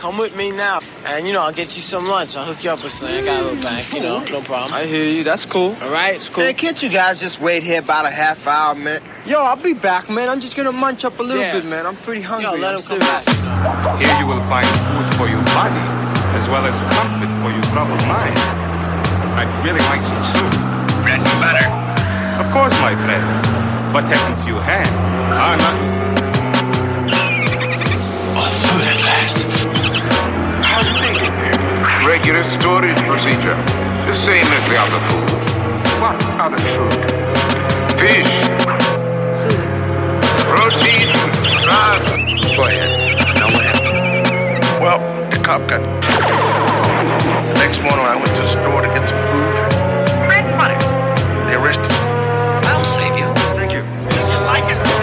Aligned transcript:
Come 0.00 0.16
with 0.16 0.34
me 0.34 0.50
now. 0.50 0.80
And, 1.04 1.26
you 1.26 1.34
know, 1.34 1.42
I'll 1.42 1.52
get 1.52 1.76
you 1.76 1.82
some 1.82 2.06
lunch. 2.06 2.34
I'll 2.34 2.46
hook 2.46 2.64
you 2.64 2.70
up 2.70 2.82
with 2.82 2.90
something. 2.92 3.18
I 3.18 3.22
got 3.22 3.40
a 3.42 3.44
little 3.44 3.62
back, 3.62 3.92
you 3.92 4.00
know, 4.00 4.24
no 4.24 4.40
problem. 4.40 4.72
I 4.72 4.86
hear 4.86 5.04
you. 5.04 5.22
That's 5.24 5.44
cool. 5.44 5.76
All 5.82 5.90
right, 5.90 6.14
it's 6.14 6.30
cool. 6.30 6.42
Hey, 6.42 6.54
can't 6.54 6.82
you 6.82 6.88
guys 6.88 7.20
just 7.20 7.38
wait 7.38 7.62
here 7.62 7.80
about 7.80 8.06
a 8.06 8.10
half 8.10 8.46
hour, 8.46 8.74
man? 8.74 9.02
Yo, 9.26 9.38
I'll 9.42 9.56
be 9.60 9.74
back, 9.74 10.08
man. 10.08 10.30
I'm 10.30 10.40
just 10.40 10.56
gonna 10.56 10.72
munch 10.72 11.04
up 11.04 11.18
a 11.20 11.22
little 11.22 11.42
Yeah. 11.42 11.52
bit, 11.52 11.66
man. 11.66 11.84
I'm 11.86 11.96
pretty 11.98 12.22
hungry. 12.22 12.50
Yo, 12.50 12.56
let 12.56 12.76
him 12.76 12.82
come 12.82 12.98
back. 13.00 13.28
Here 14.00 14.16
you 14.18 14.26
will 14.26 14.40
find 14.48 14.66
food 14.88 15.14
for 15.16 15.28
your 15.28 15.42
body, 15.52 15.84
as 16.34 16.48
well 16.48 16.64
as 16.64 16.80
comfort 16.96 17.28
for 17.44 17.52
your 17.52 17.62
troubled 17.64 18.00
mind. 18.08 18.38
I'd 19.36 19.52
really 19.62 19.80
like 19.80 20.02
some 20.02 20.22
soup. 20.22 20.50
Bread 21.04 21.20
and 21.20 21.40
butter. 21.44 21.68
Of 22.40 22.50
course, 22.54 22.72
my 22.80 22.96
friend. 23.04 23.24
What 23.92 24.04
happened 24.04 24.40
to 24.44 24.48
your 24.48 24.62
hand? 24.62 24.88
Ah, 25.30 25.56
nothing. 25.56 25.99
Regular 32.10 32.42
storage 32.58 32.98
procedure. 33.02 33.54
The 34.10 34.16
same 34.26 34.44
as 34.50 34.68
the 34.68 34.76
other 34.76 34.98
food. 35.06 35.30
What 36.02 36.18
other 36.42 36.58
food? 36.74 36.92
Fish. 38.00 38.26
Protein. 40.50 41.06
Grass. 41.62 42.02
Go 42.56 42.64
ahead. 42.64 42.90
Now 43.38 43.46
what? 43.54 43.80
Well, 44.82 45.30
the 45.30 45.38
cop 45.38 45.68
got. 45.68 45.82
Next 47.54 47.80
morning, 47.80 48.04
I 48.04 48.16
went 48.16 48.34
to 48.34 48.42
the 48.42 48.48
store 48.48 48.82
to 48.82 48.88
get 48.88 49.08
some 49.08 49.22
food. 49.30 49.54
Bread 50.26 50.44
and 50.46 50.58
butter. 50.58 51.46
They 51.46 51.54
arrested 51.54 51.86
me. 51.86 51.98
I'll 52.66 52.84
save 52.84 53.16
you. 53.16 53.32
Thank 53.54 53.72
you. 53.72 53.82
Thanks 54.10 54.99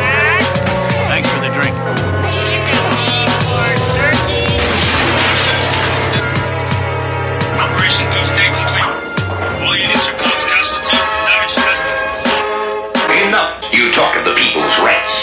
talk 13.98 14.14
of 14.14 14.26
the 14.30 14.38
people's 14.38 14.78
rights. 14.86 15.14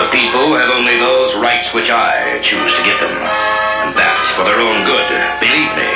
The 0.00 0.08
people 0.08 0.56
have 0.56 0.72
only 0.72 0.96
those 0.96 1.36
rights 1.44 1.68
which 1.76 1.92
I 1.92 2.40
choose 2.40 2.72
to 2.72 2.80
give 2.80 2.96
them. 2.96 3.12
And 3.12 3.92
that 4.00 4.16
is 4.24 4.32
for 4.32 4.48
their 4.48 4.64
own 4.64 4.80
good. 4.88 5.04
Believe 5.44 5.68
me. 5.76 5.90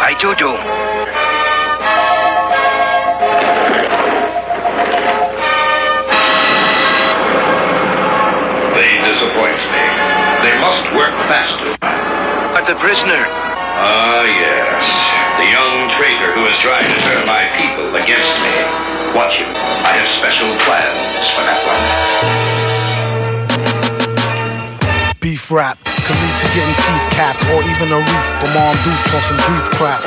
I 0.00 0.16
do 0.16 0.32
do. 0.40 0.56
They 8.72 8.96
disappoint 9.04 9.60
me. 9.60 9.84
They 10.40 10.56
must 10.64 10.88
work 10.96 11.12
faster. 11.28 11.76
But 12.56 12.64
the 12.72 12.80
prisoner. 12.80 13.20
Ah, 13.20 14.24
yes. 14.24 14.80
The 15.36 15.48
young 15.52 15.92
traitor 16.00 16.32
who 16.32 16.48
has 16.48 16.56
tried 16.64 16.88
to 16.88 16.96
turn 17.04 17.28
my 17.28 17.44
people 17.60 17.92
against 18.00 18.32
me. 18.48 18.99
Watch 19.10 19.42
him. 19.42 19.50
I 19.82 19.90
have 19.98 20.06
special 20.22 20.46
plans 20.62 21.26
for 21.34 21.42
that 21.42 21.60
one. 21.66 21.82
Beef 25.18 25.50
rap 25.50 25.82
could 25.82 26.14
lead 26.14 26.36
to 26.38 26.46
getting 26.54 26.76
teeth 26.78 27.06
capped 27.10 27.42
or 27.50 27.58
even 27.66 27.90
a 27.90 27.98
reef 27.98 28.26
from 28.38 28.54
armed 28.54 28.78
dudes 28.86 29.10
on 29.10 29.18
some 29.18 29.40
grief 29.50 29.66
crap. 29.74 29.98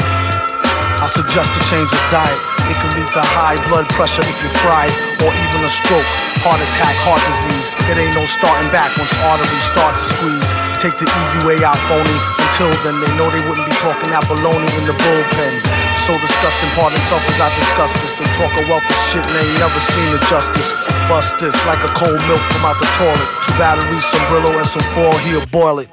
I 1.03 1.11
suggest 1.11 1.51
a 1.51 1.61
change 1.67 1.91
of 1.91 1.99
diet. 2.15 2.39
It 2.71 2.79
can 2.79 2.95
lead 2.95 3.11
to 3.11 3.19
high 3.19 3.59
blood 3.67 3.91
pressure 3.91 4.23
if 4.23 4.39
you 4.39 4.47
fry 4.63 4.87
it, 4.87 4.95
or 5.19 5.35
even 5.35 5.67
a 5.67 5.71
stroke, 5.71 6.07
heart 6.39 6.63
attack, 6.63 6.95
heart 7.03 7.19
disease. 7.27 7.75
It 7.91 7.99
ain't 7.99 8.15
no 8.15 8.23
starting 8.23 8.71
back 8.71 8.95
once 8.95 9.11
arteries 9.19 9.67
start 9.67 9.99
to 9.99 10.05
squeeze. 10.15 10.55
Take 10.79 10.95
the 10.95 11.11
easy 11.19 11.43
way 11.43 11.59
out, 11.59 11.75
phony. 11.91 12.15
Until 12.39 12.71
then, 12.87 12.95
they 13.03 13.11
know 13.19 13.27
they 13.27 13.43
wouldn't 13.43 13.67
be 13.67 13.75
talking 13.83 14.15
that 14.15 14.23
baloney 14.31 14.71
in 14.79 14.83
the 14.87 14.95
bullpen. 14.95 15.82
So 16.03 16.19
disgusting, 16.19 16.67
pardon 16.75 16.99
self 17.07 17.23
as 17.31 17.39
I 17.39 17.47
discuss 17.55 17.93
this. 17.93 18.19
They 18.19 18.27
talk 18.35 18.51
a 18.59 18.67
wealth 18.67 18.83
of 18.83 18.99
shit 19.07 19.23
and 19.23 19.35
they 19.39 19.47
ain't 19.47 19.59
never 19.59 19.79
seen 19.79 20.11
the 20.11 20.19
justice. 20.27 20.75
Bust 21.07 21.39
this 21.39 21.55
like 21.63 21.79
a 21.79 21.87
cold 21.95 22.19
milk 22.27 22.43
from 22.51 22.67
out 22.67 22.75
the 22.75 22.91
toilet. 22.99 23.23
Two 23.47 23.55
batteries, 23.55 24.03
some 24.03 24.19
Brillo, 24.27 24.51
and 24.51 24.67
some 24.67 24.83
foil. 24.91 25.15
Here, 25.23 25.39
boil 25.47 25.79
it. 25.79 25.87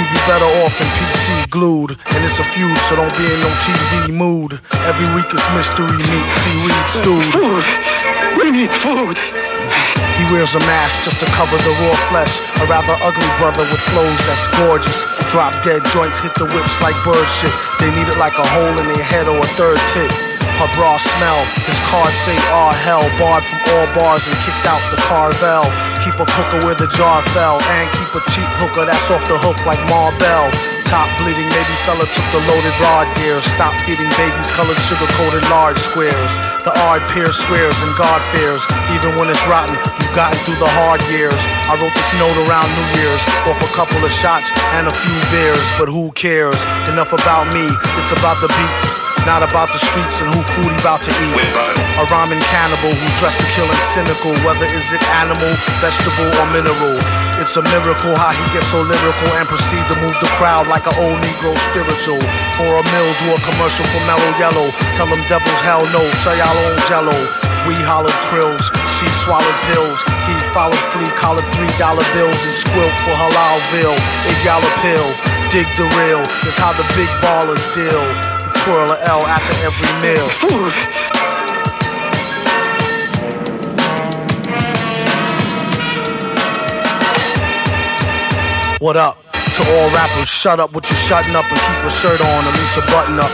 You'd 0.00 0.08
be 0.08 0.20
better 0.24 0.48
off 0.64 0.80
in 0.80 0.88
PC 0.96 1.50
glued. 1.50 1.92
And 2.16 2.24
it's 2.24 2.38
a 2.38 2.44
feud, 2.56 2.78
so 2.88 2.96
don't 2.96 3.12
be 3.20 3.28
in 3.28 3.40
no 3.44 3.52
TV 3.60 4.16
mood. 4.16 4.60
Every 4.88 5.12
week 5.14 5.28
it's 5.28 5.44
mystery 5.52 5.92
meat, 5.92 6.28
seaweed 6.40 6.88
stewed. 6.88 7.32
Food. 7.36 7.64
We 8.40 8.50
need 8.50 8.72
food. 8.80 9.43
He 10.16 10.24
wears 10.30 10.54
a 10.54 10.60
mask 10.60 11.02
just 11.02 11.18
to 11.20 11.26
cover 11.26 11.56
the 11.56 11.74
raw 11.82 11.96
flesh. 12.10 12.38
A 12.62 12.66
rather 12.66 12.94
ugly 13.02 13.30
brother 13.38 13.66
with 13.66 13.80
flows 13.90 14.18
that's 14.26 14.46
gorgeous. 14.56 15.06
Drop 15.30 15.52
dead 15.62 15.84
joints 15.90 16.20
hit 16.20 16.34
the 16.34 16.46
whips 16.46 16.80
like 16.80 16.94
bird 17.04 17.28
shit. 17.28 17.50
They 17.80 17.90
need 17.90 18.08
it 18.08 18.18
like 18.18 18.38
a 18.38 18.46
hole 18.46 18.78
in 18.78 18.86
their 18.86 19.02
head 19.02 19.26
or 19.26 19.38
a 19.38 19.46
third 19.58 19.78
tit. 19.90 20.33
Her 20.58 20.70
bra 20.78 20.96
smell, 20.96 21.42
his 21.66 21.78
cards 21.90 22.14
say 22.22 22.38
ah 22.54 22.70
hell. 22.86 23.02
Barred 23.18 23.42
from 23.44 23.58
all 23.74 23.86
bars 23.94 24.30
and 24.30 24.36
kicked 24.46 24.66
out 24.66 24.78
the 24.94 24.98
Carvel. 25.10 25.66
Keep 26.06 26.22
a 26.22 26.26
cooker 26.30 26.62
where 26.62 26.78
the 26.78 26.86
jar 26.94 27.26
fell. 27.34 27.58
And 27.74 27.90
keep 27.90 28.10
a 28.14 28.22
cheap 28.30 28.46
hooker 28.62 28.86
that's 28.86 29.10
off 29.10 29.26
the 29.26 29.34
hook 29.34 29.58
like 29.66 29.82
Marbell. 29.90 30.54
Top 30.86 31.10
bleeding, 31.18 31.50
maybe 31.50 31.74
fella 31.82 32.06
took 32.06 32.28
the 32.30 32.38
loaded 32.46 32.76
rod 32.78 33.10
gear. 33.18 33.42
Stop 33.42 33.74
feeding 33.82 34.06
babies 34.14 34.50
colored 34.54 34.78
sugar 34.86 35.10
coated 35.18 35.42
large 35.50 35.78
squares. 35.80 36.32
The 36.62 36.72
odd 36.86 37.02
peer 37.10 37.34
swears 37.34 37.74
and 37.82 37.92
God 37.98 38.22
fears. 38.30 38.62
Even 38.94 39.18
when 39.18 39.28
it's 39.28 39.42
rotten, 39.50 39.74
you've 39.74 40.14
gotten 40.14 40.38
through 40.46 40.62
the 40.62 40.70
hard 40.78 41.02
years. 41.10 41.40
I 41.66 41.74
wrote 41.76 41.92
this 41.98 42.10
note 42.14 42.38
around 42.46 42.70
New 42.78 42.88
Year's. 42.94 43.22
Off 43.50 43.58
a 43.58 43.70
couple 43.74 44.06
of 44.06 44.12
shots 44.12 44.54
and 44.78 44.86
a 44.86 44.94
few 45.02 45.18
beers. 45.34 45.66
But 45.82 45.90
who 45.90 46.14
cares? 46.14 46.62
Enough 46.86 47.12
about 47.12 47.50
me, 47.52 47.66
it's 47.98 48.12
about 48.14 48.38
the 48.38 48.48
beats. 48.54 49.03
Not 49.22 49.46
about 49.46 49.70
the 49.70 49.78
streets 49.78 50.20
and 50.20 50.28
who 50.34 50.42
food 50.52 50.68
he 50.68 50.78
about 50.82 51.00
to 51.06 51.12
eat. 51.22 51.38
A 51.96 52.04
rhyming 52.10 52.42
cannibal 52.50 52.90
who's 52.90 53.14
dressed 53.22 53.38
to 53.38 53.48
kill 53.54 53.70
and 53.70 53.84
cynical. 53.94 54.34
Whether 54.42 54.66
is 54.74 54.90
it 54.90 55.02
animal, 55.14 55.54
vegetable, 55.78 56.28
or 56.42 56.46
mineral. 56.50 56.98
It's 57.38 57.54
a 57.54 57.62
miracle 57.70 58.14
how 58.18 58.34
he 58.34 58.44
gets 58.50 58.68
so 58.68 58.82
lyrical 58.82 59.30
and 59.38 59.46
proceed 59.48 59.82
to 59.88 59.96
move 60.02 60.14
the 60.18 60.30
crowd 60.36 60.66
like 60.66 60.84
an 60.90 60.96
old 60.98 61.18
Negro 61.22 61.54
spiritual. 61.70 62.20
For 62.58 62.68
a 62.68 62.82
meal, 62.92 63.10
do 63.22 63.32
a 63.32 63.38
commercial 63.42 63.86
for 63.86 64.02
Mellow 64.04 64.30
Yellow. 64.36 64.68
Tell 64.98 65.06
them 65.06 65.22
devils 65.30 65.60
hell 65.62 65.86
no, 65.88 66.02
say 66.22 66.38
y'all 66.38 66.54
own 66.54 66.78
jello. 66.90 67.16
We 67.66 67.74
hollered 67.80 68.14
krills, 68.28 68.68
she 69.00 69.08
swallowed 69.24 69.58
pills. 69.72 69.98
He 70.28 70.36
followed 70.52 70.84
flea 70.92 71.08
collared 71.16 71.48
three 71.56 71.72
dollar 71.78 72.04
bills 72.12 72.36
and 72.44 72.54
squilt 72.54 72.94
for 73.02 73.16
Halalville. 73.16 73.96
If 74.28 74.36
y'all 74.44 74.60
a 74.60 74.72
pill, 74.84 75.08
dig 75.48 75.66
the 75.80 75.88
real. 75.96 76.20
It's 76.44 76.58
how 76.58 76.72
the 76.72 76.84
big 76.92 77.08
ballers 77.24 77.64
deal. 77.74 78.33
Twirl 78.64 78.92
a 78.92 78.98
L 79.04 79.26
after 79.26 79.52
every 79.66 79.92
meal. 80.00 80.26
What 88.80 88.96
up? 88.96 89.18
To 89.32 89.62
all 89.70 89.90
rappers, 89.90 90.28
shut 90.28 90.60
up 90.60 90.72
with 90.72 90.88
your 90.88 90.96
shutting 90.96 91.36
up 91.36 91.44
and 91.44 91.60
keep 91.60 91.84
a 91.84 91.90
shirt 91.90 92.22
on, 92.22 92.46
at 92.46 92.52
least 92.52 92.78
a 92.78 92.80
button 92.90 93.20
up. 93.20 93.30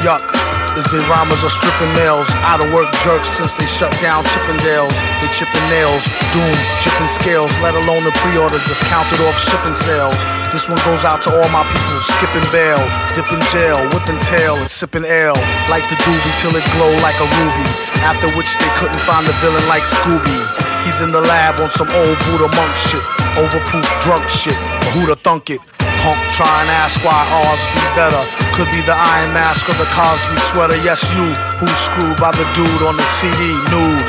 Yuck. 0.00 0.37
Is 0.76 0.84
the 0.92 1.00
rhymers 1.08 1.40
are 1.42 1.50
stripping 1.50 1.92
males, 1.94 2.28
out 2.44 2.60
of 2.60 2.72
work 2.72 2.90
jerks 3.06 3.28
since 3.30 3.52
they 3.54 3.66
shut 3.66 3.94
down 4.02 4.22
Chippendales. 4.34 4.94
They 5.22 5.28
chipping 5.32 5.64
nails, 5.72 6.04
doom, 6.34 6.54
chipping 6.82 7.08
scales, 7.08 7.50
let 7.64 7.74
alone 7.74 8.04
the 8.04 8.12
pre-orders 8.20 8.66
that's 8.66 8.82
counted 8.86 9.18
off 9.24 9.38
shipping 9.38 9.74
sales. 9.74 10.22
This 10.52 10.68
one 10.68 10.78
goes 10.84 11.04
out 11.04 11.22
to 11.26 11.30
all 11.30 11.48
my 11.48 11.64
people 11.66 12.00
skipping 12.04 12.46
bail, 12.52 12.78
dipping 13.14 13.42
jail, 13.50 13.80
whipping 13.90 14.20
tail 14.26 14.54
and 14.56 14.68
sipping 14.68 15.04
ale. 15.04 15.38
Like 15.72 15.88
the 15.88 15.96
doobie 16.04 16.34
till 16.38 16.54
it 16.54 16.66
glow 16.76 16.92
like 17.02 17.18
a 17.18 17.28
ruby. 17.40 17.66
After 18.04 18.28
which 18.36 18.54
they 18.58 18.70
couldn't 18.78 19.00
find 19.02 19.26
the 19.26 19.34
villain 19.40 19.64
like 19.68 19.82
Scooby. 19.82 20.38
He's 20.84 21.00
in 21.00 21.10
the 21.12 21.20
lab 21.20 21.60
on 21.60 21.70
some 21.70 21.90
old 21.90 22.18
Buddha 22.24 22.48
monk 22.56 22.74
shit, 22.76 23.02
overproof 23.36 23.84
drunk 24.02 24.28
shit. 24.28 24.56
But 24.80 24.88
who'da 24.94 25.16
thunk 25.16 25.50
it? 25.50 25.60
Punk 26.08 26.32
try 26.32 26.62
and 26.62 26.70
ask 26.70 27.04
why 27.04 27.20
ours 27.36 27.62
be 27.76 27.84
better. 27.92 28.24
Could 28.56 28.72
be 28.72 28.80
the 28.80 28.96
iron 28.96 29.34
mask 29.34 29.68
or 29.68 29.76
the 29.76 29.84
Cosby 29.92 30.40
sweater. 30.48 30.80
Yes, 30.80 31.04
you 31.12 31.36
who's 31.60 31.76
screwed 31.76 32.16
by 32.16 32.32
the 32.32 32.48
dude 32.56 32.82
on 32.88 32.96
the 32.96 33.04
CD 33.20 33.52
nude. 33.68 34.00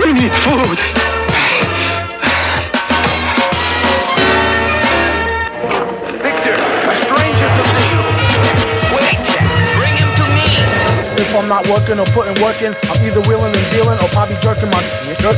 We 0.00 0.16
need 0.16 0.32
food. 0.40 0.78
Victor, 6.24 6.56
a 6.56 6.96
stranger 7.04 7.48
to 7.60 7.64
see 7.76 7.92
you. 7.92 8.00
Wait, 8.96 9.20
bring 9.76 9.94
him 10.00 10.08
to 10.16 10.24
me. 10.32 10.48
If 11.20 11.28
I'm 11.36 11.46
not 11.46 11.68
working 11.68 12.00
or 12.00 12.08
putting 12.16 12.40
work 12.40 12.62
in, 12.62 12.72
I'm 12.88 12.93
either 13.04 13.20
wheeling 13.28 13.54
and 13.54 13.66
dealing 13.70 13.98
or 14.00 14.08
probably 14.08 14.36
jerking 14.40 14.70
my 14.70 14.80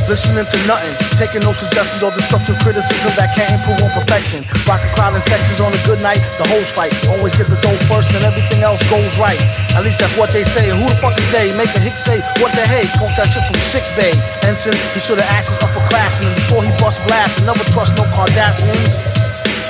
listening 0.07 0.47
to 0.47 0.57
nothing. 0.67 0.95
Taking 1.19 1.41
no 1.41 1.51
suggestions 1.51 2.01
or 2.03 2.11
destructive 2.11 2.57
criticism 2.59 3.11
that 3.15 3.35
can't 3.35 3.51
improve 3.55 3.79
on 3.83 3.91
perfection. 3.91 4.43
Rock 4.67 4.83
a 4.83 4.89
crowd 4.95 5.15
in 5.15 5.21
sections 5.21 5.59
on 5.59 5.71
a 5.71 5.81
good 5.83 6.01
night, 6.01 6.19
the 6.39 6.47
hoes 6.47 6.71
fight. 6.71 6.91
Always 7.07 7.35
get 7.35 7.47
the 7.47 7.59
dough 7.59 7.77
first 7.87 8.09
and 8.11 8.23
everything 8.23 8.63
else 8.63 8.81
goes 8.89 9.15
right. 9.19 9.39
At 9.75 9.83
least 9.83 9.99
that's 9.99 10.15
what 10.15 10.31
they 10.31 10.43
say. 10.43 10.71
Who 10.71 10.87
the 10.87 10.97
fuck 10.99 11.19
is 11.19 11.29
they? 11.31 11.55
Make 11.55 11.71
a 11.75 11.79
hick 11.79 11.99
say, 11.99 12.19
what 12.39 12.55
the 12.55 12.63
hey? 12.67 12.87
Talk 12.99 13.15
that 13.19 13.31
shit 13.31 13.43
from 13.45 13.59
sick 13.61 13.85
bay. 13.95 14.15
Ensign, 14.47 14.75
he 14.95 14.99
should 14.99 15.19
have 15.19 15.31
asked 15.31 15.51
his 15.51 15.59
upperclassmen 15.59 16.35
before 16.35 16.63
he 16.63 16.71
bust 16.79 16.99
blast 17.07 17.37
and 17.39 17.47
never 17.47 17.63
trust 17.71 17.95
no 17.95 18.03
Cardassians. 18.15 19.16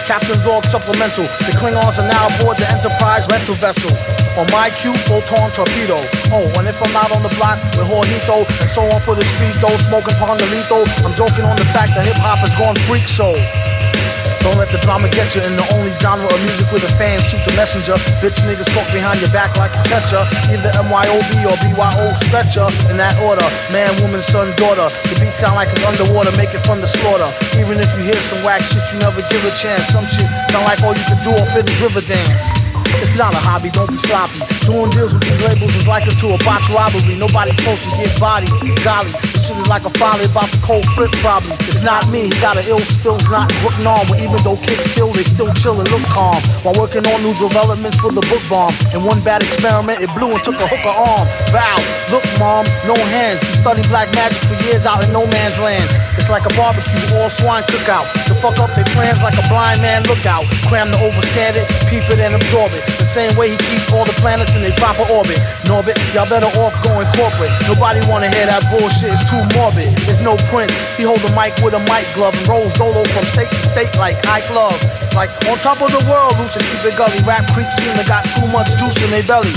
Captain 0.08 0.40
Dog 0.40 0.64
Supplemental. 0.64 1.26
The 1.44 1.52
Klingons 1.60 2.00
are 2.00 2.08
now 2.08 2.32
aboard 2.32 2.56
the 2.56 2.72
Enterprise 2.72 3.28
rental 3.28 3.56
vessel. 3.56 3.92
On 4.40 4.48
my 4.56 4.72
cue, 4.72 4.96
photon 5.04 5.52
torpedo. 5.52 6.00
Oh, 6.32 6.48
and 6.56 6.66
if 6.66 6.82
I'm 6.82 6.96
out 6.96 7.12
on 7.12 7.24
the 7.24 7.34
block 7.36 7.60
with 7.76 7.92
Jorgito 7.92 8.48
and 8.48 8.70
so 8.72 8.88
on 8.88 9.02
for 9.02 9.16
the 9.16 9.26
street 9.26 9.60
though, 9.60 9.76
smoking 9.84 10.16
Pondelito, 10.16 10.88
I'm 11.04 11.14
joking 11.14 11.44
on 11.44 11.58
the 11.58 11.68
fact 11.76 11.92
that 12.00 12.08
hip 12.08 12.16
hop 12.24 12.40
has 12.40 12.56
gone 12.56 12.80
freak 12.88 13.04
show. 13.04 13.36
Don't 14.48 14.64
let 14.64 14.72
the 14.72 14.80
drama 14.80 15.12
get 15.12 15.36
you 15.36 15.44
in 15.44 15.60
the 15.60 15.68
only 15.76 15.92
genre 16.00 16.24
of 16.24 16.40
music 16.40 16.72
where 16.72 16.80
the 16.80 16.88
fans 16.96 17.20
shoot 17.28 17.44
the 17.44 17.52
messenger. 17.52 18.00
Bitch 18.24 18.40
niggas 18.48 18.72
talk 18.72 18.88
behind 18.96 19.20
your 19.20 19.28
back 19.36 19.52
like 19.60 19.76
a 19.76 19.84
catcher. 19.84 20.24
Either 20.48 20.72
MYOB 20.88 21.44
or 21.44 21.60
BYO 21.60 22.16
stretcher. 22.24 22.72
In 22.88 22.96
that 22.96 23.20
order, 23.20 23.44
man, 23.76 23.92
woman, 24.02 24.22
son, 24.22 24.56
daughter. 24.56 24.88
The 25.12 25.20
beat 25.20 25.36
sound 25.36 25.60
like 25.60 25.68
it's 25.76 25.84
underwater, 25.84 26.32
make 26.40 26.56
it 26.56 26.64
from 26.64 26.80
the 26.80 26.88
slaughter. 26.88 27.28
Even 27.60 27.76
if 27.76 27.92
you 28.00 28.08
hear 28.08 28.16
some 28.32 28.40
whack 28.40 28.64
shit, 28.64 28.88
you 28.94 29.00
never 29.04 29.20
give 29.28 29.44
a 29.44 29.52
chance. 29.52 29.92
Some 29.92 30.06
shit 30.08 30.32
sound 30.48 30.64
like 30.64 30.80
all 30.80 30.96
you 30.96 31.04
can 31.04 31.20
do 31.28 31.36
off 31.36 31.52
is 31.52 31.68
river 31.84 32.00
dance. 32.00 32.57
Not 33.18 33.34
a 33.34 33.42
hobby, 33.42 33.72
don't 33.74 33.90
be 33.90 33.98
sloppy. 33.98 34.46
Doing 34.70 34.94
deals 34.94 35.10
with 35.10 35.26
these 35.26 35.42
labels 35.42 35.74
is 35.74 35.88
like 35.88 36.06
to 36.06 36.28
a 36.34 36.38
botch 36.46 36.70
robbery. 36.70 37.18
Nobody's 37.18 37.58
supposed 37.58 37.82
to 37.90 37.90
get 37.98 38.14
body. 38.22 38.46
Golly, 38.86 39.10
this 39.34 39.50
shit 39.50 39.58
is 39.58 39.68
like 39.68 39.86
a 39.90 39.94
folly 39.98 40.30
about 40.30 40.54
the 40.54 40.62
cold 40.62 40.86
flip 40.94 41.10
probably. 41.18 41.58
It's 41.66 41.82
not 41.82 42.06
me, 42.14 42.30
he 42.30 42.38
got 42.38 42.62
an 42.62 42.66
ill 42.70 42.80
spills, 42.86 43.26
not 43.26 43.50
Brooklyn 43.66 43.88
arm. 43.88 44.06
But 44.06 44.22
even 44.22 44.38
though 44.46 44.56
kids 44.62 44.86
kill, 44.94 45.12
they 45.14 45.24
still 45.24 45.52
chill 45.58 45.82
and 45.82 45.90
look 45.90 46.06
calm. 46.14 46.46
While 46.62 46.78
working 46.78 47.10
on 47.10 47.24
new 47.26 47.34
developments 47.42 47.98
for 47.98 48.14
the 48.14 48.22
book 48.30 48.44
bomb. 48.54 48.78
And 48.94 49.04
one 49.04 49.24
bad 49.26 49.42
experiment, 49.42 49.98
it 49.98 50.14
blew 50.14 50.38
and 50.38 50.44
took 50.46 50.62
a 50.62 50.68
hooker 50.70 50.94
arm. 50.94 51.26
Val, 51.50 51.82
look 52.14 52.26
mom, 52.38 52.70
no 52.86 52.94
hands. 52.94 53.42
You 53.50 53.54
study 53.66 53.82
black 53.90 54.14
magic 54.14 54.44
for 54.46 54.62
years 54.70 54.86
out 54.86 55.04
in 55.04 55.12
no 55.12 55.26
man's 55.26 55.58
land. 55.58 55.90
Like 56.28 56.44
a 56.44 56.54
barbecue, 56.60 57.00
all 57.16 57.30
swine 57.30 57.64
cookout. 57.64 58.04
To 58.28 58.36
fuck 58.36 58.60
up 58.60 58.76
their 58.76 58.84
plans 58.92 59.24
like 59.24 59.40
a 59.40 59.48
blind 59.48 59.82
man 59.82 60.04
lookout. 60.04 60.44
Cram 60.68 60.92
to 60.92 61.00
overstand 61.00 61.56
it, 61.56 61.66
peep 61.88 62.04
it 62.12 62.20
and 62.20 62.36
absorb 62.36 62.74
it. 62.76 62.84
The 63.00 63.06
same 63.08 63.32
way 63.38 63.52
he 63.52 63.58
keeps 63.58 63.90
all 63.92 64.04
the 64.04 64.12
planets 64.20 64.54
in 64.54 64.62
their 64.62 64.76
proper 64.76 65.08
orbit. 65.08 65.40
Norbit, 65.64 65.96
y'all 66.14 66.28
better 66.28 66.52
off 66.60 66.76
going 66.84 67.08
corporate. 67.16 67.50
Nobody 67.64 68.04
wanna 68.12 68.30
hear 68.30 68.46
that 68.46 68.68
bullshit, 68.68 69.16
it's 69.16 69.24
too 69.24 69.40
morbid. 69.56 69.96
There's 70.04 70.20
no 70.20 70.36
prince, 70.52 70.76
he 71.00 71.04
hold 71.04 71.24
the 71.24 71.32
mic 71.32 71.56
with 71.64 71.74
a 71.74 71.82
mic 71.88 72.06
glove 72.14 72.36
and 72.36 72.48
rolls 72.48 72.74
dolo 72.74 73.08
from 73.16 73.26
state 73.32 73.50
to 73.50 73.64
state 73.72 73.96
like 73.96 74.20
Ike 74.28 74.52
Love. 74.52 74.78
Like 75.16 75.32
on 75.48 75.58
top 75.60 75.80
of 75.82 75.96
the 75.96 76.04
world, 76.12 76.38
loose 76.38 76.60
and 76.60 76.66
keep 76.68 76.84
it 76.84 76.98
gully. 77.00 77.18
Rap 77.24 77.48
creeps 77.56 77.76
seem 77.80 77.96
to 77.96 78.04
got 78.04 78.28
too 78.36 78.48
much 78.52 78.68
juice 78.76 79.00
in 79.02 79.10
their 79.10 79.24
belly. 79.24 79.56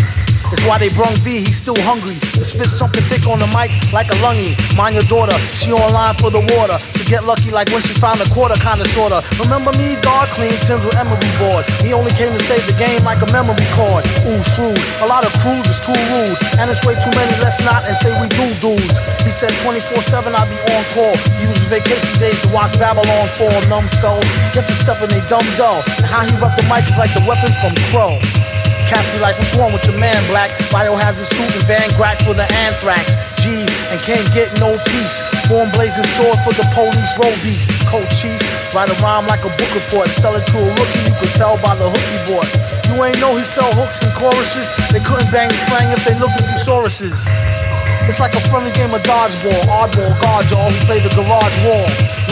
It's 0.53 0.65
why 0.67 0.79
they 0.79 0.91
brung 0.91 1.15
V, 1.23 1.47
he's 1.47 1.57
still 1.57 1.79
hungry. 1.83 2.19
To 2.35 2.43
spit 2.43 2.67
something 2.67 3.03
thick 3.07 3.27
on 3.27 3.39
the 3.39 3.47
mic 3.55 3.71
like 3.93 4.11
a 4.11 4.19
lungy. 4.19 4.59
Mind 4.77 4.95
your 4.95 5.07
daughter, 5.07 5.39
she 5.55 5.73
online 5.73 6.15
for 6.17 6.31
the 6.31 6.43
water. 6.59 6.79
To 6.99 7.05
get 7.05 7.25
lucky 7.25 7.51
like 7.51 7.71
when 7.71 7.83
she 7.83 7.95
found 7.95 8.21
a 8.21 8.29
quarter, 8.35 8.59
kinda 8.59 8.87
sorta. 8.89 9.23
Remember 9.39 9.71
me, 9.79 9.95
dog 10.03 10.29
clean 10.35 10.55
Tim's 10.67 10.85
with 10.85 10.97
emery 10.97 11.31
board. 11.39 11.65
He 11.87 11.93
only 11.93 12.11
came 12.13 12.37
to 12.37 12.43
save 12.45 12.67
the 12.67 12.75
game 12.75 13.03
like 13.05 13.23
a 13.23 13.31
memory 13.31 13.67
card. 13.79 14.05
Ooh, 14.27 14.43
shrewd. 14.43 14.79
A 15.01 15.07
lot 15.07 15.25
of 15.25 15.33
crews 15.39 15.67
is 15.71 15.79
too 15.81 15.95
rude. 16.11 16.37
And 16.59 16.71
it's 16.71 16.83
way 16.85 16.99
too 16.99 17.15
many, 17.15 17.33
let's 17.39 17.61
not 17.61 17.85
and 17.87 17.97
say 17.99 18.11
we 18.21 18.27
do 18.35 18.47
dudes. 18.59 18.99
He 19.23 19.31
said 19.31 19.51
24-7 19.63 20.35
I 20.35 20.43
be 20.51 20.59
on 20.75 20.85
call. 20.95 21.15
He 21.39 21.47
uses 21.47 21.65
vacation 21.71 22.19
days 22.19 22.41
to 22.43 22.49
watch 22.51 22.75
Babylon 22.79 23.29
fall, 23.39 23.61
numbskulls. 23.71 24.27
Get 24.53 24.67
to 24.67 24.75
step 24.75 25.01
in 25.03 25.11
they 25.11 25.23
dumb 25.29 25.47
dull. 25.57 25.83
And 25.99 26.07
how 26.07 26.27
he 26.27 26.33
rep 26.43 26.57
the 26.57 26.67
mic 26.67 26.85
is 26.91 26.97
like 26.99 27.15
the 27.15 27.25
weapon 27.27 27.53
from 27.63 27.75
Crow. 27.91 28.19
Cats 28.91 29.07
be 29.15 29.23
like, 29.23 29.39
what's 29.39 29.55
wrong 29.55 29.73
with 29.73 29.87
your 29.87 29.95
man, 29.95 30.19
black? 30.27 30.51
Biohazard 30.75 31.31
suit 31.31 31.47
and 31.47 31.63
Van 31.71 31.87
Grack 31.95 32.19
for 32.27 32.35
the 32.35 32.43
anthrax. 32.67 33.15
G's 33.39 33.71
and 33.87 34.03
can't 34.03 34.27
get 34.35 34.51
no 34.59 34.75
peace. 34.91 35.23
Form 35.47 35.71
blazing 35.71 36.03
sword 36.19 36.35
for 36.43 36.51
the 36.59 36.67
police, 36.75 37.15
road 37.15 37.39
beast. 37.39 37.71
Cold 37.87 38.11
cheese, 38.11 38.43
write 38.75 38.91
a 38.91 38.97
rhyme 38.99 39.31
like 39.31 39.47
a 39.47 39.53
book 39.55 39.71
report. 39.79 40.11
Sell 40.11 40.35
it 40.35 40.43
to 40.51 40.59
a 40.59 40.71
rookie, 40.75 41.07
you 41.07 41.15
could 41.23 41.31
tell 41.39 41.55
by 41.63 41.79
the 41.79 41.87
hookie 41.87 42.23
board. 42.27 42.51
You 42.91 42.99
ain't 43.07 43.23
know 43.23 43.39
he 43.39 43.45
sell 43.47 43.71
hooks 43.79 44.03
and 44.03 44.11
choruses. 44.19 44.67
They 44.91 44.99
couldn't 44.99 45.31
bang 45.31 45.55
the 45.55 45.61
slang 45.71 45.95
if 45.95 46.03
they 46.03 46.19
looked 46.19 46.43
at 46.43 46.51
thesauruses. 46.51 47.15
It's 48.11 48.19
like 48.19 48.35
a 48.35 48.43
friendly 48.51 48.73
game 48.73 48.91
of 48.91 49.07
dodgeball, 49.07 49.71
oddball 49.71 50.19
guard 50.21 50.51
y'all 50.51 50.67
who 50.67 50.81
play 50.83 50.99
the 50.99 51.15
garage 51.15 51.55
wall. 51.63 51.87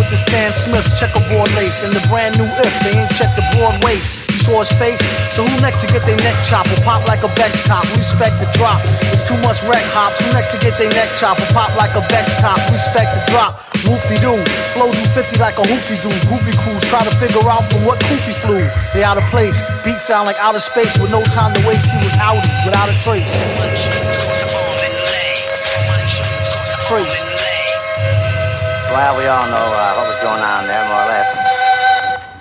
The 0.08 0.16
Stan 0.16 0.56
Smith 0.64 0.88
checkerboard 0.96 1.52
lace 1.52 1.84
and 1.84 1.92
the 1.92 2.00
brand 2.08 2.40
new 2.40 2.48
if 2.48 2.74
they 2.80 2.96
ain't 2.96 3.12
checked 3.12 3.36
the 3.36 3.44
broad 3.52 3.76
waist. 3.84 4.16
You 4.32 4.40
saw 4.40 4.64
his 4.64 4.72
face, 4.80 5.04
so 5.36 5.44
who 5.44 5.52
next 5.60 5.84
to 5.84 5.86
get 5.86 6.00
their 6.08 6.16
neck 6.16 6.32
chopped 6.48 6.72
or 6.72 6.80
pop 6.80 7.04
like 7.04 7.20
a 7.24 7.30
Bex 7.36 7.60
top? 7.68 7.84
Respect 7.92 8.40
the 8.40 8.48
drop. 8.56 8.80
It's 9.12 9.20
too 9.20 9.36
much 9.44 9.60
wreck 9.68 9.84
hops. 9.92 10.16
Who 10.24 10.32
next 10.32 10.48
to 10.56 10.58
get 10.64 10.80
their 10.80 10.88
neck 10.96 11.12
chopped 11.20 11.44
or 11.44 11.50
pop 11.52 11.76
like 11.76 11.92
a 11.92 12.00
Bex 12.08 12.24
top? 12.40 12.56
Respect 12.72 13.12
the 13.12 13.22
drop. 13.28 13.60
Whoop 13.84 14.00
de 14.08 14.16
doo. 14.16 14.40
Flow 14.72 14.88
do 14.88 15.04
50 15.12 15.36
like 15.36 15.60
a 15.60 15.64
hoopty 15.68 16.00
doo. 16.00 16.16
Groupie 16.24 16.56
crews 16.64 16.80
try 16.88 17.04
to 17.04 17.12
figure 17.20 17.44
out 17.44 17.68
from 17.68 17.84
what 17.84 18.00
coopy 18.08 18.32
flew. 18.40 18.64
They 18.96 19.04
out 19.04 19.20
of 19.20 19.28
place. 19.28 19.60
Beats 19.84 20.08
sound 20.08 20.24
like 20.24 20.40
outer 20.40 20.64
space 20.64 20.96
with 20.96 21.12
no 21.12 21.20
time 21.36 21.52
to 21.52 21.60
waste. 21.68 21.84
He 21.92 22.00
was 22.00 22.16
outie 22.16 22.48
without 22.64 22.88
a 22.88 22.96
trace. 23.04 23.28
Trace. 26.88 27.27
Well, 28.98 29.16
we 29.16 29.26
all 29.26 29.46
know 29.46 29.54
uh, 29.54 29.94
what 29.94 30.08
was 30.08 30.20
going 30.24 30.42
on 30.42 30.66
there, 30.66 30.84
more 30.88 31.02
or 31.02 31.06
less. 31.06 31.28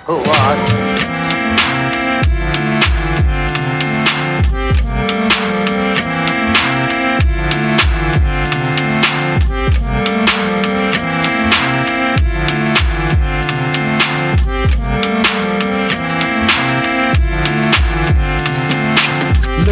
Who 0.07 0.15
was? 0.15 0.87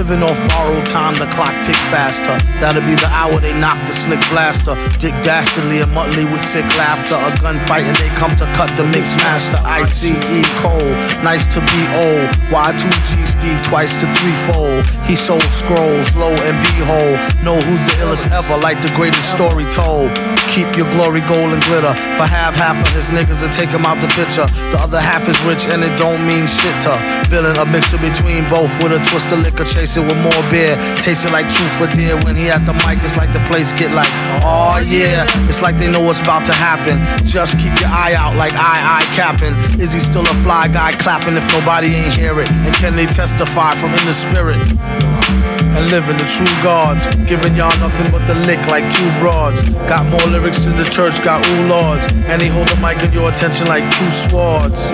Living 0.06 0.22
off 0.22 0.38
borrowed 0.54 0.86
time, 0.86 1.16
the 1.16 1.26
clock 1.34 1.58
tick 1.66 1.74
faster. 1.90 2.38
That'll 2.62 2.86
be 2.86 2.94
the 2.94 3.10
hour 3.10 3.42
they 3.42 3.58
knock 3.58 3.82
the 3.90 3.94
slick 3.94 4.22
blaster. 4.30 4.78
Dick 5.02 5.18
Dastardly 5.26 5.82
and 5.82 5.90
Muttley 5.98 6.30
with 6.30 6.46
sick 6.46 6.66
laughter. 6.78 7.18
A 7.18 7.34
gunfight 7.42 7.90
and 7.90 7.98
they 7.98 8.14
come 8.14 8.38
to 8.38 8.46
cut 8.54 8.70
the 8.78 8.86
mix 8.86 9.18
master. 9.26 9.58
ICE 9.66 10.14
Cole, 10.62 10.94
nice 11.26 11.50
to 11.50 11.60
be 11.74 11.82
old. 11.98 12.30
Y2G 12.54 13.26
Steve 13.26 13.58
twice 13.66 13.98
to 13.98 14.06
threefold. 14.22 14.86
He 15.10 15.16
sold 15.16 15.42
scrolls, 15.50 16.14
low 16.14 16.38
and 16.46 16.62
behold. 16.78 17.18
Know 17.42 17.58
who's 17.66 17.82
the 17.82 17.98
illest 18.06 18.30
ever, 18.30 18.62
like 18.62 18.86
the 18.86 18.94
greatest 18.94 19.34
story 19.34 19.66
told. 19.74 20.14
Keep 20.54 20.78
your 20.78 20.86
glory 20.94 21.26
gold 21.26 21.50
and 21.50 21.64
glitter. 21.66 21.98
For 22.14 22.30
half, 22.30 22.54
half 22.54 22.78
of 22.78 22.94
his 22.94 23.10
niggas 23.10 23.42
to 23.42 23.50
take 23.50 23.74
him 23.74 23.90
out 23.90 23.98
the 24.06 24.12
picture. 24.14 24.46
The 24.70 24.86
other 24.86 25.02
half 25.02 25.26
is 25.26 25.42
rich 25.50 25.66
and 25.66 25.82
it 25.82 25.98
don't 25.98 26.22
mean 26.30 26.46
shit 26.46 26.78
to. 26.86 26.94
Villain, 27.26 27.58
a 27.58 27.66
mixture 27.66 27.98
between 27.98 28.46
both 28.46 28.70
with 28.78 28.94
a 28.94 29.02
twist 29.02 29.34
of 29.34 29.42
liquor 29.42 29.66
chase 29.96 30.04
it 30.04 30.08
with 30.08 30.22
more 30.22 30.52
beer. 30.52 30.76
Tasting 30.98 31.32
like 31.32 31.48
truth 31.48 31.78
for 31.78 31.88
dear. 31.96 32.16
When 32.24 32.36
he 32.36 32.50
at 32.50 32.66
the 32.66 32.74
mic, 32.74 33.04
it's 33.04 33.18
like 33.18 33.32
the 33.34 33.40
place 33.46 33.74
get 33.74 33.92
like, 33.92 34.10
oh 34.44 34.82
yeah. 34.86 35.26
It's 35.48 35.62
like 35.62 35.78
they 35.78 35.90
know 35.90 36.02
what's 36.02 36.22
about 36.22 36.46
to 36.48 36.54
happen. 36.54 37.00
Just 37.26 37.58
keep 37.58 37.74
your 37.80 37.90
eye 37.90 38.14
out 38.16 38.36
like 38.36 38.54
I, 38.54 39.00
I 39.00 39.16
capping. 39.16 39.56
Is 39.80 39.94
he 39.94 40.00
still 40.00 40.24
a 40.24 40.36
fly 40.44 40.68
guy 40.68 40.92
clapping 40.94 41.36
if 41.36 41.48
nobody 41.52 41.88
ain't 41.88 42.14
hear 42.14 42.40
it? 42.42 42.50
And 42.50 42.76
can 42.76 42.96
they 42.96 43.06
testify 43.06 43.76
from 43.76 43.94
in 43.94 44.06
the 44.06 44.14
spirit? 44.14 45.45
And 45.76 45.92
living 45.92 46.18
the 46.18 46.24
true 46.26 46.50
gods. 46.64 47.06
Giving 47.28 47.56
y'all 47.56 47.76
nothing 47.80 48.12
but 48.12 48.26
the 48.26 48.34
lick 48.48 48.66
like 48.68 48.88
two 48.90 49.08
broads. 49.20 49.64
Got 49.86 50.08
more 50.08 50.26
lyrics 50.32 50.64
than 50.64 50.78
the 50.78 50.86
church 50.86 51.22
got 51.22 51.46
ooh 51.46 51.68
lords. 51.68 52.08
And 52.32 52.42
they 52.42 52.48
hold 52.48 52.68
the 52.68 52.76
mic 52.78 53.04
at 53.04 53.14
your 53.14 53.30
attention 53.30 53.68
like 53.68 53.84
two 53.96 54.10
swords. 54.10 54.88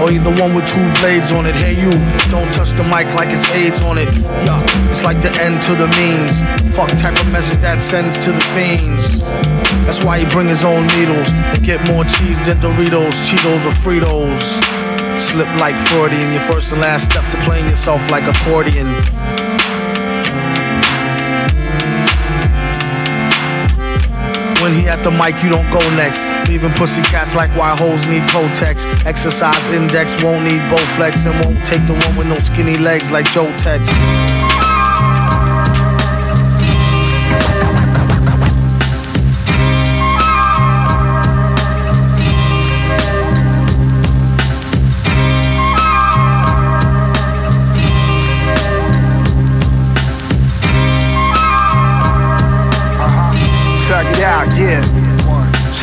Or 0.00 0.10
you 0.10 0.20
the 0.22 0.34
one 0.38 0.54
with 0.54 0.66
two 0.66 0.86
blades 1.00 1.32
on 1.32 1.46
it. 1.46 1.54
Hey 1.54 1.74
you, 1.74 1.90
don't 2.30 2.52
touch 2.54 2.70
the 2.72 2.86
mic 2.88 3.12
like 3.14 3.30
it's 3.30 3.46
AIDS 3.50 3.82
on 3.82 3.98
it. 3.98 4.12
Yeah, 4.46 4.62
it's 4.88 5.04
like 5.04 5.20
the 5.20 5.32
end 5.42 5.62
to 5.68 5.74
the 5.74 5.88
means. 5.98 6.40
Fuck 6.74 6.90
type 6.96 7.18
of 7.20 7.28
message 7.30 7.58
that 7.60 7.80
sends 7.80 8.16
to 8.24 8.32
the 8.32 8.44
fiends. 8.54 9.22
That's 9.84 10.02
why 10.02 10.20
he 10.20 10.26
bring 10.30 10.48
his 10.48 10.64
own 10.64 10.86
needles 10.98 11.32
and 11.32 11.62
get 11.64 11.84
more 11.86 12.04
cheese 12.04 12.38
than 12.46 12.60
Doritos, 12.60 13.18
Cheetos, 13.26 13.66
or 13.66 13.74
Fritos. 13.74 14.60
Slip 15.18 15.48
like 15.58 15.76
Freudian, 15.76 16.32
your 16.32 16.40
first 16.42 16.72
and 16.72 16.80
last 16.80 17.10
step 17.10 17.28
to 17.32 17.36
playing 17.38 17.68
yourself 17.68 18.08
like 18.10 18.28
accordion. 18.28 18.86
When 24.70 24.78
he 24.78 24.88
at 24.88 25.02
the 25.02 25.10
mic, 25.10 25.42
you 25.42 25.48
don't 25.48 25.68
go 25.72 25.80
next. 25.96 26.24
Leaving 26.48 26.70
pussy 26.70 27.02
cats 27.02 27.34
like 27.34 27.50
why 27.58 27.74
hoes 27.74 28.06
need 28.06 28.22
Kotex. 28.30 28.86
Exercise 29.04 29.66
index 29.66 30.22
won't 30.22 30.44
need 30.44 30.60
Bowflex 30.70 31.26
and 31.26 31.44
won't 31.44 31.66
take 31.66 31.84
the 31.88 31.94
one 31.94 32.16
with 32.16 32.28
no 32.28 32.38
skinny 32.38 32.78
legs 32.78 33.10
like 33.10 33.28
Joe 33.32 33.50
Tex. 33.56 33.90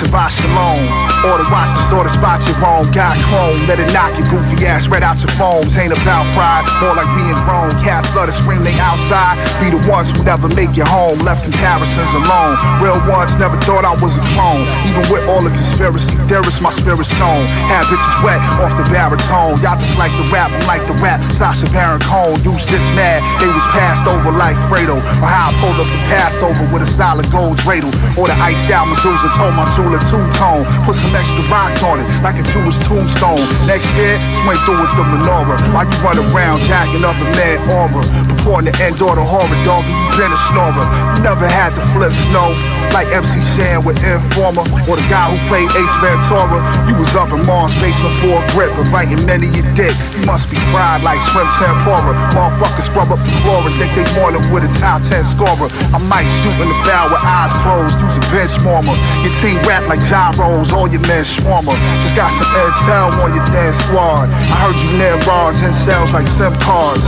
Shabbat 0.08 0.32
Shalom. 0.32 1.07
Or 1.26 1.42
the 1.42 1.48
watch 1.50 1.72
the 1.74 1.82
sort 1.90 2.06
of 2.06 2.14
spot 2.14 2.44
you 2.46 2.54
wrong. 2.62 2.90
Got 2.92 3.18
chrome, 3.30 3.66
let 3.66 3.80
it 3.80 3.90
knock 3.94 4.14
your 4.18 4.28
goofy 4.30 4.66
ass 4.66 4.88
right 4.88 5.02
out 5.02 5.18
your 5.22 5.34
phones. 5.34 5.78
Ain't 5.78 5.94
about 5.94 6.26
pride, 6.38 6.66
more 6.82 6.94
like 6.94 7.10
being 7.18 7.38
grown. 7.46 7.74
Cats 7.82 8.14
love 8.14 8.30
to 8.30 8.36
scream 8.36 8.64
they 8.64 8.78
outside. 8.78 9.40
Be 9.58 9.74
the 9.74 9.82
ones 9.90 10.12
who 10.12 10.22
never 10.24 10.48
make 10.50 10.78
you 10.78 10.86
home. 10.86 11.20
Left 11.26 11.44
comparisons 11.44 12.14
alone. 12.14 12.58
Real 12.82 13.00
ones 13.10 13.34
never 13.42 13.58
thought 13.66 13.86
I 13.86 13.98
was 13.98 14.18
a 14.18 14.24
clone. 14.38 14.66
Even 14.86 15.04
with 15.10 15.26
all 15.28 15.42
the 15.42 15.50
conspiracy 15.50 16.14
theorists, 16.30 16.62
my 16.62 16.72
spirit's 16.72 17.10
shown. 17.18 17.46
Had 17.66 17.90
bitches 17.90 18.18
wet 18.22 18.40
off 18.62 18.78
the 18.78 18.86
baritone. 18.94 19.60
Y'all 19.66 19.78
just 19.78 19.98
like 19.98 20.14
the 20.16 20.26
rap, 20.30 20.54
I'm 20.54 20.66
like 20.70 20.86
the 20.86 20.96
rap. 21.02 21.20
Sacha 21.34 21.66
Baron 21.74 22.02
Cohen, 22.02 22.40
dudes 22.46 22.66
just 22.66 22.86
mad. 22.94 23.26
They 23.42 23.50
was 23.50 23.66
passed 23.74 24.06
over 24.06 24.32
like 24.32 24.58
Fredo. 24.70 25.02
Or 25.22 25.30
how 25.30 25.50
I 25.50 25.54
pulled 25.60 25.82
up 25.82 25.90
the 25.90 26.02
Passover 26.08 26.64
with 26.72 26.86
a 26.86 26.90
solid 26.90 27.28
gold 27.32 27.58
dreidel. 27.58 27.92
Or 28.18 28.30
the 28.30 28.38
iced 28.38 28.70
out 28.72 28.88
Mezuzah 28.88 29.34
told 29.36 29.54
my 29.58 29.66
jeweler 29.76 30.00
two-tone. 30.08 30.64
Put 30.86 30.96
some 30.96 31.12
extra 31.18 31.42
rocks 31.50 31.82
on 31.82 32.00
it, 32.00 32.08
like 32.22 32.38
a 32.38 32.46
Jewish 32.54 32.78
tombstone. 32.86 33.42
Next 33.66 33.90
year, 33.98 34.22
swing 34.38 34.62
through 34.70 34.78
with 34.86 34.94
the 34.94 35.02
menorah. 35.02 35.58
While 35.74 35.90
you 35.90 35.98
run 36.06 36.18
around 36.22 36.62
jacking 36.70 37.02
other 37.02 37.26
man 37.34 37.58
aura. 37.74 38.06
Purporting 38.30 38.72
to 38.72 38.74
end 38.78 39.02
all 39.02 39.18
the 39.18 39.26
horror, 39.26 39.58
dog, 39.66 39.84
you 39.90 39.98
been 40.14 40.32
a 40.32 40.40
snorer. 40.54 40.86
Never 41.26 41.50
had 41.50 41.74
to 41.74 41.82
flip 41.94 42.14
snow. 42.30 42.54
Like 42.94 43.08
MC 43.14 43.42
Shan 43.56 43.86
with 43.86 43.98
Informer. 44.02 44.66
Or 44.90 44.96
the 44.98 45.08
guy 45.08 45.30
who 45.30 45.38
played 45.48 45.70
Ace 45.78 45.96
Ventura. 46.02 46.60
You 46.90 46.96
was 46.98 47.14
up 47.16 47.30
in 47.32 47.46
Mars 47.46 47.74
basement 47.78 48.16
for 48.22 48.42
a 48.42 48.44
grip, 48.52 48.74
inviting 48.78 49.22
many 49.26 49.48
a 49.54 49.64
dick. 49.78 49.94
You 50.18 50.26
must 50.26 50.50
be 50.50 50.58
fried 50.74 51.04
like 51.04 51.22
shrimp 51.30 51.52
tempura. 51.58 52.14
Motherfuckers 52.34 52.90
scrub 52.90 53.14
up 53.14 53.22
the 53.22 53.34
floor 53.46 53.62
and 53.66 53.74
think 53.78 53.94
they 53.94 54.08
want 54.18 54.36
it 54.36 54.44
with 54.50 54.66
a 54.66 54.72
top 54.82 55.04
10 55.06 55.24
scorer. 55.26 55.70
I 55.94 56.00
might 56.02 56.30
shoot 56.42 56.58
in 56.58 56.68
the 56.70 56.80
foul 56.86 57.14
with 57.14 57.22
eyes 57.22 57.54
closed, 57.62 58.00
use 58.02 58.18
a 58.18 58.24
bench 58.34 58.56
warmer. 58.66 58.96
Your 59.22 59.34
team 59.40 59.58
rap 59.68 59.86
like 59.86 60.02
gyros, 60.10 60.72
all 60.72 60.90
your 60.90 61.04
men 61.06 61.24
swarmer. 61.24 61.78
Just 62.02 62.16
got 62.16 62.32
some 62.34 62.50
intel 62.50 63.14
on 63.22 63.34
your 63.34 63.46
damn 63.54 63.74
squad. 63.86 64.30
I 64.32 64.56
heard 64.64 64.78
you 64.82 64.90
nail 64.98 65.18
rods 65.28 65.62
in 65.62 65.74
cells 65.74 66.14
like 66.14 66.28
SIM 66.38 66.54
cards. 66.62 67.06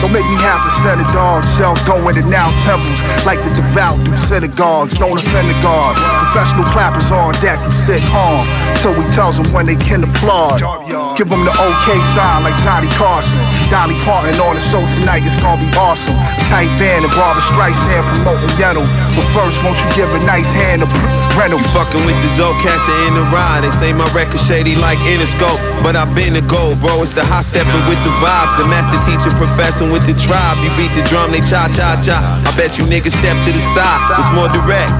Don't 0.00 0.12
make 0.12 0.26
me 0.28 0.36
have 0.44 0.60
to 0.60 0.70
send 0.84 1.00
a 1.00 1.08
dog. 1.16 1.44
Shells 1.56 1.80
going 1.88 2.16
in 2.16 2.28
now 2.28 2.52
temples 2.68 3.00
like 3.24 3.40
the 3.42 3.50
devout 3.56 3.96
do 4.04 4.16
synagogues. 4.28 4.94
Don't 4.96 5.15
offend 5.16 5.48
the 5.48 5.56
guard. 5.64 5.96
Professional 6.30 6.64
clappers 6.70 7.10
on 7.10 7.34
deck 7.40 7.58
who 7.60 7.70
sit 7.72 8.02
calm 8.12 8.44
till 8.80 8.94
we 8.94 9.04
tells 9.12 9.36
them 9.36 9.48
when 9.52 9.66
they 9.66 9.76
can 9.76 10.04
applaud. 10.04 10.60
Give 11.16 11.28
them 11.28 11.44
the 11.48 11.52
okay 11.52 12.00
sign 12.12 12.44
like 12.44 12.56
Johnny 12.60 12.88
Carson. 13.00 13.40
Dolly 13.72 13.96
Parton 14.04 14.36
on 14.38 14.54
the 14.54 14.64
show 14.68 14.84
tonight, 15.00 15.24
it's 15.24 15.36
gonna 15.40 15.58
be 15.58 15.68
awesome. 15.76 16.14
Tight 16.52 16.68
band 16.76 17.08
and 17.08 17.14
Barbra 17.16 17.40
Streisand 17.42 18.04
promoting 18.12 18.52
Yentl. 18.60 18.84
But 19.16 19.26
first, 19.32 19.64
won't 19.64 19.80
you 19.80 19.88
give 19.96 20.10
a 20.12 20.20
nice 20.28 20.48
hand 20.52 20.84
to 20.84 20.88
Reynolds? 21.34 21.64
You 21.64 21.72
fucking 21.72 22.04
with 22.04 22.18
the 22.20 22.30
Zoe 22.36 22.52
catcher 22.60 22.92
in 23.08 23.16
the 23.16 23.24
ride. 23.32 23.64
They 23.64 23.72
say 23.72 23.92
my 23.96 24.06
record 24.12 24.40
shady 24.40 24.76
like 24.76 25.00
Interscope, 25.08 25.58
but 25.82 25.96
I've 25.96 26.12
been 26.14 26.34
the 26.34 26.44
gold, 26.44 26.80
bro. 26.84 27.02
It's 27.02 27.16
the 27.16 27.24
hot 27.24 27.48
stepping 27.48 27.80
with 27.88 28.00
the 28.04 28.12
vibes. 28.20 28.52
The 28.60 28.66
master 28.68 29.00
teacher 29.08 29.32
professing 29.40 29.90
with 29.90 30.04
the 30.04 30.14
tribe. 30.20 30.60
You 30.60 30.70
beat 30.76 30.92
the 30.92 31.02
drum, 31.08 31.32
they 31.32 31.40
cha 31.40 31.72
cha 31.72 31.96
cha. 32.04 32.20
I 32.44 32.50
bet 32.56 32.76
you 32.76 32.84
niggas 32.84 33.16
step 33.16 33.36
to 33.44 33.50
the 33.50 33.64
side. 33.72 34.00
It's 34.20 34.30
more 34.36 34.52
direct. 34.52 34.92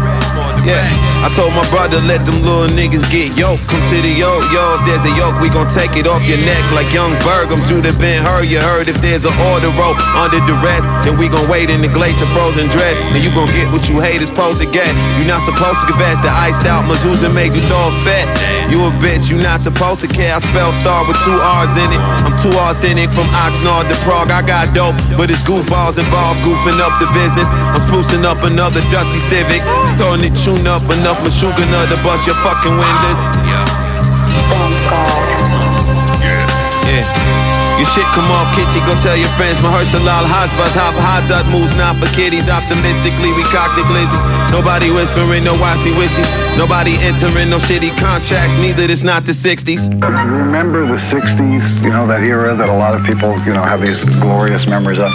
Yeah, 0.67 0.83
I 1.23 1.31
told 1.39 1.55
my 1.55 1.63
brother, 1.71 2.03
let 2.11 2.27
them 2.27 2.43
little 2.43 2.67
niggas 2.67 3.07
get 3.07 3.39
yoked. 3.39 3.71
Come 3.71 3.79
to 3.87 4.03
the 4.03 4.11
yoke, 4.11 4.43
yo. 4.51 4.75
If 4.75 4.83
there's 4.83 5.07
a 5.07 5.15
yoke, 5.15 5.39
we 5.39 5.47
gon' 5.47 5.71
take 5.71 5.95
it 5.95 6.11
off 6.11 6.27
your 6.27 6.43
neck 6.43 6.59
like 6.75 6.91
young 6.91 7.15
Berg. 7.23 7.55
I'm 7.55 7.63
to 7.71 7.79
the 7.79 7.95
Ben 8.03 8.19
Hur. 8.27 8.43
You 8.43 8.59
heard 8.59 8.91
if 8.91 8.99
there's 8.99 9.23
an 9.23 9.37
order 9.55 9.71
rope 9.79 9.95
under 10.19 10.43
duress, 10.43 10.83
then 11.07 11.15
we 11.15 11.31
gon' 11.31 11.47
wait 11.47 11.71
in 11.71 11.87
the 11.87 11.93
glacier 11.95 12.27
frozen 12.35 12.67
dread. 12.67 12.99
Then 13.15 13.23
you 13.23 13.31
gon' 13.31 13.47
get 13.55 13.71
what 13.71 13.87
you 13.87 14.03
hate 14.03 14.19
is 14.19 14.27
supposed 14.27 14.59
to 14.59 14.67
get. 14.67 14.91
You 15.23 15.31
not 15.31 15.47
supposed 15.47 15.87
to 15.87 15.87
confess 15.87 16.19
the 16.19 16.35
iced 16.35 16.67
out 16.67 16.83
Mezuzah 16.91 17.31
make 17.31 17.55
you 17.55 17.63
dog 17.71 17.95
fat. 18.03 18.27
You 18.67 18.83
a 18.83 18.91
bitch, 18.99 19.31
you 19.31 19.39
not 19.39 19.63
supposed 19.63 20.03
to 20.03 20.11
care. 20.11 20.35
I 20.35 20.43
spell 20.43 20.75
star 20.83 21.07
with 21.07 21.15
two 21.23 21.39
R's 21.39 21.79
in 21.79 21.95
it. 21.95 22.03
I'm 22.27 22.35
too 22.43 22.51
authentic 22.59 23.15
from 23.15 23.31
Oxnard 23.31 23.87
to 23.87 23.95
Prague. 24.03 24.35
I 24.35 24.43
got 24.43 24.75
dope, 24.75 24.99
but 25.15 25.31
it's 25.31 25.47
goofballs 25.47 26.03
involved, 26.03 26.43
goofing 26.43 26.83
up 26.83 26.99
the 26.99 27.07
business. 27.15 27.47
I'm 27.55 27.79
sprucing 27.87 28.27
up 28.27 28.43
another 28.43 28.83
dusty 28.91 29.23
Civic. 29.31 29.63
Throwing 29.95 30.27
it 30.27 30.35
tune 30.43 30.56
up 30.65 30.83
enough 30.89 31.21
Meshuggah 31.21 31.69
to 31.91 31.97
bust 32.01 32.25
your 32.25 32.39
fucking 32.41 32.73
windows. 32.73 33.21
Yeah. 33.45 33.67
Your 37.77 37.85
shit 37.93 38.09
come 38.17 38.25
off 38.33 38.49
kitchen, 38.57 38.81
go 38.89 38.97
tell 39.05 39.21
your 39.21 39.29
friends. 39.37 39.61
Mahershala 39.61 40.25
Hasbaz, 40.25 40.73
hop 40.73 40.97
Hazard 40.97 41.45
moves 41.53 41.77
not 41.77 42.01
for 42.01 42.09
kiddies. 42.17 42.49
Optimistically, 42.49 43.37
we 43.37 43.45
cock 43.53 43.77
the 43.77 43.85
glizzy. 43.85 44.17
Nobody 44.51 44.89
whispering, 44.89 45.45
no 45.45 45.53
wisey 45.61 45.93
wishy. 45.93 46.25
Nobody 46.57 46.97
entering 47.05 47.51
no 47.51 47.59
shitty 47.59 47.93
contracts, 48.01 48.57
neither 48.57 48.87
this 48.87 49.03
not 49.03 49.27
the 49.27 49.33
60s. 49.33 49.93
Remember 49.93 50.87
the 50.87 50.97
60s, 51.13 51.85
you 51.85 51.91
know, 51.91 52.07
that 52.07 52.23
era 52.25 52.57
that 52.57 52.71
a 52.71 52.73
lot 52.73 52.97
of 52.97 53.05
people, 53.05 53.37
you 53.45 53.53
know, 53.53 53.63
have 53.63 53.85
these 53.85 54.03
glorious 54.25 54.65
memories 54.67 55.01
of, 55.01 55.13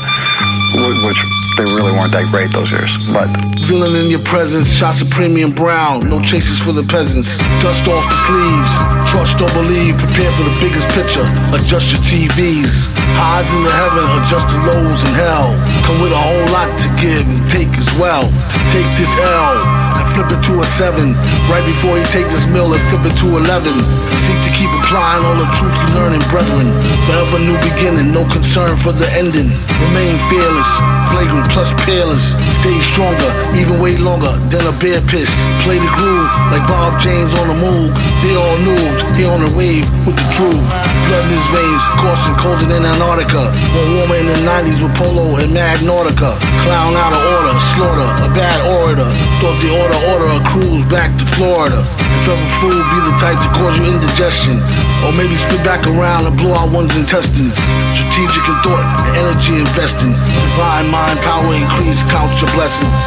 which 1.01 1.40
they 1.58 1.65
really 1.65 1.91
weren't 1.91 2.12
that 2.12 2.29
great 2.31 2.51
those 2.51 2.72
years. 2.72 2.91
But 3.12 3.29
villain 3.67 3.96
in 3.96 4.10
your 4.10 4.24
presence, 4.24 4.67
shots 4.67 5.01
of 5.01 5.10
premium 5.10 5.51
brown, 5.51 6.10
no 6.10 6.22
chases 6.22 6.60
for 6.60 6.72
the 6.72 6.84
peasants. 6.84 7.38
Dust 7.62 7.88
off 7.88 8.05
the 8.08 8.20
sleeves, 8.27 8.72
trust 9.12 9.41
or 9.41 9.50
believe, 9.53 9.98
prepare 9.98 10.31
for 10.31 10.43
the 10.43 10.55
biggest 10.60 10.88
picture. 10.96 11.25
Adjust 11.53 11.91
your 11.91 12.01
TVs, 12.01 12.72
highs 13.17 13.49
in 13.55 13.63
the 13.63 13.73
heaven, 13.73 14.03
adjust 14.21 14.47
the 14.47 14.59
lows 14.67 14.99
in 15.03 15.13
hell. 15.15 15.51
Come 15.87 15.99
with 16.01 16.13
a 16.13 16.21
whole 16.21 16.47
lot 16.53 16.69
to 16.69 16.87
give 17.01 17.25
and 17.25 17.41
take 17.51 17.71
as 17.77 17.89
well. 17.97 18.25
Take 18.71 18.87
this 18.95 19.11
L 19.19 19.59
and 19.97 20.05
flip 20.15 20.29
it 20.31 20.41
to 20.47 20.61
a 20.61 20.67
seven. 20.79 21.13
Right 21.51 21.63
before 21.65 21.97
you 21.97 22.05
take 22.15 22.27
this 22.31 22.45
mill 22.47 22.71
and 22.71 22.83
flip 22.89 23.03
it 23.09 23.15
to 23.19 23.27
eleven. 23.35 23.75
Seek 24.23 24.39
to 24.47 24.51
keep 24.55 24.71
applying 24.83 25.25
all 25.25 25.35
the 25.35 25.49
truth 25.57 25.73
you 25.73 25.89
learning, 25.97 26.23
brethren. 26.29 26.71
Forever 27.09 27.39
new 27.41 27.57
beginning, 27.65 28.13
no 28.13 28.23
concern 28.29 28.77
for 28.77 28.93
the 28.93 29.09
ending. 29.17 29.49
Remain 29.89 30.15
fearless, 30.29 30.71
flagrant 31.09 31.49
plus 31.51 31.69
peerless. 31.83 32.23
Stay 32.61 32.77
stronger, 32.93 33.29
even 33.57 33.81
way 33.81 33.97
longer 33.97 34.31
than 34.53 34.63
a 34.69 34.75
bear 34.77 35.01
piss. 35.09 35.27
Play 35.65 35.81
the 35.81 35.91
groove 35.97 36.29
like 36.53 36.63
Bob 36.69 37.01
James 37.01 37.33
on 37.41 37.49
the 37.49 37.57
move. 37.57 37.91
They 38.21 38.37
all 38.37 38.57
noobs, 38.61 39.01
he 39.17 39.25
on 39.25 39.41
the 39.41 39.51
wave 39.57 39.89
with 40.05 40.15
the 40.15 40.27
truth. 40.37 40.61
Blood 41.09 41.25
in 41.25 41.33
his 41.33 41.47
veins, 41.49 41.83
coursing 41.97 42.37
colder 42.37 42.67
than 42.69 42.85
Antarctica. 43.01 43.50
More 43.74 43.89
warmer 43.98 44.15
in 44.22 44.27
the 44.29 44.38
90s 44.46 44.77
with 44.77 44.93
Polo 44.93 45.34
and 45.41 45.50
Mad 45.51 45.81
Nautica. 45.81 46.38
Clown 46.62 46.93
out 46.93 47.17
of 47.17 47.22
order, 47.34 47.58
slaughter, 47.74 48.05
a 48.22 48.29
bad 48.29 48.62
orator. 48.70 49.10
Thought 49.41 49.58
the 49.58 49.74
order 49.74 49.98
order 50.13 50.29
a 50.38 50.41
cruise 50.46 50.86
back 50.86 51.10
to 51.17 51.25
Florida. 51.34 51.81
If 51.81 52.29
ever 52.29 52.50
food 52.62 52.77
be 52.77 53.00
the 53.01 53.17
type 53.17 53.41
to 53.41 53.50
cause 53.58 53.74
you 53.81 53.89
indigestion. 53.89 54.62
Or 55.01 55.10
maybe 55.17 55.34
spit 55.34 55.65
back 55.65 55.81
around 55.89 56.29
and 56.29 56.38
blow 56.38 56.53
out 56.53 56.70
one's 56.70 56.93
intestines. 56.93 57.58
Strategic 57.98 58.46
in 58.46 58.58
thought 58.62 58.86
and 58.86 59.17
energy 59.17 59.58
investing. 59.58 60.13
Divine 60.53 60.86
mind, 60.93 61.17
power 61.25 61.50
increase, 61.58 61.98
count 62.05 62.29
your 62.38 62.53
blessings. 62.53 63.01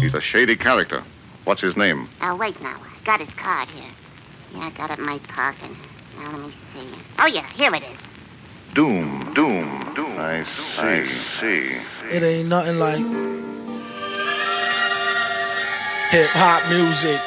He's 0.00 0.16
a 0.16 0.24
shady 0.24 0.56
character. 0.56 1.04
What's 1.44 1.60
his 1.60 1.76
name? 1.76 2.08
Now, 2.24 2.32
wait 2.36 2.56
now. 2.64 2.80
I 2.80 3.04
got 3.04 3.20
his 3.20 3.28
card 3.36 3.68
here. 3.68 3.92
Yeah, 4.56 4.64
I 4.64 4.70
got 4.70 4.90
it 4.90 4.98
in 4.98 5.04
my 5.04 5.18
pocket. 5.28 5.68
Now, 6.16 6.32
let 6.32 6.40
me 6.48 6.54
see. 6.72 6.88
Oh, 7.18 7.26
yeah, 7.26 7.44
here 7.52 7.74
it 7.74 7.82
is. 7.82 8.03
Doom, 8.74 9.32
doom, 9.34 9.92
doom. 9.94 10.18
I 10.18 10.42
see, 10.42 10.78
I 10.78 11.06
see. 11.40 11.80
It 12.10 12.24
ain't 12.24 12.48
nothing 12.48 12.76
like 12.76 12.98
hip 16.10 16.30
hop 16.30 16.68
music. 16.68 17.20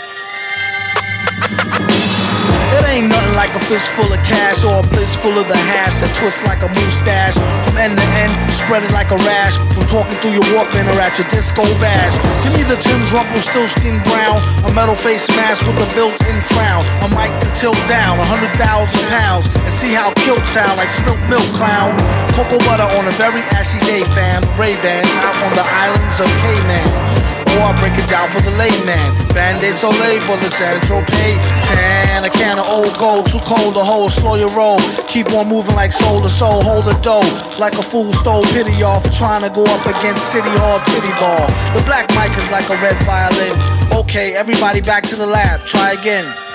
It 2.67 2.83
ain't 2.91 3.07
nothing 3.07 3.35
like 3.35 3.55
a 3.55 3.63
fist 3.71 3.87
full 3.95 4.11
of 4.11 4.19
cash 4.27 4.67
or 4.67 4.83
a 4.83 4.85
blitz 4.91 5.15
full 5.15 5.39
of 5.39 5.47
the 5.47 5.55
hash 5.55 6.03
that 6.03 6.11
twists 6.11 6.43
like 6.43 6.59
a 6.63 6.69
mustache. 6.75 7.39
From 7.63 7.79
end 7.79 7.95
to 7.95 8.07
end, 8.19 8.33
spread 8.51 8.83
it 8.83 8.91
like 8.91 9.15
a 9.15 9.19
rash. 9.23 9.55
From 9.71 9.87
talking 9.87 10.19
through 10.19 10.35
your 10.35 10.47
Walkman 10.51 10.91
or 10.91 10.99
at 10.99 11.15
your 11.15 11.27
disco 11.31 11.63
bash. 11.79 12.19
Give 12.43 12.53
me 12.59 12.63
the 12.67 12.75
Tim's 12.75 13.07
Rumple, 13.15 13.39
still 13.39 13.67
skin 13.67 14.03
brown. 14.03 14.43
A 14.67 14.71
metal 14.75 14.95
face 14.95 15.29
mask 15.31 15.63
with 15.63 15.79
a 15.79 15.87
built 15.95 16.19
in 16.27 16.37
frown. 16.51 16.83
A 17.03 17.07
mic 17.15 17.31
to 17.39 17.49
tilt 17.55 17.79
down, 17.87 18.19
a 18.19 18.27
hundred 18.27 18.51
thousand 18.59 19.03
pounds. 19.07 19.47
And 19.63 19.71
see 19.71 19.95
how 19.95 20.11
kilt 20.27 20.43
sound 20.43 20.75
like 20.75 20.91
spilt 20.91 21.19
milk 21.31 21.47
clown. 21.55 21.95
Cocoa 22.35 22.59
butter 22.67 22.89
on 22.99 23.07
a 23.07 23.15
very 23.15 23.41
ashy 23.55 23.79
day, 23.87 24.03
fam. 24.11 24.43
Ray-Bans 24.59 25.15
out 25.23 25.37
on 25.47 25.55
the 25.55 25.63
islands 25.63 26.19
of 26.19 26.27
Cayman. 26.43 27.26
Or 27.55 27.69
I 27.69 27.73
break 27.79 27.95
it 27.95 28.09
down 28.09 28.27
for 28.27 28.41
the 28.41 28.51
layman. 28.51 29.07
Bain 29.31 29.59
de 29.61 29.71
Soleil 29.71 30.19
for 30.21 30.37
the 30.37 30.49
Central 30.49 31.01
Pay. 31.07 31.33
Tan, 31.67 32.25
a 32.25 32.29
can 32.29 32.59
of 32.59 32.67
old 32.67 32.95
gold, 32.97 33.29
too 33.29 33.39
cold 33.47 33.73
to 33.75 33.83
hold. 33.83 34.11
Slow 34.11 34.35
your 34.35 34.51
roll, 34.51 34.79
keep 35.07 35.31
on 35.31 35.47
moving 35.47 35.75
like 35.75 35.91
soul 35.91 36.21
to 36.21 36.29
soul. 36.29 36.63
Hold 36.63 36.85
the 36.85 36.97
dough 37.01 37.27
like 37.59 37.73
a 37.73 37.83
fool 37.83 38.11
stole 38.13 38.43
pity 38.53 38.71
y'all 38.79 38.99
for 38.99 39.09
trying 39.09 39.43
to 39.43 39.49
go 39.49 39.65
up 39.65 39.85
against 39.85 40.31
City 40.31 40.51
Hall 40.59 40.79
Titty 40.81 41.13
Ball. 41.19 41.47
The 41.73 41.83
black 41.85 42.09
mic 42.17 42.35
is 42.37 42.49
like 42.51 42.69
a 42.69 42.77
red 42.81 42.97
violin. 43.03 43.55
Okay, 43.91 44.35
everybody 44.35 44.81
back 44.81 45.03
to 45.07 45.15
the 45.15 45.25
lab. 45.25 45.65
Try 45.65 45.93
again. 45.93 46.46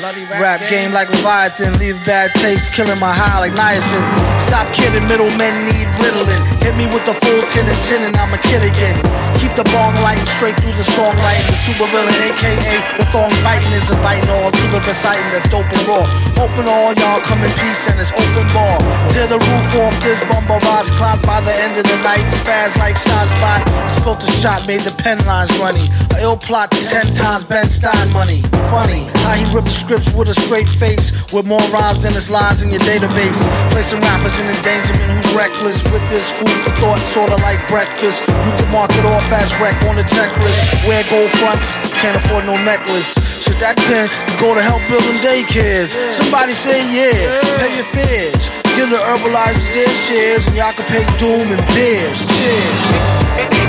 Rap 0.00 0.64
game 0.70 0.90
like 0.90 1.10
Leviathan, 1.10 1.76
leave 1.78 2.00
bad 2.04 2.32
taste, 2.40 2.72
killing 2.72 2.98
my 2.98 3.12
high 3.12 3.44
like 3.44 3.52
niacin. 3.52 4.00
Stop 4.40 4.64
kidding, 4.72 5.04
middlemen 5.04 5.52
need 5.68 5.84
Ritalin. 6.00 6.40
Hit 6.64 6.72
me 6.80 6.88
with 6.88 7.04
the 7.04 7.12
full 7.12 7.42
tin 7.52 7.68
and 7.68 7.76
gin 7.84 8.00
and 8.00 8.16
I'm 8.16 8.32
a 8.32 8.40
kid 8.40 8.64
again. 8.64 8.96
Keep 9.36 9.52
the 9.52 9.68
bong 9.68 9.92
lighting 10.00 10.24
straight 10.24 10.56
through 10.56 10.72
the 10.80 10.86
song 10.96 11.12
songwriting. 11.12 11.44
The 11.44 11.58
super 11.60 11.86
villain, 11.92 12.16
aka 12.24 12.74
the 12.96 13.04
thong 13.12 13.28
biting, 13.44 13.68
is 13.76 13.84
inviting 13.92 14.28
all 14.32 14.48
to 14.48 14.64
the 14.72 14.80
reciting 14.80 15.28
that's 15.28 15.48
dope 15.52 15.68
and 15.68 15.84
raw. 15.84 16.04
Hoping 16.40 16.66
all 16.66 16.96
y'all 16.96 17.20
come 17.20 17.44
in 17.44 17.52
peace 17.60 17.84
and 17.86 18.00
it's 18.00 18.16
open 18.16 18.48
bar. 18.56 18.80
Tear 19.12 19.28
the 19.28 19.38
roof 19.38 19.68
off 19.76 19.94
this 20.00 20.24
bomb 20.24 20.48
barrage 20.48 20.88
clock 20.96 21.20
by 21.22 21.44
the 21.44 21.52
end 21.60 21.76
of 21.76 21.84
the 21.84 21.98
night. 22.00 22.24
Spaz 22.32 22.80
like 22.80 22.96
Shazbot. 22.96 23.60
Spilt 23.92 24.24
a 24.24 24.30
shot, 24.40 24.64
made 24.66 24.82
the 24.88 24.94
pen 25.04 25.20
lines 25.28 25.52
runny. 25.60 25.84
A 26.16 26.24
ill 26.24 26.40
plot 26.40 26.72
to 26.72 26.80
ten 26.88 27.04
times 27.12 27.44
Ben 27.44 27.68
Stein 27.68 28.08
money. 28.16 28.40
Funny 28.72 29.04
how 29.20 29.36
he 29.36 29.44
ripped 29.52 29.68
the 29.68 29.81
scripts 29.82 30.14
with 30.14 30.28
a 30.30 30.34
straight 30.46 30.68
face, 30.68 31.10
with 31.34 31.44
more 31.44 31.62
rhymes 31.74 32.06
than 32.06 32.14
his 32.14 32.30
lines 32.30 32.62
in 32.62 32.70
your 32.70 32.80
database. 32.86 33.42
Placing 33.74 34.00
rappers 34.00 34.38
in 34.38 34.46
endangerment 34.46 35.10
who's 35.10 35.34
reckless 35.34 35.82
with 35.90 36.04
this 36.08 36.30
food 36.38 36.54
for 36.62 36.70
thought, 36.78 37.02
sorta 37.02 37.36
like 37.42 37.58
breakfast. 37.66 38.28
You 38.28 38.52
can 38.54 38.70
mark 38.70 38.94
it 38.94 39.04
off 39.04 39.26
as 39.34 39.50
wreck 39.58 39.74
on 39.90 39.96
the 39.98 40.06
checklist. 40.06 40.86
Wear 40.86 41.02
gold 41.10 41.30
fronts, 41.42 41.74
can't 41.98 42.16
afford 42.16 42.46
no 42.46 42.54
necklace. 42.62 43.18
Should 43.42 43.58
that 43.58 43.76
10 43.90 44.06
go 44.38 44.54
to 44.54 44.62
help 44.62 44.86
build 44.86 45.02
them 45.02 45.18
daycares? 45.18 45.90
Somebody 46.14 46.52
say 46.52 46.78
yeah, 46.86 47.42
pay 47.58 47.74
your 47.74 47.88
fears. 47.90 48.48
Give 48.78 48.88
the 48.88 49.02
herbalizers 49.02 49.74
their 49.74 49.90
shares, 50.06 50.46
and 50.46 50.56
y'all 50.56 50.72
can 50.72 50.86
pay 50.86 51.04
Doom 51.18 51.50
and 51.50 51.62
beers. 51.74 52.22
Cheers. 52.24 53.61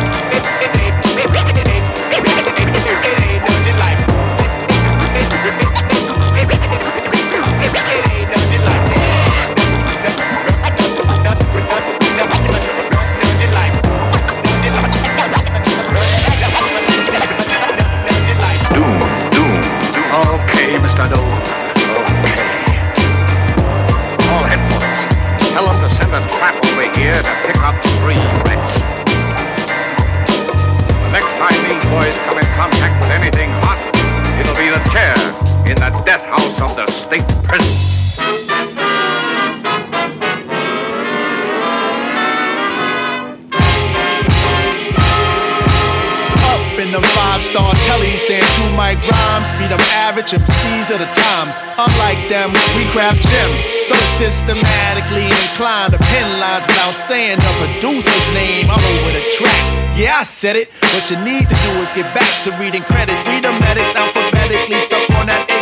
Average 50.14 50.32
MCs 50.32 50.94
of 50.94 51.00
the 51.00 51.10
times. 51.10 51.56
Unlike 51.78 52.30
them, 52.30 52.52
we 52.78 52.86
craft 52.92 53.22
gems. 53.26 53.62
So 53.88 53.96
systematically 54.22 55.26
inclined 55.26 55.94
to 55.94 56.00
pen 56.00 56.40
lines 56.40 56.68
without 56.68 56.94
saying 57.08 57.40
the 57.40 57.54
producer's 57.58 58.28
name 58.34 58.70
all 58.70 58.78
over 58.78 59.12
the 59.12 59.24
track. 59.38 59.98
Yeah, 59.98 60.20
I 60.20 60.24
said 60.24 60.56
it. 60.56 60.70
What 60.94 61.10
you 61.10 61.18
need 61.26 61.50
to 61.50 61.56
do 61.56 61.72
is 61.82 61.92
get 61.94 62.14
back 62.14 62.32
to 62.46 62.52
reading 62.62 62.84
credits. 62.84 63.26
Read 63.28 63.44
the 63.44 63.52
medics 63.60 63.96
alphabetically, 63.96 64.80
stuck 64.82 65.10
on 65.12 65.28
that 65.28 65.53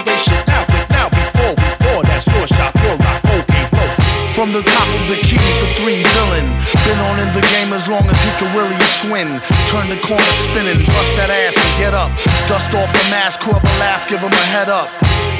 From 4.33 4.53
the 4.53 4.63
top 4.63 4.87
of 4.95 5.07
the 5.11 5.19
key 5.19 5.43
for 5.59 5.67
three 5.75 6.03
villain. 6.03 6.47
Been 6.87 6.99
on 7.03 7.19
in 7.19 7.27
the 7.35 7.43
game 7.51 7.73
as 7.73 7.87
long 7.87 8.07
as 8.07 8.15
he 8.23 8.31
can 8.39 8.55
really 8.55 8.79
swing. 9.03 9.27
Turn 9.67 9.91
the 9.91 9.99
corner 9.99 10.33
spinning, 10.47 10.87
bust 10.87 11.11
that 11.19 11.27
ass 11.27 11.59
and 11.59 11.71
get 11.75 11.93
up. 11.93 12.09
Dust 12.47 12.71
off 12.73 12.87
the 12.95 13.03
mask, 13.11 13.43
a 13.43 13.51
laugh, 13.83 14.07
give 14.07 14.23
him 14.23 14.31
a 14.31 14.45
head 14.55 14.69
up. 14.69 14.87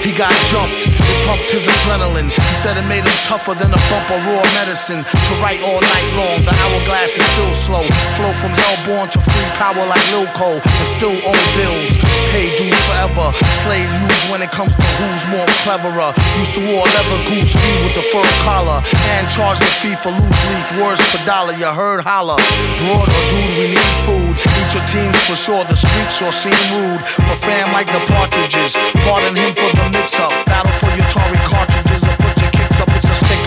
He 0.04 0.12
got 0.12 0.34
jumped, 0.50 0.90
it 0.90 1.20
pumped 1.30 1.54
his 1.54 1.70
adrenaline. 1.70 2.34
He 2.34 2.56
said 2.58 2.76
it 2.76 2.84
made 2.90 3.06
him 3.06 3.18
tougher 3.24 3.54
than 3.54 3.72
a 3.72 3.82
bump 3.88 4.10
of 4.12 4.20
raw 4.28 4.44
medicine. 4.60 5.06
To 5.06 5.34
write 5.40 5.62
all 5.62 5.80
night 5.80 6.10
long, 6.18 6.42
the 6.44 6.52
hourglass 6.52 7.16
is 7.16 7.26
still 7.38 7.54
slow. 7.54 7.86
Flow 8.18 8.34
from 8.42 8.52
hellborn 8.52 9.08
to 9.14 9.20
free 9.22 9.50
power 9.56 9.86
like 9.86 10.04
Lil 10.12 10.28
Cole, 10.34 10.60
and 10.60 10.88
still 10.90 11.16
owe 11.24 11.46
bills. 11.56 11.96
Pay 12.34 12.58
dues 12.58 12.76
forever. 12.90 13.30
Slave 13.62 13.94
used 14.02 14.32
when 14.32 14.42
it 14.42 14.52
comes 14.52 14.74
to 14.74 14.88
who's 14.98 15.24
more 15.28 15.46
cleverer. 15.62 16.14
Used 16.40 16.56
to 16.56 16.62
wear 16.62 16.82
leather 16.82 17.22
goose 17.30 17.54
fee 17.54 17.78
with 17.86 17.94
the 17.94 18.02
fur 18.10 18.26
collar, 18.42 18.82
and 19.14 19.30
charge 19.30 19.60
the 19.60 19.70
fee 19.82 19.96
for 19.96 20.10
loose 20.10 20.42
leaf. 20.50 20.82
Words 20.82 21.02
per 21.14 21.24
dollar, 21.26 21.54
you 21.54 21.70
heard 21.70 22.02
holler. 22.02 22.42
Broad 22.82 23.06
or 23.06 23.24
dude, 23.30 23.54
we 23.62 23.66
need 23.78 23.94
food. 24.08 24.34
Eat 24.42 24.74
your 24.74 24.86
teams 24.90 25.18
for 25.30 25.36
sure. 25.36 25.64
The 25.66 25.76
streets 25.76 26.18
sure 26.18 26.32
seem 26.32 26.58
rude. 26.74 27.06
For 27.06 27.38
fam 27.38 27.72
like 27.72 27.88
the 27.94 28.02
partridges. 28.10 28.74
Pardon 29.06 29.36
him 29.36 29.54
for 29.54 29.70
the 29.78 29.90
mix 29.94 30.18
up. 30.18 30.34
Battle 30.50 30.74
for 30.82 30.90
your 30.98 31.06
Tory 31.14 31.38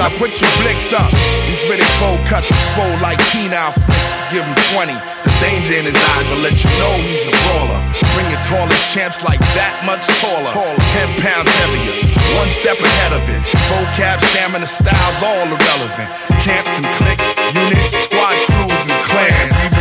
Up. 0.04 0.12
Put 0.20 0.36
your 0.36 0.50
blicks 0.60 0.92
up. 0.92 1.10
These 1.48 1.64
Riddick 1.64 1.88
Bowe 1.96 2.20
cuts 2.28 2.52
are 2.52 2.62
swole 2.76 3.00
like 3.00 3.16
penile 3.32 3.72
flicks. 3.72 4.20
Give 4.28 4.44
him 4.44 4.54
20. 4.76 4.92
The 4.92 5.32
danger 5.40 5.72
in 5.80 5.86
his 5.88 5.96
eyes 6.12 6.28
will 6.28 6.44
let 6.44 6.60
you 6.60 6.68
know 6.76 6.92
he's 7.00 7.24
a 7.24 7.32
brawler. 7.48 7.80
Bring 8.12 8.28
your 8.28 8.44
tallest 8.44 8.84
champs 8.92 9.24
like 9.24 9.40
that 9.56 9.80
much 9.88 10.04
taller. 10.20 10.44
Tall, 10.52 10.76
10 10.92 11.24
pounds 11.24 11.48
heavier. 11.56 12.04
One 12.36 12.50
step 12.52 12.76
ahead 12.84 13.16
of 13.16 13.24
it. 13.32 13.40
Vocab, 13.72 14.20
stamina, 14.20 14.66
styles, 14.66 15.22
all 15.24 15.48
irrelevant. 15.48 16.12
Camps 16.44 16.76
and 16.76 16.84
cliques, 17.00 17.24
units, 17.56 17.96
squad 17.96 18.36
crews 18.44 18.84
and 18.92 19.00
clans. 19.08 19.73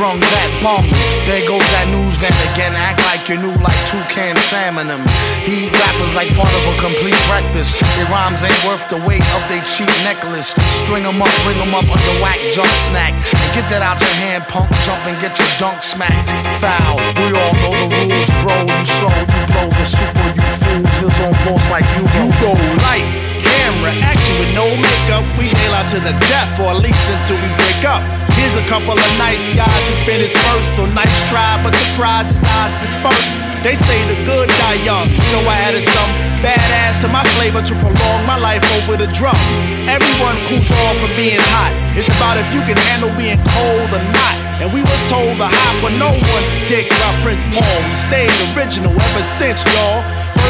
Brung 0.00 0.16
that 0.16 0.50
bum. 0.64 0.88
There 1.28 1.44
goes 1.44 1.60
that 1.76 1.84
news 1.92 2.16
van 2.16 2.32
again. 2.56 2.72
Act 2.72 3.04
like 3.04 3.28
you're 3.28 3.36
new 3.36 3.52
like 3.60 3.76
toucan 3.92 4.32
salmon 4.48 4.88
them. 4.88 5.04
He 5.44 5.68
rappers 5.68 6.16
like 6.16 6.32
part 6.32 6.48
of 6.48 6.64
a 6.72 6.74
complete 6.80 7.20
breakfast. 7.28 7.76
Their 8.00 8.08
rhymes 8.08 8.40
ain't 8.40 8.56
worth 8.64 8.88
the 8.88 8.96
weight 9.04 9.20
of 9.36 9.44
their 9.52 9.60
cheap 9.68 9.92
necklace. 10.00 10.56
String 10.80 11.04
them 11.04 11.20
up, 11.20 11.28
bring 11.44 11.60
them 11.60 11.76
up 11.76 11.84
under 11.84 12.16
whack 12.24 12.40
junk 12.48 12.72
snack. 12.88 13.12
Get 13.52 13.68
that 13.68 13.84
out 13.84 14.00
your 14.00 14.16
hand, 14.24 14.48
punk. 14.48 14.72
Jump 14.88 15.04
and 15.04 15.20
get 15.20 15.36
your 15.36 15.52
dunk 15.60 15.84
smacked. 15.84 16.32
Foul. 16.64 16.96
We 17.20 17.36
all 17.36 17.52
know 17.60 17.76
the 17.76 17.88
rules, 17.92 18.30
bro. 18.40 18.56
You 18.56 18.84
slow, 18.88 19.12
you 19.12 19.42
blow 19.52 19.68
the 19.68 19.84
super, 19.84 20.28
you 20.32 20.48
fools. 20.64 20.92
Heels 20.96 21.18
on 21.20 21.36
both 21.44 21.64
like 21.68 21.84
you. 22.00 22.08
You 22.16 22.32
go 22.40 22.56
lights, 22.88 23.28
camera, 23.44 23.92
action 24.00 24.40
with 24.40 24.56
no 24.56 24.64
makeup. 24.64 25.28
We 25.36 25.52
nail 25.52 25.76
out 25.76 25.92
to 25.92 26.00
the 26.00 26.16
death 26.32 26.56
or 26.56 26.72
at 26.72 26.80
least 26.80 27.04
until 27.12 27.36
we 27.36 27.52
break 27.60 27.84
up. 27.84 28.19
Here's 28.40 28.56
a 28.56 28.64
couple 28.72 28.96
of 28.96 29.10
nice 29.20 29.44
guys 29.52 29.84
who 29.92 29.96
finished 30.08 30.32
first, 30.48 30.72
so 30.72 30.88
nice 30.96 31.12
try, 31.28 31.60
but 31.60 31.76
the 31.76 31.84
prize 31.92 32.24
is 32.32 32.40
eyes 32.40 32.72
dispersed. 32.80 33.36
They 33.60 33.76
say 33.76 34.00
the 34.08 34.16
good 34.24 34.48
die 34.56 34.80
young, 34.80 35.12
so 35.28 35.44
I 35.44 35.60
added 35.68 35.84
some 35.84 36.10
badass 36.40 37.04
to 37.04 37.08
my 37.12 37.20
flavor 37.36 37.60
to 37.60 37.74
prolong 37.76 38.24
my 38.24 38.40
life 38.40 38.64
over 38.80 38.96
the 38.96 39.12
drum. 39.12 39.36
Everyone 39.84 40.40
cools 40.48 40.72
off 40.72 40.96
from 40.96 41.12
being 41.20 41.44
hot. 41.52 41.68
It's 41.92 42.08
about 42.08 42.40
if 42.40 42.48
you 42.56 42.64
can 42.64 42.80
handle 42.88 43.12
being 43.12 43.36
cold 43.52 43.92
or 43.92 44.04
not. 44.16 44.36
And 44.64 44.72
we 44.72 44.80
were 44.80 45.02
told 45.12 45.36
the 45.36 45.44
hot, 45.44 45.76
but 45.84 45.92
no 46.00 46.08
one's 46.08 46.52
dick 46.64 46.88
by 46.88 47.12
Prince 47.20 47.44
Paul. 47.52 47.76
We 47.84 47.94
stayed 48.08 48.32
original 48.56 48.96
ever 48.96 49.24
since, 49.36 49.60
y'all. 49.76 50.00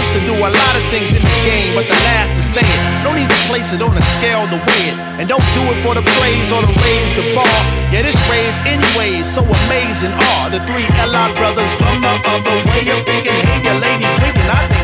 First 0.01 0.13
to 0.17 0.25
do 0.25 0.33
a 0.33 0.49
lot 0.49 0.75
of 0.81 0.85
things 0.89 1.13
in 1.13 1.21
the 1.21 1.37
game, 1.45 1.75
but 1.75 1.85
the 1.85 1.93
last 2.09 2.33
to 2.33 2.43
say 2.57 2.65
it. 2.65 3.05
No 3.05 3.13
need 3.13 3.29
to 3.29 3.41
place 3.53 3.71
it 3.75 3.83
on 3.83 3.93
a 3.93 4.01
scale 4.17 4.49
to 4.49 4.57
weigh 4.57 4.89
it. 4.89 4.97
And 5.21 5.29
don't 5.29 5.45
do 5.53 5.61
it 5.69 5.77
for 5.85 5.93
the 5.93 6.01
praise 6.17 6.49
or 6.51 6.65
the 6.65 6.73
raise 6.81 7.13
the 7.21 7.35
bar. 7.37 7.61
Yeah, 7.93 8.01
this 8.01 8.17
raised 8.25 8.57
anyways, 8.65 9.29
so 9.29 9.45
amazing 9.45 10.17
are 10.33 10.49
the 10.49 10.65
three 10.65 10.89
L.I. 10.97 11.37
brothers 11.37 11.73
from 11.77 12.01
the 12.01 12.17
other 12.33 12.57
way 12.73 12.89
of 12.89 13.05
thinking. 13.05 13.45
Hey, 13.45 13.61
your 13.61 13.77
ladies 13.77 14.15
winking, 14.25 14.49
I 14.49 14.69
think 14.73 14.80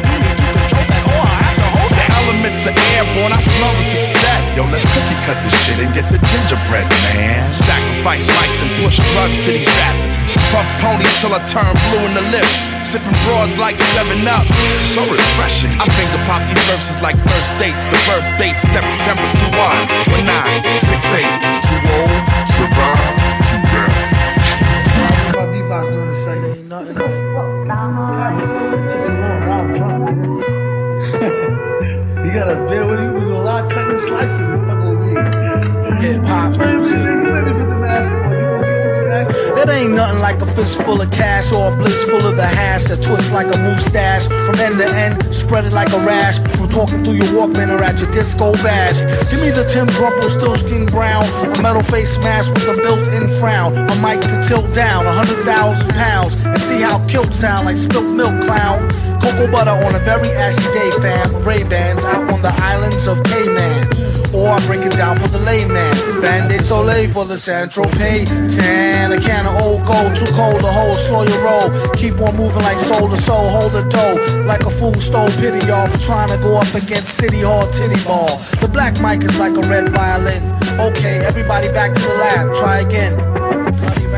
that. 2.52 2.66
Are 2.66 2.78
airborne, 2.94 3.32
I 3.32 3.40
smell 3.40 3.74
the 3.74 3.86
success. 3.86 4.56
Yo, 4.56 4.62
let's 4.70 4.86
cookie 4.86 5.18
cut 5.26 5.38
this 5.42 5.54
shit 5.66 5.78
and 5.82 5.90
get 5.94 6.06
the 6.10 6.18
gingerbread, 6.30 6.86
man. 7.10 7.50
Sacrifice 7.52 8.26
mics 8.26 8.60
and 8.62 8.70
push 8.82 8.98
drugs 9.14 9.38
to 9.42 9.50
these 9.50 9.66
rappers. 9.66 10.14
Puff 10.54 10.68
ponies 10.78 11.10
till 11.22 11.34
I 11.34 11.42
turn 11.46 11.66
blue 11.90 12.02
in 12.06 12.14
the 12.14 12.26
lips. 12.30 12.54
Sipping 12.86 13.16
broads 13.26 13.58
like 13.58 13.78
7 13.98 14.26
Up. 14.26 14.46
So 14.94 15.02
refreshing. 15.06 15.74
I 15.78 15.86
finger 15.98 16.20
pop 16.26 16.42
these 16.46 16.62
verses 16.70 17.02
like 17.02 17.18
first 17.18 17.50
dates. 17.58 17.82
The 17.90 17.98
birth 18.06 18.26
date 18.38 18.58
September 18.62 19.26
2 19.42 19.50
1 20.14 20.26
19 20.26 20.86
6 20.86 21.02
8 21.14 21.66
2 21.66 23.22
0 23.22 23.25
gotta 32.36 32.56
bear 32.68 32.84
with 32.84 33.00
you. 33.00 33.12
We 33.14 33.20
do 33.20 33.36
a 33.36 33.40
lot 33.40 33.64
of 33.64 33.72
cutting 33.72 33.92
and 33.92 33.98
slicing. 33.98 34.44
Fuck 34.66 34.84
with 34.84 35.00
me. 35.00 35.12
Hip 36.04 36.22
hop 36.26 36.52
music. 36.52 37.00
Maybe 37.00 37.52
put 37.56 37.68
the 37.72 37.78
mask 37.80 38.10
on. 38.10 38.30
You 38.30 38.44
gonna 38.44 39.24
get 39.24 39.68
It 39.68 39.68
ain't 39.72 39.92
nothing 39.94 40.20
like 40.20 40.42
a 40.42 40.46
fist 40.46 40.82
full 40.82 41.00
of 41.00 41.10
cash 41.10 41.50
or 41.50 41.72
a 41.72 41.76
blitz 41.76 42.04
full 42.04 42.26
of 42.26 42.36
the 42.36 42.46
hash 42.46 42.84
that 42.84 43.00
twists 43.02 43.32
like 43.32 43.46
a 43.54 43.58
mustache 43.58 44.26
from 44.26 44.56
end 44.60 44.76
to 44.76 44.84
end, 44.84 45.34
spread 45.34 45.64
it 45.64 45.72
like 45.72 45.90
a 45.94 45.98
rash 46.00 46.38
from 46.58 46.68
talking 46.68 47.02
through 47.02 47.14
your 47.14 47.32
Walkman 47.32 47.70
or 47.70 47.82
at 47.82 48.00
your 48.00 48.10
disco 48.10 48.52
bash. 48.60 49.00
Give 49.30 49.40
me 49.40 49.50
the 49.50 49.64
Tim 49.64 49.86
Drumple 49.86 50.28
still 50.28 50.56
skin 50.56 50.84
brown, 50.84 51.24
a 51.56 51.62
metal 51.62 51.82
face 51.82 52.18
mask 52.18 52.52
with 52.52 52.68
a 52.68 52.76
built-in 52.76 53.28
frown, 53.40 53.74
a 53.76 53.94
mic 53.96 54.20
to 54.20 54.42
tilt 54.46 54.74
down 54.74 55.06
a 55.06 55.12
hundred 55.12 55.42
thousand 55.46 55.88
pounds, 55.90 56.34
and 56.44 56.60
see 56.60 56.82
how 56.82 56.98
kilt 57.08 57.32
sound 57.32 57.64
like 57.64 57.78
spilt 57.78 58.04
milk 58.04 58.44
clown. 58.44 58.84
Cocoa 59.20 59.50
butter 59.50 59.70
on 59.70 59.94
a 59.94 59.98
very 60.00 60.30
ashy 60.30 60.64
day, 60.72 60.90
fam. 61.02 61.44
Ray 61.44 61.62
Bans 61.64 62.04
out 62.04 62.28
on 62.30 62.42
the 62.42 62.52
islands 62.62 63.06
of 63.06 63.22
Cayman. 63.24 63.88
Or 64.34 64.48
I 64.48 64.66
break 64.66 64.82
it 64.82 64.92
down 64.92 65.18
for 65.18 65.28
the 65.28 65.38
layman. 65.38 65.94
Bain 66.20 66.48
de 66.48 66.60
Soleil 66.60 67.10
for 67.10 67.24
the 67.24 67.36
Central 67.36 67.88
Pay. 67.90 68.26
Tan, 68.26 69.12
a 69.12 69.20
can 69.20 69.46
of 69.46 69.62
old 69.62 69.86
gold, 69.86 70.14
too 70.16 70.26
cold 70.34 70.60
to 70.60 70.70
hold, 70.70 70.96
slow 70.96 71.24
your 71.24 71.42
roll. 71.42 71.70
Keep 71.94 72.20
on 72.20 72.36
moving 72.36 72.62
like 72.62 72.78
soul 72.80 73.08
to 73.08 73.16
soul, 73.16 73.48
hold 73.48 73.72
the 73.72 73.82
dough. 73.88 74.44
Like 74.46 74.64
a 74.64 74.70
fool 74.70 74.94
stole 74.94 75.30
pity 75.40 75.66
y'all 75.66 75.88
for 75.88 75.98
trying 75.98 76.28
to 76.28 76.38
go 76.38 76.56
up 76.56 76.72
against 76.74 77.14
City 77.14 77.40
Hall 77.40 77.70
Titty 77.70 78.02
Ball. 78.04 78.38
The 78.60 78.68
black 78.68 79.00
mic 79.00 79.22
is 79.28 79.38
like 79.38 79.56
a 79.56 79.66
red 79.68 79.88
violin. 79.90 80.42
Okay, 80.80 81.24
everybody 81.24 81.68
back 81.68 81.94
to 81.94 82.00
the 82.00 82.14
lab, 82.14 82.54
try 82.56 82.80
again. 82.80 83.16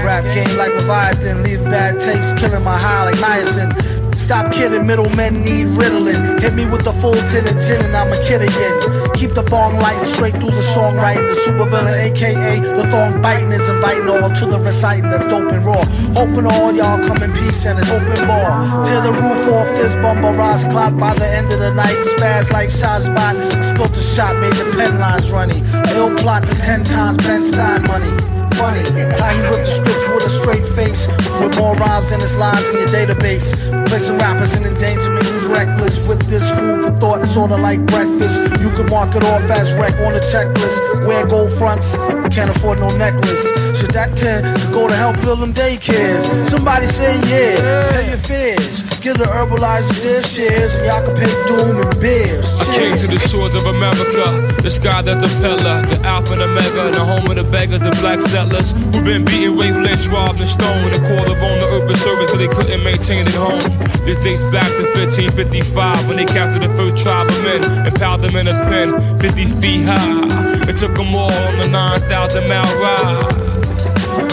Rap 0.04 0.24
game 0.34 0.56
like 0.56 0.72
Leviathan, 0.74 1.42
leave 1.42 1.62
bad 1.64 2.00
taste, 2.00 2.36
killing 2.38 2.64
my 2.64 2.78
high 2.78 3.10
like 3.10 3.16
niacin. 3.16 4.07
Stop 4.18 4.52
kidding, 4.52 4.84
middlemen 4.84 5.44
need 5.44 5.68
Ritalin. 5.78 6.42
Hit 6.42 6.52
me 6.52 6.66
with 6.66 6.84
the 6.84 6.92
full 6.94 7.14
tin 7.30 7.46
of 7.46 7.56
gin 7.62 7.80
and 7.84 7.96
I'm 7.96 8.12
a 8.12 8.18
kid 8.26 8.42
again. 8.42 9.14
Keep 9.14 9.34
the 9.34 9.44
bong 9.44 9.76
lighting 9.76 10.04
straight 10.12 10.34
through 10.34 10.50
the 10.50 10.66
songwriting. 10.74 11.28
The 11.32 11.40
supervillain, 11.46 11.94
aka 12.10 12.60
the 12.60 12.86
thong 12.90 13.22
biting, 13.22 13.52
is 13.52 13.66
inviting 13.68 14.08
all 14.08 14.28
to 14.28 14.46
the 14.46 14.58
reciting 14.58 15.08
that's 15.08 15.26
dope 15.28 15.52
and 15.52 15.64
raw. 15.64 15.84
Hoping 16.18 16.46
all 16.46 16.74
y'all 16.74 16.98
come 17.06 17.22
in 17.22 17.32
peace 17.32 17.64
and 17.64 17.78
it's 17.78 17.90
open 17.90 18.26
bar. 18.26 18.84
Tear 18.84 19.02
the 19.02 19.12
roof 19.12 19.48
off 19.54 19.68
this 19.68 19.94
bumper 19.96 20.32
rise 20.32 20.64
clock 20.64 20.98
by 20.98 21.14
the 21.14 21.26
end 21.26 21.50
of 21.52 21.60
the 21.60 21.72
night. 21.72 21.96
Spaz 21.98 22.50
like 22.50 22.70
Shazbot. 22.70 23.38
Spilt 23.62 23.96
a 23.96 24.02
shot, 24.02 24.36
made 24.40 24.52
the 24.54 24.64
pen 24.76 24.98
lines 24.98 25.30
runny. 25.30 25.62
A 25.72 25.96
ill 25.96 26.14
plot 26.16 26.44
to 26.48 26.54
ten 26.56 26.82
times 26.82 27.18
Ben 27.18 27.44
Stein 27.44 27.82
money 27.84 28.37
funny 28.56 28.80
how 29.18 29.30
he 29.34 29.42
ripped 29.42 29.66
the 29.66 29.70
scripts 29.70 30.08
with 30.08 30.24
a 30.24 30.30
straight 30.30 30.66
face, 30.74 31.06
with 31.40 31.56
more 31.56 31.74
rhymes 31.76 32.10
than 32.10 32.20
his 32.20 32.36
lines 32.36 32.66
in 32.68 32.78
your 32.78 32.88
database. 32.88 33.52
Placing 33.88 34.18
rappers 34.18 34.54
in 34.54 34.64
endangerment 34.64 35.26
who's 35.26 35.44
reckless 35.46 36.08
with 36.08 36.20
this 36.28 36.48
food 36.58 36.84
for 36.84 36.92
thought, 36.98 37.26
sorta 37.26 37.56
like 37.56 37.84
breakfast. 37.86 38.38
You 38.60 38.70
can 38.70 38.88
mark 38.88 39.14
it 39.14 39.24
off 39.24 39.42
as 39.50 39.72
wreck 39.74 39.94
on 40.00 40.12
the 40.14 40.20
checklist. 40.20 41.06
Wear 41.06 41.26
gold 41.26 41.52
fronts, 41.58 41.94
can't 42.34 42.50
afford 42.50 42.80
no 42.80 42.96
necklace. 42.96 43.42
Should 43.78 43.92
that 43.92 44.16
10 44.16 44.72
go 44.72 44.88
to 44.88 44.96
help 44.96 45.20
build 45.22 45.40
them 45.40 45.54
daycares? 45.54 46.48
Somebody 46.48 46.86
say 46.88 47.16
yeah, 47.28 47.90
pay 47.90 48.08
your 48.10 48.18
fears. 48.18 48.97
Give 49.00 49.16
the 49.16 49.26
herbalizers 49.26 50.02
their 50.02 50.22
shares, 50.24 50.74
and 50.74 50.86
y'all 50.86 51.06
can 51.06 51.14
pay 51.14 51.30
doom 51.46 51.80
and 51.80 52.00
beers. 52.00 52.52
I 52.54 52.64
came 52.74 52.98
to 52.98 53.06
the 53.06 53.20
shores 53.20 53.54
of 53.54 53.64
America, 53.66 54.26
the 54.60 54.70
sky 54.70 55.02
that's 55.02 55.22
a 55.22 55.28
pillar, 55.38 55.86
the 55.86 56.00
alpha 56.02 56.32
and 56.32 56.42
omega, 56.42 56.90
the 56.90 57.04
home 57.04 57.24
of 57.30 57.36
the 57.36 57.44
beggars, 57.44 57.80
the 57.80 57.90
black 58.02 58.20
settlers 58.20 58.72
who've 58.72 59.04
been 59.04 59.24
beaten, 59.24 59.56
lynched, 59.56 60.08
robbed, 60.08 60.40
and 60.40 60.50
stoned. 60.50 60.92
The 60.92 60.98
call 61.06 61.30
of 61.30 61.38
on 61.40 61.60
the 61.60 61.66
earth 61.70 61.88
for 61.88 61.96
service 61.96 62.30
that 62.32 62.38
they 62.38 62.48
couldn't 62.48 62.82
maintain 62.82 63.28
at 63.28 63.34
home. 63.34 63.62
This 64.04 64.18
dates 64.18 64.42
back 64.50 64.66
to 64.66 64.82
1555 64.98 66.08
when 66.08 66.16
they 66.16 66.26
captured 66.26 66.66
the 66.66 66.74
first 66.74 66.98
tribe 66.98 67.30
of 67.30 67.38
men 67.44 67.62
and 67.86 67.94
piled 67.94 68.22
them 68.22 68.34
in 68.34 68.48
a 68.48 68.64
pen 68.66 68.98
50 69.20 69.46
feet 69.62 69.84
high. 69.84 70.68
It 70.68 70.76
took 70.76 70.94
them 70.96 71.14
all 71.14 71.30
on 71.30 71.58
the 71.60 71.68
9,000 71.68 72.48
mile 72.48 72.80
ride. 72.82 73.48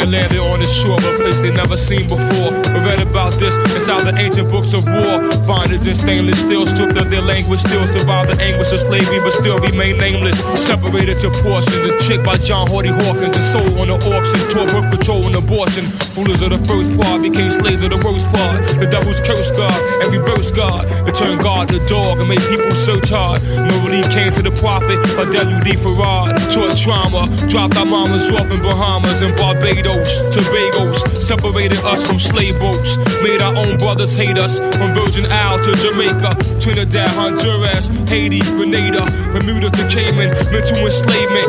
And 0.02 0.12
landed 0.12 0.40
on 0.40 0.60
the 0.60 0.66
shore 0.66 0.98
of 0.98 1.06
a 1.06 1.18
place 1.18 1.42
they 1.42 1.52
never 1.52 1.78
seen 1.78 2.10
before. 2.10 2.52
Read 2.86 3.02
about 3.02 3.34
this 3.40 3.58
inside 3.74 4.06
the 4.06 4.16
ancient 4.16 4.52
books 4.52 4.72
of 4.74 4.86
war. 4.86 5.18
Bondage 5.48 5.88
in 5.88 5.96
stainless 5.96 6.42
steel, 6.42 6.68
stripped 6.68 6.96
of 6.98 7.10
their 7.10 7.22
language, 7.22 7.62
still 7.62 7.88
survive 7.88 8.28
the 8.28 8.38
anguish 8.40 8.72
of 8.74 8.80
slavery, 8.80 9.18
but 9.18 9.34
still 9.34 9.58
remain 9.58 9.98
nameless. 9.98 10.38
Separated 10.54 11.20
to 11.22 11.32
portions, 11.42 11.74
a 11.82 11.98
chick 12.06 12.24
by 12.24 12.38
John 12.38 12.68
Hardy 12.68 12.90
Hawkins, 12.90 13.36
and 13.36 13.44
sold 13.44 13.74
on 13.80 13.88
the 13.88 13.98
auction, 14.14 14.38
taught 14.54 14.70
birth 14.70 14.92
control 14.92 15.26
and 15.26 15.34
abortion. 15.34 15.90
Rulers 16.14 16.44
of 16.44 16.52
the 16.52 16.62
first 16.70 16.96
part 16.96 17.24
became 17.24 17.50
slaves 17.50 17.82
of 17.82 17.90
the 17.90 17.98
roast 18.06 18.28
part. 18.30 18.62
The 18.78 18.86
devil's 18.86 19.20
curse 19.20 19.50
God 19.50 19.74
and 20.06 20.14
reverse 20.14 20.52
God. 20.52 20.86
It 21.10 21.16
turned 21.16 21.42
God 21.42 21.70
to 21.70 21.84
dog 21.88 22.20
and 22.20 22.30
made 22.30 22.46
people 22.46 22.70
search 22.76 23.10
hard. 23.10 23.42
No 23.42 23.82
relief 23.82 24.12
came 24.14 24.32
to 24.34 24.44
the 24.44 24.54
prophet, 24.62 25.02
or 25.18 25.26
W.D. 25.34 25.74
Farad. 25.82 26.38
Taught 26.54 26.78
trauma, 26.78 27.26
dropped 27.50 27.78
our 27.78 27.86
mamas 27.86 28.30
off 28.30 28.52
in 28.52 28.62
Bahamas 28.62 29.22
and 29.22 29.36
Barbados. 29.36 30.22
Tobago's 30.30 31.02
separated 31.26 31.80
us 31.80 32.06
from 32.06 32.20
slave 32.20 32.60
boats. 32.60 32.75
Made 33.22 33.42
our 33.42 33.56
own 33.56 33.78
brothers 33.78 34.16
hate 34.16 34.38
us. 34.38 34.60
From 34.60 34.94
Virgin 34.94 35.26
Isle 35.26 35.60
to 35.60 35.76
Jamaica, 35.76 36.38
Trinidad, 36.60 37.10
Honduras, 37.10 37.88
Haiti, 38.08 38.40
Grenada, 38.42 39.06
Bermuda 39.32 39.70
to 39.70 39.88
Cayman, 39.88 40.30
mental 40.52 40.78
enslavement. 40.86 41.46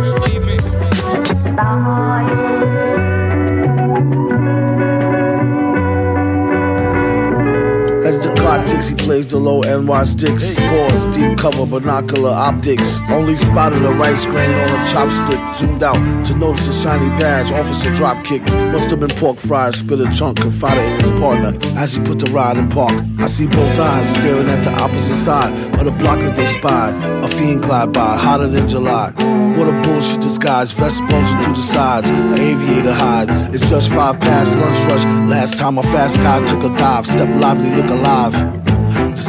Ticks, 8.66 8.88
he 8.88 8.94
plays 8.94 9.26
the 9.30 9.38
low 9.38 9.60
NY 9.60 10.04
sticks. 10.04 10.54
Pause, 10.54 11.08
deep 11.08 11.38
cover, 11.38 11.66
binocular 11.66 12.30
optics. 12.30 12.98
Only 13.08 13.34
spotted 13.34 13.84
a 13.84 13.90
rice 13.90 14.24
grain 14.26 14.54
on 14.54 14.70
a 14.70 14.84
chopstick. 14.90 15.54
Zoomed 15.54 15.82
out 15.82 16.26
to 16.26 16.34
notice 16.36 16.68
a 16.68 16.72
shiny 16.72 17.08
badge. 17.18 17.50
Officer 17.50 17.92
drop 17.94 18.24
kick. 18.24 18.42
Must 18.72 18.90
have 18.90 19.00
been 19.00 19.10
pork 19.10 19.38
fried. 19.38 19.74
Spit 19.74 20.00
a 20.00 20.10
chunk, 20.12 20.40
confided 20.40 20.84
in 20.84 21.00
his 21.00 21.10
partner. 21.20 21.58
As 21.76 21.94
he 21.94 22.02
put 22.02 22.18
the 22.20 22.30
ride 22.30 22.56
in 22.56 22.68
park, 22.68 22.94
I 23.18 23.26
see 23.26 23.46
both 23.46 23.78
eyes 23.78 24.14
staring 24.14 24.48
at 24.48 24.62
the 24.64 24.72
opposite 24.82 25.16
side 25.16 25.52
of 25.78 25.84
the 25.84 25.90
block 25.90 26.18
as 26.20 26.32
they 26.32 26.46
spied. 26.46 26.94
A 27.24 27.28
fiend 27.28 27.62
glide 27.62 27.92
by, 27.92 28.16
hotter 28.16 28.46
than 28.46 28.68
July. 28.68 29.12
What 29.56 29.68
a 29.68 29.82
bullshit 29.82 30.20
disguise. 30.20 30.70
Vest 30.72 31.00
bulging 31.08 31.42
through 31.42 31.54
the 31.54 31.62
sides. 31.62 32.10
An 32.10 32.38
aviator 32.38 32.92
hides. 32.92 33.44
It's 33.54 33.68
just 33.70 33.90
five 33.90 34.20
past 34.20 34.54
lunch 34.56 34.78
rush. 34.90 35.04
Last 35.30 35.58
time 35.58 35.78
a 35.78 35.82
fast 35.82 36.16
guy 36.18 36.44
took 36.44 36.62
a 36.62 36.76
dive. 36.76 37.06
Step 37.06 37.28
lively, 37.40 37.70
look 37.70 37.88
alive. 37.88 38.34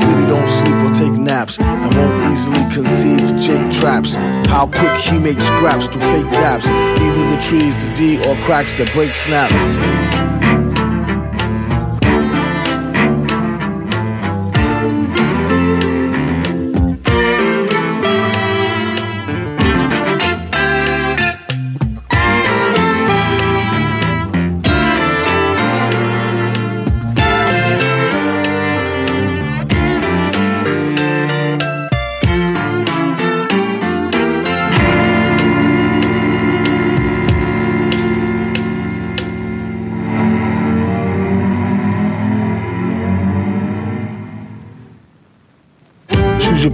City 0.08 0.26
don't 0.28 0.48
sleep 0.48 0.76
or 0.86 0.94
take 0.94 1.20
naps 1.20 1.60
and 1.60 1.94
won't 1.94 2.32
easily 2.32 2.64
concede 2.74 3.26
to 3.26 3.38
Jake 3.42 3.70
traps. 3.74 4.16
How 4.48 4.66
quick 4.66 4.96
he 5.02 5.18
makes 5.20 5.44
scraps 5.44 5.88
through 5.88 6.00
fake 6.00 6.28
daps. 6.28 6.66
Either 6.66 7.36
the 7.36 7.42
trees, 7.42 7.76
the 7.86 7.94
D, 7.94 8.18
or 8.20 8.42
cracks 8.46 8.72
that 8.76 8.90
break 8.94 9.14
snap. 9.14 9.52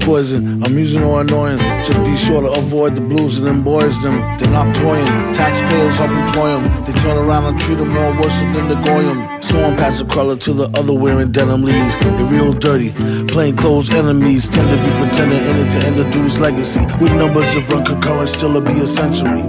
Poison, 0.04 0.62
amusing 0.66 1.02
or 1.02 1.22
annoying. 1.22 1.60
Just 1.86 2.04
be 2.04 2.16
sure 2.18 2.42
to 2.42 2.52
avoid 2.60 2.94
the 2.94 3.00
blues 3.00 3.38
and 3.38 3.48
them 3.48 3.64
boys. 3.64 3.96
Them 4.04 4.20
they're 4.38 4.52
not 4.52 4.76
toying. 4.76 5.06
Taxpayers 5.34 5.96
help 5.96 6.12
employ 6.12 6.50
them. 6.50 6.84
They 6.84 6.92
turn 6.92 7.18
around 7.18 7.46
and 7.46 7.58
treat 7.58 7.76
them 7.76 7.88
more 7.88 8.12
worse 8.20 8.42
than 8.42 8.68
the 8.68 8.76
goyim. 8.84 9.42
So 9.42 9.58
past 9.78 10.00
the 10.00 10.06
crawler 10.06 10.36
to 10.36 10.54
the 10.54 10.66
other 10.78 10.94
wearing 10.94 11.32
denim 11.32 11.64
leaves. 11.64 11.96
They're 11.98 12.26
real 12.26 12.52
dirty. 12.52 12.92
Plain 13.28 13.56
clothes 13.56 13.90
enemies 13.94 14.50
tend 14.50 14.70
to 14.72 14.78
be 14.78 14.92
pretending 15.00 15.40
in 15.40 15.66
it 15.66 15.72
to 15.72 15.88
end 15.88 15.96
the 15.96 16.10
dude's 16.12 16.38
legacy. 16.38 16.82
With 17.00 17.14
numbers 17.14 17.56
of 17.56 17.70
run 17.70 17.86
concurrent, 17.86 18.28
still 18.28 18.54
to 18.54 18.62
be 18.62 18.74
a 18.82 18.86
century. 18.86 19.42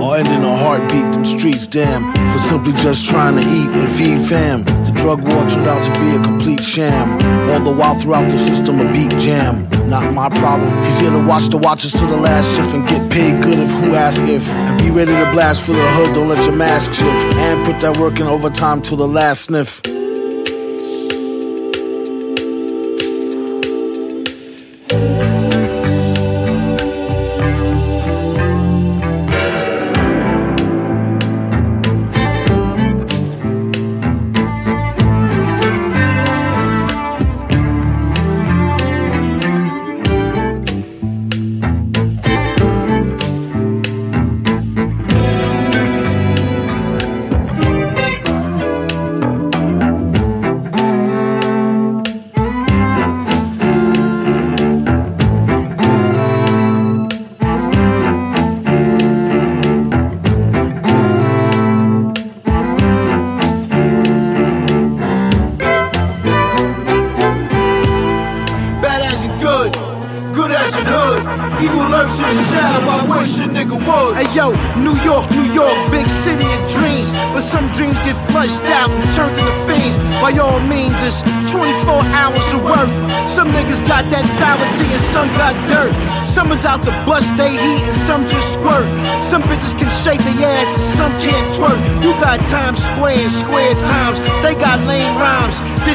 Or 0.00 0.16
ending 0.16 0.44
a 0.44 0.56
heartbeat, 0.56 1.12
them 1.14 1.24
streets, 1.24 1.66
damn. 1.66 2.14
For 2.32 2.38
simply 2.38 2.74
just 2.74 3.06
trying 3.08 3.40
to 3.40 3.42
eat 3.42 3.70
and 3.70 3.88
feed 3.88 4.20
fam. 4.28 4.64
Drug 4.96 5.22
war 5.22 5.46
turned 5.48 5.68
out 5.68 5.82
to 5.84 5.92
be 6.00 6.16
a 6.16 6.22
complete 6.22 6.62
sham. 6.62 7.12
All 7.50 7.60
the 7.60 7.72
while 7.72 7.98
throughout 7.98 8.30
the 8.30 8.38
system, 8.38 8.80
a 8.80 8.92
beat 8.92 9.10
jam. 9.18 9.68
Not 9.88 10.12
my 10.12 10.28
problem. 10.28 10.70
He's 10.84 10.98
here 11.00 11.10
to 11.10 11.22
watch 11.24 11.48
the 11.48 11.58
watches 11.58 11.92
to 11.92 12.06
the 12.06 12.16
last 12.16 12.54
shift 12.56 12.74
and 12.74 12.86
get 12.88 13.10
paid 13.10 13.42
good 13.42 13.58
if 13.58 13.70
who 13.70 13.94
ask 13.94 14.20
if. 14.22 14.48
And 14.48 14.78
be 14.78 14.90
ready 14.90 15.12
to 15.12 15.30
blast 15.32 15.62
for 15.62 15.72
the 15.72 15.86
hood, 15.96 16.14
don't 16.14 16.28
let 16.28 16.44
your 16.44 16.56
mask 16.56 16.94
shift. 16.94 17.36
And 17.36 17.64
put 17.64 17.80
that 17.80 17.96
work 17.98 18.18
in 18.20 18.26
overtime 18.26 18.82
till 18.82 18.96
the 18.96 19.08
last 19.08 19.44
sniff. 19.44 19.80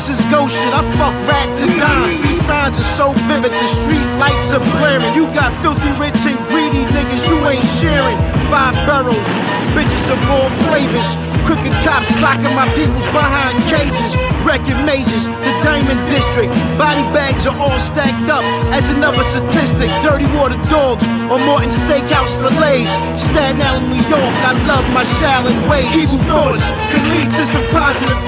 This 0.02 0.18
is 0.18 0.26
ghost 0.34 0.58
shit. 0.58 0.74
I 0.74 0.82
fuck 0.98 1.14
rats 1.30 1.62
and 1.62 1.78
dimes. 1.78 2.18
These 2.26 2.42
signs 2.50 2.74
are 2.74 2.92
so 2.98 3.14
vivid. 3.30 3.54
The 3.54 3.68
street 3.70 4.10
lights 4.18 4.50
are 4.50 4.66
blaring. 4.74 5.14
You 5.14 5.30
got 5.30 5.54
filthy 5.62 5.94
rich 6.02 6.18
and 6.26 6.42
greedy 6.50 6.90
niggas 6.90 7.22
you 7.30 7.38
ain't 7.46 7.62
sharing. 7.78 8.18
Five 8.50 8.74
barrels, 8.90 9.30
bitches 9.78 10.08
of 10.10 10.18
all 10.26 10.50
flavors. 10.66 11.06
Crooked 11.46 11.70
cops 11.86 12.10
locking 12.18 12.50
my 12.58 12.66
peoples 12.74 13.06
behind 13.14 13.62
cages. 13.70 14.18
Wrecking 14.42 14.82
majors, 14.90 15.30
the 15.46 15.54
Diamond 15.62 16.02
District. 16.10 16.50
Body 16.82 17.06
bags 17.14 17.46
are 17.46 17.54
all 17.62 17.78
stacked 17.94 18.26
up 18.26 18.42
as 18.74 18.90
another 18.90 19.22
statistic. 19.30 19.94
Dirty 20.02 20.26
water 20.34 20.58
dogs 20.74 21.06
or 21.30 21.38
Morton 21.46 21.70
Steakhouse 21.70 22.34
fillets. 22.42 22.90
Staten 23.22 23.62
Island, 23.62 23.94
New 23.94 24.02
York, 24.10 24.34
I 24.50 24.58
love 24.66 24.86
my 24.98 25.06
Shaolin 25.22 25.62
way. 25.70 25.86
Evil 25.94 26.18
thoughts 26.26 26.66
can 26.90 27.06
lead 27.14 27.30
to 27.38 27.46
some 27.46 27.66
positive. 27.70 28.21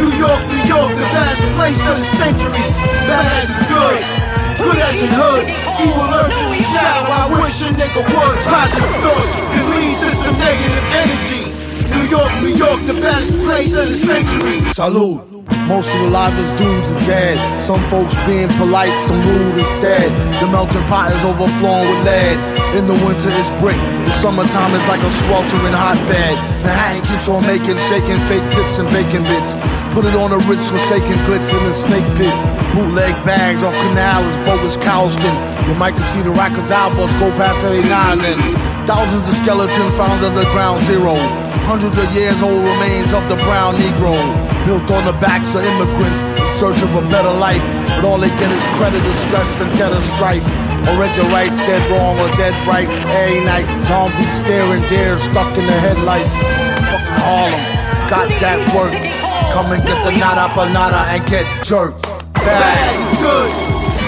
New 0.00 0.12
York, 0.16 0.40
New 0.48 0.64
York, 0.64 0.96
the 0.96 1.08
best 1.12 1.44
place 1.60 1.82
of 1.84 2.00
the 2.00 2.08
century. 2.16 2.64
Bad 3.04 3.28
as 3.36 3.52
good, 3.68 4.00
good 4.56 4.78
as 4.80 4.96
in 4.96 5.12
hood. 5.12 5.44
Evil 5.76 6.08
lurks 6.08 6.36
in 6.40 6.48
the 6.48 6.62
shadow. 6.72 7.04
I 7.12 7.28
wish 7.28 7.60
a 7.60 7.68
nigga 7.68 8.00
would. 8.08 8.36
Positive 8.48 8.96
thoughts 9.04 9.32
can 9.52 9.66
lead 9.76 9.96
to 10.00 10.08
some 10.24 10.38
negative 10.40 10.86
energy. 11.04 11.42
New 11.92 12.08
York, 12.08 12.32
New 12.40 12.54
York, 12.56 12.80
the 12.86 12.98
best 12.98 13.28
place 13.44 13.74
of 13.74 13.88
the 13.88 13.94
century. 13.94 14.64
Salute. 14.72 15.20
Most 15.68 15.94
of 15.94 16.00
the 16.00 16.08
livest 16.08 16.56
dudes 16.56 16.88
is 16.88 17.06
dead. 17.06 17.36
Some 17.60 17.84
folks 17.90 18.14
being 18.24 18.48
polite, 18.56 18.98
some 19.00 19.20
rude 19.22 19.58
instead. 19.58 20.08
The 20.40 20.46
melting 20.50 20.86
pot 20.86 21.12
is 21.12 21.22
overflowing 21.24 21.88
with 21.90 22.06
lead. 22.06 22.59
In 22.70 22.86
the 22.86 22.94
winter 23.02 23.34
it's 23.34 23.50
brick. 23.58 23.74
The 24.06 24.14
summertime 24.22 24.78
is 24.78 24.86
like 24.86 25.02
a 25.02 25.10
sweltering 25.26 25.74
hotbed. 25.74 26.38
Manhattan 26.62 27.02
keeps 27.02 27.26
on 27.26 27.42
making, 27.42 27.74
shaking 27.90 28.14
fake 28.30 28.46
tips 28.54 28.78
and 28.78 28.86
bacon 28.94 29.26
bits. 29.26 29.58
Put 29.90 30.06
it 30.06 30.14
on 30.14 30.30
a 30.30 30.38
rich 30.46 30.62
forsaken 30.62 31.18
glitz 31.26 31.50
in 31.50 31.58
the 31.66 31.74
snake 31.74 32.06
pit. 32.14 32.30
Bootleg 32.70 33.18
bags 33.26 33.66
off 33.66 33.74
canal 33.74 34.22
is 34.22 34.38
bogus 34.46 34.78
cowskin. 34.78 35.34
You 35.66 35.74
might 35.74 35.98
can 35.98 36.06
see 36.14 36.22
the 36.22 36.30
Rikers 36.30 36.70
outbursts 36.70 37.18
go 37.18 37.34
past 37.34 37.66
every 37.66 37.82
now 37.90 38.14
and. 38.14 38.38
Thousands 38.86 39.26
of 39.26 39.34
skeletons 39.34 39.94
found 39.98 40.22
under 40.22 40.46
ground 40.54 40.80
zero. 40.86 41.18
Hundreds 41.66 41.98
of 41.98 42.06
years 42.14 42.40
old 42.40 42.62
remains 42.62 43.10
of 43.12 43.26
the 43.26 43.36
brown 43.50 43.74
Negro. 43.82 44.14
Built 44.64 44.86
on 44.94 45.10
the 45.10 45.16
backs 45.18 45.58
of 45.58 45.66
immigrants 45.66 46.22
in 46.22 46.46
search 46.54 46.78
of 46.86 46.94
a 46.94 47.02
better 47.10 47.34
life. 47.34 47.66
But 47.98 48.04
all 48.06 48.18
they 48.18 48.30
get 48.38 48.54
is 48.54 48.62
credit 48.78 49.02
of 49.02 49.16
stress 49.26 49.58
and 49.58 49.74
cheddar 49.74 50.00
strife. 50.14 50.69
Or 50.88 50.96
read 50.98 51.16
your 51.16 51.26
rights, 51.26 51.58
dead 51.58 51.84
wrong 51.90 52.18
or 52.18 52.28
dead 52.36 52.54
right. 52.66 52.88
Every 52.88 53.44
night, 53.44 53.68
zombies 53.82 54.32
staring 54.32 54.82
deer 54.88 55.16
stuck 55.18 55.56
in 55.58 55.66
the 55.66 55.72
headlights. 55.72 56.34
Fucking 56.88 57.20
Harlem, 57.24 57.60
got 58.08 58.28
that 58.40 58.60
work. 58.74 58.94
Come 59.52 59.72
and 59.72 59.82
get 59.84 59.98
the 60.04 60.12
nada 60.18 60.48
nada 60.72 61.02
and 61.10 61.26
get 61.26 61.44
jerked. 61.64 62.02
Bad. 62.34 63.18
Good, 63.20 63.50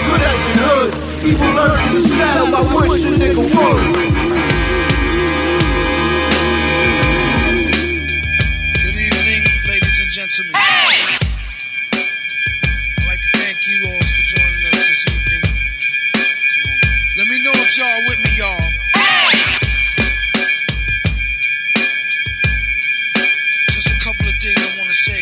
good 0.07 0.21
as 0.21 0.41
in 0.49 0.57
hood. 0.63 1.03
Evil 1.25 1.53
lurks 1.53 1.87
in 1.87 1.93
the 1.95 2.01
shadow. 2.07 2.55
I 2.55 2.87
wish 2.87 3.03
a 3.03 3.11
nigga 3.11 3.43
would. 3.43 4.52
Y'all 17.73 17.89
with 18.05 18.19
me, 18.21 18.29
y'all. 18.37 18.53
Just 23.73 23.89
a 23.89 23.97
couple 23.97 24.29
of 24.29 24.35
things 24.37 24.61
I 24.61 24.77
want 24.77 24.93
to 24.93 24.99
say. 25.01 25.21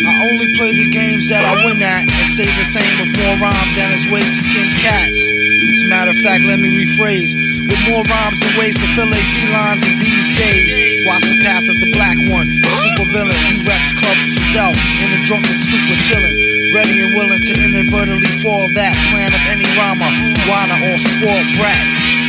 I 0.00 0.12
only 0.32 0.48
play 0.56 0.72
the 0.72 0.88
games 0.88 1.28
that 1.28 1.44
I 1.44 1.60
win 1.60 1.76
at 1.84 2.08
and 2.08 2.26
stay 2.32 2.48
the 2.48 2.64
same 2.64 2.88
with 2.96 3.12
more 3.20 3.36
rhymes 3.36 3.76
than 3.76 3.92
its 3.92 4.08
ways 4.08 4.24
to 4.24 4.40
skin 4.48 4.72
cats. 4.80 5.20
As 5.20 5.82
a 5.84 5.88
matter 5.92 6.16
of 6.16 6.20
fact, 6.24 6.48
let 6.48 6.56
me 6.56 6.72
rephrase. 6.72 7.36
With 7.68 7.82
more 7.92 8.00
rhymes 8.00 8.40
and 8.40 8.56
ways 8.56 8.80
to 8.80 8.88
fill 8.96 9.12
fillet 9.12 9.28
felines 9.44 9.84
in 9.84 9.92
these 10.00 10.40
days. 10.40 11.04
Watch 11.04 11.20
the 11.20 11.36
path 11.44 11.68
of 11.68 11.76
the 11.84 11.92
black 11.92 12.16
one, 12.32 12.48
the 12.48 12.72
super 12.80 13.12
villain. 13.12 13.36
He 13.44 13.60
reps 13.60 13.92
clubs 13.92 14.40
to 14.40 14.42
Delph 14.56 14.80
in 15.04 15.12
a 15.12 15.20
drunken 15.28 15.52
stupor 15.52 16.00
chillin'. 16.00 16.65
Ready 16.76 17.00
and 17.00 17.16
willing 17.16 17.40
to 17.40 17.54
inadvertently 17.56 18.28
fall 18.44 18.60
that 18.76 18.92
plan 19.08 19.32
of 19.32 19.40
any 19.48 19.64
rhymer, 19.80 20.12
whiner 20.44 20.76
or 20.84 21.00
sport 21.00 21.40
brat. 21.56 21.80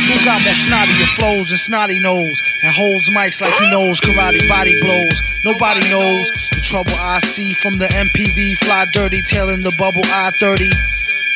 Who 0.08 0.16
got 0.24 0.40
that 0.40 0.56
snotty 0.64 0.96
snottier 0.96 1.12
flows 1.20 1.52
and 1.52 1.60
snotty 1.60 2.00
nose 2.00 2.40
and 2.64 2.72
holds 2.72 3.12
mics 3.12 3.44
like 3.44 3.52
he 3.60 3.68
knows 3.68 4.00
karate 4.00 4.40
body 4.48 4.72
blows? 4.80 5.20
Nobody 5.44 5.84
knows 5.92 6.32
the 6.56 6.64
trouble 6.64 6.96
I 6.96 7.20
see 7.20 7.52
from 7.52 7.76
the 7.76 7.92
MPV 7.92 8.56
fly 8.64 8.88
dirty 8.88 9.20
tailing 9.20 9.60
the 9.60 9.74
bubble 9.76 10.00
I 10.16 10.32
30. 10.40 10.64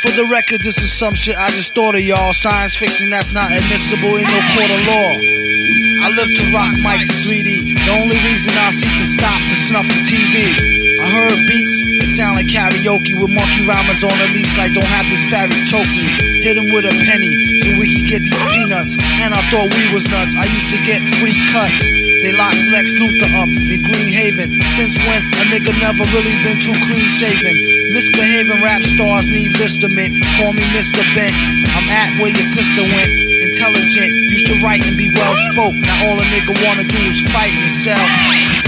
For 0.00 0.16
the 0.16 0.24
record, 0.32 0.64
this 0.64 0.80
is 0.80 0.90
some 0.90 1.12
shit 1.12 1.36
I 1.36 1.52
just 1.52 1.74
thought 1.74 1.94
of 1.94 2.00
y'all. 2.00 2.32
Science 2.32 2.74
fiction 2.74 3.10
that's 3.10 3.30
not 3.30 3.52
admissible 3.52 4.16
in 4.16 4.24
no 4.24 4.40
court 4.56 4.72
of 4.72 4.80
law. 4.88 5.12
I 6.00 6.08
live 6.16 6.32
to 6.32 6.44
rock 6.56 6.72
mics 6.80 7.12
in 7.12 7.20
3D. 7.28 7.76
The 7.76 7.92
only 7.92 8.16
reason 8.24 8.56
I 8.56 8.72
see 8.72 8.88
to 8.88 9.04
stop 9.04 9.36
to 9.36 9.56
snuff 9.68 9.84
the 9.84 10.00
TV. 10.08 10.48
I 10.96 11.06
heard 11.12 11.36
beats 11.46 11.91
sound 12.12 12.36
like 12.36 12.44
karaoke 12.44 13.16
with 13.16 13.32
monkey 13.32 13.64
rhymers 13.64 14.04
on 14.04 14.12
a 14.12 14.28
leash 14.36 14.52
like 14.60 14.76
don't 14.76 14.84
have 14.84 15.08
this 15.08 15.24
fairy 15.32 15.56
choke 15.64 15.88
me. 15.96 16.04
Hit 16.44 16.60
him 16.60 16.68
with 16.68 16.84
a 16.84 16.92
penny 17.08 17.32
so 17.64 17.72
we 17.80 17.88
can 17.88 18.04
get 18.04 18.20
these 18.20 18.42
peanuts. 18.52 19.00
And 19.24 19.32
I 19.32 19.40
thought 19.48 19.72
we 19.72 19.88
was 19.96 20.04
nuts. 20.12 20.36
I 20.36 20.44
used 20.44 20.68
to 20.76 20.80
get 20.84 21.00
free 21.16 21.32
cuts. 21.48 21.80
They 22.20 22.36
locked 22.36 22.60
Lex 22.68 22.92
Luthor 23.00 23.32
up 23.40 23.48
in 23.48 23.80
Green 23.88 24.12
Haven. 24.12 24.52
Since 24.76 25.00
when 25.08 25.24
a 25.40 25.44
nigga 25.48 25.72
never 25.80 26.04
really 26.12 26.36
been 26.44 26.60
too 26.60 26.76
clean 26.84 27.08
shaven. 27.08 27.56
Misbehaving 27.96 28.60
rap 28.60 28.84
stars 28.84 29.32
need 29.32 29.56
Vistament. 29.56 30.12
Call 30.36 30.52
me 30.52 30.68
Mr. 30.76 31.00
Bent. 31.16 31.32
I'm 31.72 31.88
at 31.88 32.20
where 32.20 32.28
your 32.28 32.44
sister 32.44 32.84
went. 32.92 33.08
Intelligent, 33.40 34.12
used 34.28 34.46
to 34.52 34.60
write 34.60 34.84
and 34.84 35.00
be 35.00 35.08
well 35.16 35.36
spoke. 35.48 35.74
Now 35.80 36.12
all 36.12 36.20
a 36.20 36.26
nigga 36.28 36.52
wanna 36.60 36.84
do 36.84 37.00
is 37.08 37.24
fight 37.32 37.56
and 37.56 37.72
sell. 37.72 38.06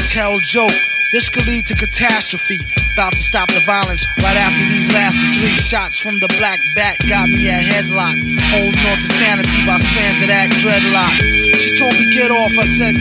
Tell 0.09 0.41
joke. 0.41 0.94
This 1.15 1.31
could 1.31 1.47
lead 1.47 1.65
to 1.67 1.75
catastrophe. 1.75 2.59
About 2.95 3.13
to 3.13 3.23
stop 3.23 3.47
the 3.47 3.61
violence 3.61 4.05
right 4.19 4.37
after 4.37 4.67
these 4.67 4.91
last 4.91 5.15
three 5.39 5.55
shots 5.63 5.97
from 5.97 6.19
the 6.19 6.27
black 6.43 6.59
bat 6.75 6.99
got 7.09 7.29
me 7.29 7.47
a 7.47 7.55
headlock. 7.55 8.19
Holding 8.51 8.83
on 8.91 8.99
to 8.99 9.09
sanity 9.23 9.63
by 9.65 9.79
strands 9.79 10.23
of 10.23 10.27
that 10.27 10.51
dreadlock. 10.59 11.15
She 11.55 11.71
told 11.79 11.93
me 11.95 12.13
get 12.13 12.33
off. 12.33 12.59
I 12.59 12.67
said, 12.67 12.99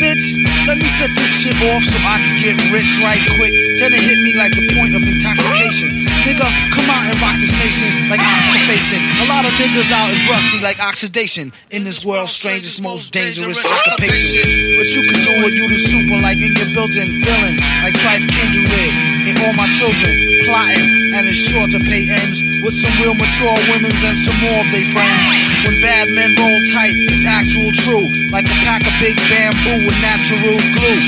bitch, 0.00 0.40
let 0.66 0.80
me 0.80 0.88
set 0.96 1.12
this 1.12 1.28
shit 1.28 1.54
off 1.68 1.84
so 1.84 2.00
I 2.00 2.16
can 2.24 2.36
get 2.40 2.56
rich 2.72 2.88
right 3.04 3.20
quick. 3.36 3.52
Then 3.76 3.92
it 3.92 4.00
hit 4.00 4.18
me 4.24 4.32
like 4.34 4.56
the 4.56 4.64
point 4.72 4.96
of 4.96 5.04
intoxication. 5.04 5.92
Nigga, 6.24 6.48
come 6.72 6.88
out 6.88 7.04
and 7.04 7.16
rock 7.20 7.36
this 7.36 7.52
nation 7.60 8.08
like 8.08 8.24
oxidation. 8.24 8.98
A 9.20 9.26
lot 9.28 9.44
of 9.44 9.52
niggas 9.60 9.92
out 9.92 10.08
is 10.08 10.20
rusty 10.26 10.58
like 10.64 10.80
oxidation. 10.80 11.52
In 11.70 11.84
this 11.84 12.04
world's 12.04 12.32
strangest, 12.32 12.80
most 12.82 13.12
dangerous 13.12 13.60
occupation. 13.60 14.80
But 14.80 14.88
you 14.96 15.04
can 15.04 15.20
do 15.20 15.32
it, 15.44 15.52
you 15.52 15.68
the 15.68 15.76
super 15.76 16.18
like 16.24 16.40
in 16.40 16.56
your 16.56 16.70
building, 16.72 17.20
villain 17.20 17.56
like 17.84 17.94
Trife 18.00 18.24
Kindred. 18.24 18.92
And 19.28 19.36
all 19.44 19.52
my 19.52 19.68
children 19.76 20.29
plotting, 20.50 21.14
and 21.14 21.30
it's 21.30 21.38
sure 21.38 21.70
to 21.70 21.78
pay 21.86 22.10
ends 22.10 22.42
with 22.58 22.74
some 22.74 22.90
real 22.98 23.14
mature 23.14 23.54
women's 23.70 24.02
and 24.02 24.18
some 24.18 24.34
more 24.42 24.58
of 24.58 24.68
their 24.74 24.84
friends. 24.90 25.22
When 25.62 25.78
bad 25.78 26.10
men 26.10 26.34
roll 26.34 26.58
tight, 26.74 26.98
it's 27.06 27.22
actual 27.22 27.70
true, 27.86 28.10
like 28.34 28.50
a 28.50 28.58
pack 28.66 28.82
of 28.82 28.94
big 28.98 29.14
bamboo 29.30 29.86
with 29.86 29.98
natural 30.02 30.58
glue. 30.74 31.02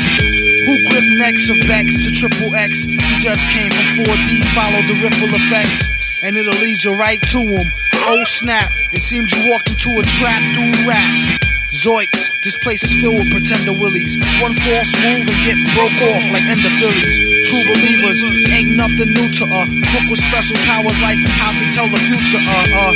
Who 0.62 0.74
grip 0.86 1.06
necks 1.18 1.50
of 1.50 1.58
Bex 1.66 2.06
to 2.06 2.14
triple 2.14 2.54
X? 2.54 2.86
You 2.86 3.18
just 3.18 3.42
came 3.50 3.74
from 3.74 4.06
4D, 4.06 4.46
follow 4.54 4.78
the 4.86 4.94
ripple 5.02 5.34
effects, 5.34 6.22
and 6.22 6.38
it'll 6.38 6.54
lead 6.62 6.78
you 6.78 6.94
right 6.94 7.20
to 7.34 7.42
them. 7.42 7.66
Oh 8.06 8.22
snap, 8.22 8.70
it 8.94 9.02
seems 9.02 9.34
you 9.34 9.50
walked 9.50 9.70
into 9.70 9.98
a 9.98 10.04
trap 10.06 10.38
through 10.54 10.86
rap. 10.86 11.51
Zoiks, 11.82 12.30
this 12.46 12.54
place 12.62 12.78
is 12.86 12.94
filled 13.02 13.18
with 13.18 13.34
pretender 13.34 13.74
willies. 13.74 14.14
One 14.38 14.54
false 14.54 14.86
move 15.02 15.26
and 15.26 15.40
get 15.42 15.58
broke 15.74 15.98
off 16.14 16.22
like 16.30 16.46
ender 16.46 16.70
Phillies. 16.78 17.18
True 17.50 17.74
believers 17.74 18.22
ain't 18.54 18.78
nothing 18.78 19.10
new 19.10 19.26
to 19.26 19.44
uh. 19.50 19.66
Crook 19.90 20.06
with 20.06 20.22
special 20.22 20.54
powers 20.62 20.94
like 21.02 21.18
how 21.42 21.50
to 21.50 21.64
tell 21.74 21.90
the 21.90 21.98
future. 22.06 22.38
Uh 22.38 22.86
uh. 22.86 22.94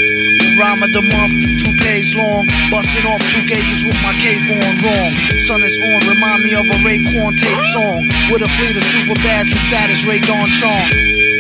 Rhyme 0.55 0.87
of 0.87 0.95
the 0.95 1.03
month, 1.03 1.35
two 1.59 1.75
page 1.83 2.15
long. 2.15 2.47
Busting 2.71 3.03
off 3.11 3.19
two 3.35 3.43
gauges 3.51 3.83
with 3.83 3.99
my 4.07 4.15
cape 4.23 4.47
on 4.55 4.79
wrong. 4.79 5.11
Sun 5.51 5.67
is 5.67 5.75
on, 5.83 6.07
remind 6.07 6.47
me 6.47 6.55
of 6.55 6.71
a 6.71 6.79
Raekwon 6.87 7.35
tape 7.35 7.65
song. 7.75 8.07
With 8.31 8.47
a 8.47 8.51
fleet 8.55 8.79
of 8.79 8.87
super 8.95 9.19
bad 9.27 9.51
to 9.51 9.59
status 9.67 10.07
Rae 10.07 10.23
Dawn 10.23 10.47
Chong. 10.63 10.87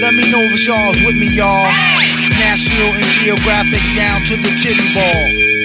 Let 0.03 0.19
me 0.19 0.27
know 0.35 0.43
if 0.51 0.59
y'all's 0.67 0.99
with 1.07 1.15
me, 1.15 1.31
y'all. 1.31 1.71
National 2.43 2.91
and 2.91 3.07
Geographic 3.23 3.87
down 3.95 4.27
to 4.27 4.35
the 4.35 4.51
titty 4.59 4.91
ball. 4.99 5.56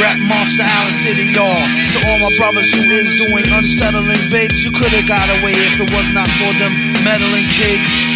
Rap 0.00 0.18
monster 0.18 0.62
Allen 0.62 0.92
City, 0.92 1.24
y'all. 1.34 1.62
To 1.94 1.98
all 2.10 2.18
my 2.18 2.32
brothers 2.36 2.72
who 2.72 2.90
is 2.90 3.14
doing 3.14 3.44
unsettling 3.46 4.18
bids, 4.30 4.64
you 4.64 4.72
could've 4.72 5.06
got 5.06 5.28
away 5.38 5.52
if 5.52 5.80
it 5.80 5.90
was 5.92 6.10
not 6.10 6.28
for 6.40 6.52
them 6.58 6.72
meddling 7.04 7.46
kids. 7.46 8.13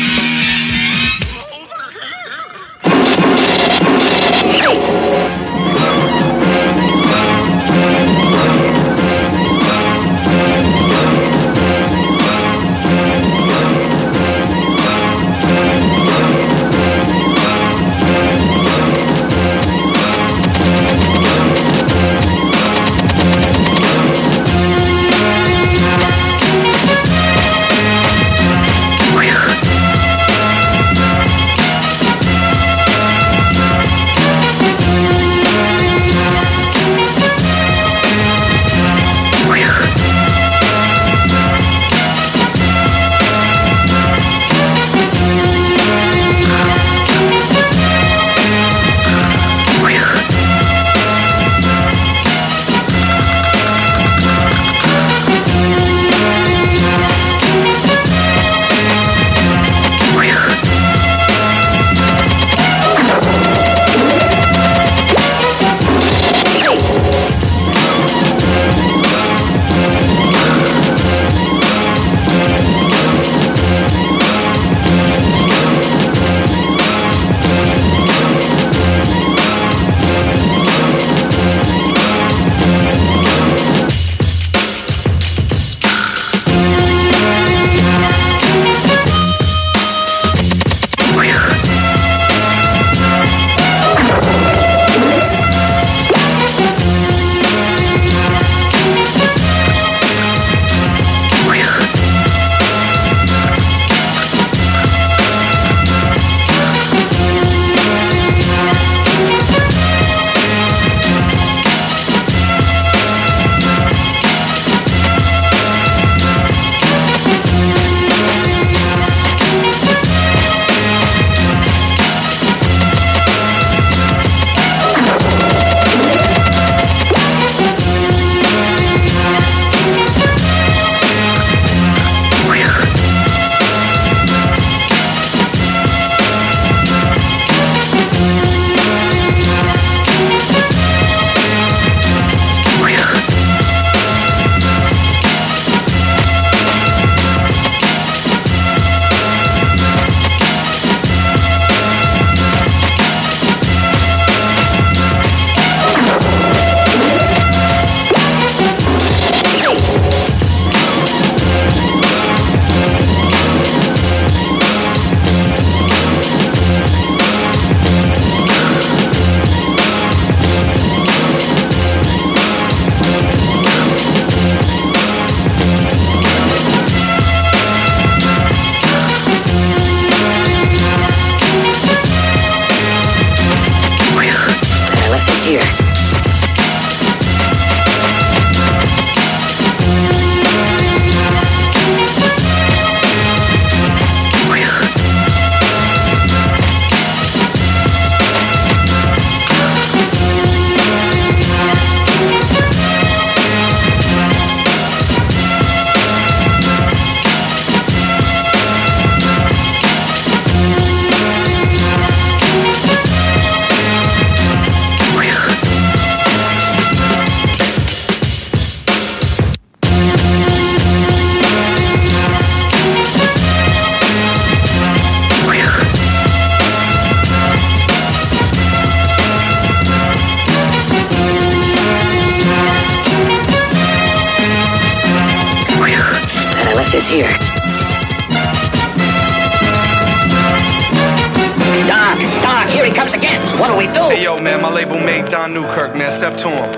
comes 242.99 243.13
again. 243.13 243.61
What 243.61 243.69
do 243.69 243.77
we 243.77 243.87
do? 243.87 244.01
Hey, 244.11 244.25
yo, 244.25 244.39
man, 244.39 244.61
my 244.61 244.73
label 244.73 244.99
mate, 244.99 245.29
Don 245.29 245.55
Newkirk, 245.55 245.95
man. 245.95 246.11
Step 246.11 246.37
to 246.39 246.49
him. 246.49 246.73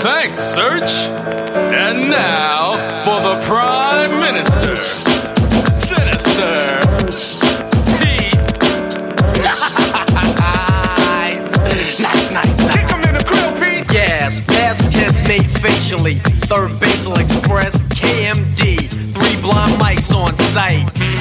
Thanks, 0.00 0.40
Serch. 0.40 0.90
And 1.74 2.08
now 2.08 2.76
for 3.04 3.20
the 3.20 3.36
Prime 3.46 4.18
Minister, 4.18 4.76
Sinister 5.70 6.80
Pete. 8.00 8.32
nice, 11.12 12.00
nice, 12.00 12.30
nice. 12.30 12.56
Kick 12.74 12.88
him 12.88 13.02
in 13.04 13.14
the 13.18 13.24
grill, 13.28 13.52
Pete. 13.60 13.92
Yes, 13.92 14.40
past 14.46 14.80
tense 14.90 15.28
made 15.28 15.50
facially. 15.60 16.14
Third 16.48 16.80
basal 16.80 17.18
express, 17.18 17.76
KMD. 17.92 18.88
Three 18.88 19.42
blind 19.42 19.72
mics 19.82 20.14
on 20.14 20.34
site 20.54 21.15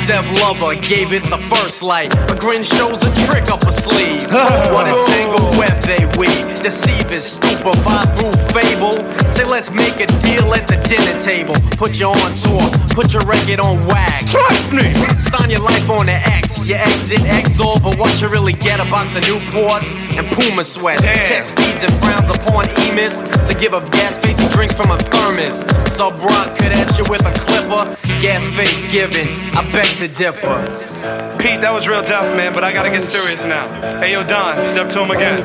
gave 0.87 1.13
it 1.13 1.23
the 1.29 1.37
first 1.49 1.81
light. 1.81 2.13
A 2.31 2.35
grin 2.35 2.63
shows 2.63 3.03
a 3.03 3.13
trick 3.25 3.49
up 3.49 3.63
a 3.63 3.71
sleeve. 3.71 4.23
what 4.71 4.85
a 4.87 4.95
tangled 5.07 5.57
web 5.57 5.81
they 5.81 6.05
weave. 6.17 6.61
Deceive 6.61 7.11
is 7.11 7.25
stupefied 7.25 8.07
through 8.17 8.31
fable. 8.53 8.93
Say 9.31 9.45
let's 9.45 9.71
make 9.71 9.99
a 9.99 10.07
deal 10.21 10.53
at 10.53 10.67
the 10.67 10.77
dinner 10.87 11.19
table. 11.21 11.55
Put 11.77 11.99
you 11.99 12.07
on 12.07 12.35
tour, 12.35 12.61
put 12.93 13.13
your 13.13 13.23
record 13.23 13.59
on 13.59 13.85
wax. 13.87 14.31
Trust 14.31 14.71
me! 14.71 14.93
Sign 15.17 15.49
your 15.49 15.61
life 15.61 15.89
on 15.89 16.05
the 16.05 16.13
X. 16.13 16.67
Your 16.67 16.77
exit 16.77 17.19
exor, 17.19 17.81
but 17.81 17.97
what 17.97 18.19
you 18.21 18.27
really 18.27 18.53
get 18.53 18.79
a 18.79 18.85
box 18.85 19.15
of 19.15 19.23
Newports 19.23 19.93
and 20.17 20.25
Puma 20.33 20.63
sweats. 20.63 21.01
Damn. 21.01 21.27
Text 21.27 21.51
feeds 21.57 21.83
and 21.83 21.93
frowns 22.01 22.29
upon 22.29 22.65
emis 22.85 23.13
to 23.47 23.59
give 23.59 23.73
a 23.73 23.81
gas 23.89 24.17
face 24.17 24.39
he 24.39 24.47
drinks 24.49 24.73
from 24.73 24.91
a 24.91 24.97
thermos. 24.97 25.63
Subroc 25.97 26.57
could 26.57 26.71
at 26.71 26.97
you 26.97 27.05
with 27.09 27.25
a 27.25 27.31
clipper. 27.45 27.97
Gas 28.21 28.43
face 28.55 28.81
given, 28.91 29.27
I 29.53 29.61
beg 29.95 30.09
to 30.09 30.15
differ. 30.15 31.37
Pete, 31.39 31.61
that 31.61 31.71
was 31.71 31.87
real 31.87 32.03
tough, 32.03 32.35
man, 32.35 32.53
but 32.53 32.63
I 32.63 32.73
gotta 32.73 32.89
get 32.89 33.03
serious 33.03 33.45
now. 33.45 33.67
Hey, 33.99 34.13
yo, 34.13 34.25
Don, 34.25 34.63
step 34.65 34.89
to 34.91 35.03
him 35.03 35.11
again. 35.11 35.39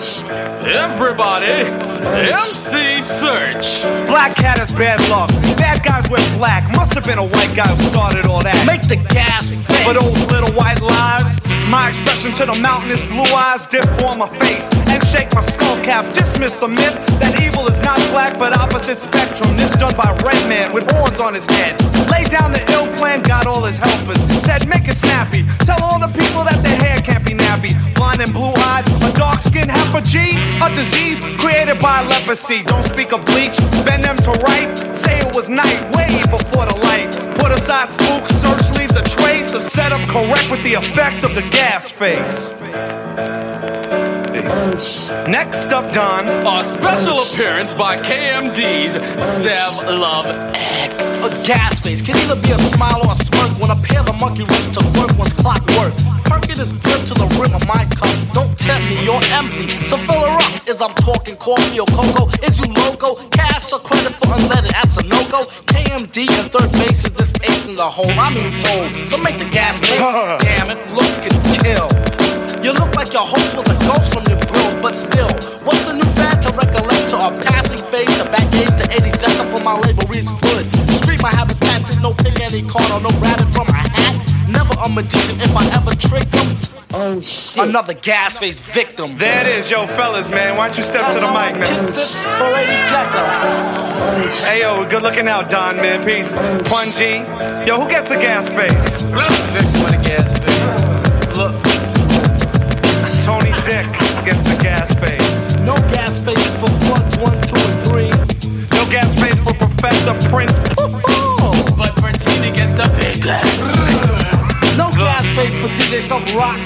Everybody, 0.64 1.46
MC 1.46 3.00
Serch. 3.00 3.82
Black 4.06 4.36
cat 4.36 4.60
is 4.60 4.72
bad 4.72 5.00
luck. 5.08 5.30
Bad 5.56 5.82
guys 5.84 6.08
wear 6.10 6.20
black. 6.36 6.64
Must 6.76 6.94
have 6.94 7.04
been 7.04 7.18
a 7.18 7.26
white 7.26 7.54
guy 7.54 7.68
who 7.68 7.82
started 7.90 8.26
all 8.26 8.42
that. 8.42 8.66
Make 8.66 8.82
the 8.82 8.96
gas 8.96 9.50
face. 9.50 9.84
For 9.84 9.94
those 9.94 10.18
little 10.30 10.52
white 10.54 10.80
lies, 10.80 11.38
my 11.68 11.90
expression 11.90 12.32
to 12.32 12.46
the 12.46 12.54
mountain 12.54 12.90
is 12.90 13.02
blue 13.10 13.28
eyes 13.34 13.66
dip 13.66 13.84
for 14.00 14.16
my 14.16 14.28
face 14.38 14.68
and 14.88 15.02
shake 15.08 15.34
my 15.34 15.42
skull 15.42 15.76
cap. 15.84 16.06
Dismiss 16.14 16.56
the 16.56 16.68
myth 16.68 16.96
that 17.20 17.40
evil 17.40 17.66
is 17.66 17.78
not 17.84 17.98
black 18.10 18.38
but 18.38 18.56
opposite 18.56 19.00
spectrum. 19.00 19.56
This 19.56 19.74
done 19.76 19.94
by 19.96 20.16
red 20.24 20.40
man 20.48 20.72
with 20.72 20.90
horns 20.90 21.20
on 21.20 21.34
his 21.34 21.46
head. 21.46 21.80
Lay 22.10 22.24
down 22.24 22.52
the 22.52 22.62
ill 22.72 22.88
plan, 22.96 23.22
got 23.22 23.46
all 23.46 23.64
his 23.64 23.76
helpers. 23.76 24.18
Said 24.44 24.68
make 24.68 24.88
it 24.88 24.96
snappy. 24.96 25.44
Tell 25.66 25.82
all 25.82 25.98
the 25.98 26.12
people 26.16 26.44
that 26.44 26.62
their 26.62 26.76
hair 26.76 27.00
can't 27.02 27.24
be 27.24 27.34
nappy. 27.34 27.74
Blind 27.94 28.20
and 28.20 28.32
blue 28.32 28.54
eyed, 28.70 28.86
a 29.02 29.12
dark 29.12 29.42
skin 29.42 29.68
half 29.68 29.94
a 29.94 30.00
disease 30.80 31.20
created 31.38 31.78
by 31.80 32.02
leprosy. 32.06 32.62
Don't 32.62 32.86
speak 32.86 33.12
of 33.12 33.24
bleach, 33.26 33.56
bend 33.84 34.02
them 34.02 34.16
to 34.16 34.30
right. 34.48 34.70
Say 34.96 35.18
it 35.18 35.34
was 35.34 35.48
night, 35.48 35.80
way 35.94 36.22
before 36.30 36.64
the 36.66 36.76
light. 36.88 37.10
Put 37.36 37.52
aside 37.52 37.92
spook, 37.92 38.24
search 38.40 38.79
trace 39.10 39.54
of 39.54 39.62
setup 39.62 40.00
correct 40.08 40.50
with 40.50 40.62
the 40.62 40.74
effect 40.74 41.24
of 41.24 41.34
the 41.34 41.42
gas 41.42 41.90
face. 41.90 42.50
Next 45.28 45.70
up, 45.72 45.92
Don. 45.92 46.26
A 46.26 46.64
special 46.64 47.20
appearance 47.22 47.72
by 47.72 47.96
KMD's 47.98 48.96
Zev 49.44 49.84
Love 49.86 50.26
X. 50.54 51.22
A 51.22 51.46
gas 51.46 51.78
face 51.78 52.02
can 52.02 52.16
either 52.16 52.34
be 52.40 52.50
a 52.50 52.58
smile 52.58 53.00
or 53.06 53.12
a 53.12 53.14
smirk 53.14 53.50
when 53.60 53.70
a 53.70 53.76
pair's 53.76 54.08
a 54.08 54.12
monkey 54.14 54.42
wrench 54.42 54.76
to 54.76 54.84
work 54.98 55.16
one's 55.16 55.32
clockwork. 55.34 55.94
Perking 56.24 56.58
is 56.58 56.72
built 56.72 57.06
to 57.06 57.14
the 57.14 57.26
rim 57.38 57.54
of 57.54 57.64
my 57.68 57.84
cup. 57.94 58.10
Don't 58.32 58.58
tempt 58.58 58.90
me, 58.90 59.04
you're 59.04 59.22
empty. 59.30 59.68
So 59.88 59.96
fill 59.96 60.18
her 60.18 60.38
up. 60.42 60.68
Is 60.68 60.80
I'm 60.80 60.94
talking 60.94 61.36
coffee 61.36 61.78
or 61.78 61.86
cocoa? 61.86 62.26
Is 62.42 62.58
you 62.58 62.72
loco? 62.74 63.22
Cash 63.30 63.72
or 63.72 63.78
credit 63.78 64.14
for 64.14 64.34
unleaded? 64.34 64.72
That's 64.72 64.96
a 64.96 65.06
no 65.06 65.22
go. 65.30 65.40
KMD 65.70 66.28
and 66.28 66.50
Third 66.50 66.72
Bass 66.72 67.04
is 67.04 67.10
this 67.10 67.32
ace 67.44 67.68
in 67.68 67.76
the 67.76 67.88
hole. 67.88 68.10
I 68.10 68.34
mean 68.34 68.50
soul. 68.50 68.88
So 69.06 69.16
make 69.16 69.38
the 69.38 69.48
gas 69.48 69.78
face. 69.78 70.00
Damn 70.42 70.70
it, 70.70 70.78
looks 70.92 71.18
can 71.18 71.38
kill. 71.62 72.19
You 72.62 72.72
look 72.72 72.94
like 72.94 73.10
your 73.14 73.24
host 73.24 73.56
was 73.56 73.66
a 73.68 73.78
ghost 73.88 74.12
from 74.12 74.24
your 74.28 74.38
grill, 74.52 74.82
but 74.82 74.94
still, 74.94 75.28
what's 75.64 75.82
the 75.86 75.94
new 75.94 76.04
fad 76.12 76.42
to 76.42 76.52
recollect 76.54 77.08
to 77.08 77.16
a 77.16 77.30
passing 77.44 77.80
phase? 77.88 78.12
The 78.18 78.24
back 78.24 78.52
age 78.52 78.68
to 78.76 78.84
80 78.92 79.16
decker 79.16 79.56
for 79.56 79.64
my 79.64 79.78
label 79.80 80.04
reads 80.08 80.30
good. 80.42 80.68
Street 81.00 81.22
my 81.22 81.30
habitat 81.30 81.88
is 81.88 81.98
no 82.00 82.12
pick 82.12 82.38
any 82.38 82.60
corner, 82.68 83.00
no 83.00 83.08
rabbit 83.18 83.48
from 83.54 83.66
a 83.68 83.72
hat. 83.72 84.14
Never 84.46 84.74
a 84.78 84.90
magician 84.90 85.40
if 85.40 85.56
I 85.56 85.64
ever 85.74 85.94
trick 85.96 86.28
them. 86.32 86.56
Oh 86.92 87.20
shit. 87.22 87.66
Another 87.66 87.94
gas 87.94 88.38
face 88.38 88.58
victim. 88.58 89.16
There 89.16 89.46
it 89.46 89.58
is, 89.58 89.70
yo, 89.70 89.86
fellas, 89.86 90.28
man. 90.28 90.58
Why 90.58 90.68
don't 90.68 90.76
you 90.76 90.82
step 90.82 91.06
to 91.14 91.18
the 91.18 91.28
mic, 91.28 91.56
man? 91.56 91.86
For 91.86 92.56
80 92.60 92.66
decker. 92.92 93.24
Oh, 94.02 94.44
hey, 94.46 94.60
yo, 94.60 94.86
good 94.90 95.02
looking 95.02 95.28
out, 95.28 95.48
Don, 95.48 95.76
man. 95.76 96.04
Peace. 96.04 96.34
Oh, 96.34 96.58
Punji. 96.64 97.24
Yo, 97.66 97.80
who 97.80 97.88
gets 97.88 98.10
a 98.10 98.16
gas 98.16 98.50
face? 98.50 99.02
Victim 99.02 99.84
of 99.84 99.90
the 99.92 100.00
gas 100.06 100.39
Dick 104.30 104.36
gets 104.36 104.50
a 104.50 104.56
gas 104.62 104.94
face. 104.94 105.54
No 105.60 105.74
gas 105.92 106.20
faces 106.20 106.54
for 106.54 106.66
plugs 106.86 107.18
one, 107.18 107.40
two, 107.42 107.56
and 107.56 107.82
three. 107.82 108.10
No 108.76 108.88
gas 108.90 109.18
face 109.18 109.38
for 109.40 109.54
Professor 109.54 110.14
Prince. 110.28 110.58
But 111.76 111.94
Bertina 111.96 112.54
gets 112.54 112.72
the 112.74 112.88
big 113.00 113.22
gas 113.22 113.44
No 114.76 114.90
gas 114.90 115.26
face 115.34 115.54
for 115.60 115.68
DJ 115.68 116.00
Sub 116.00 116.22
Rock. 116.36 116.60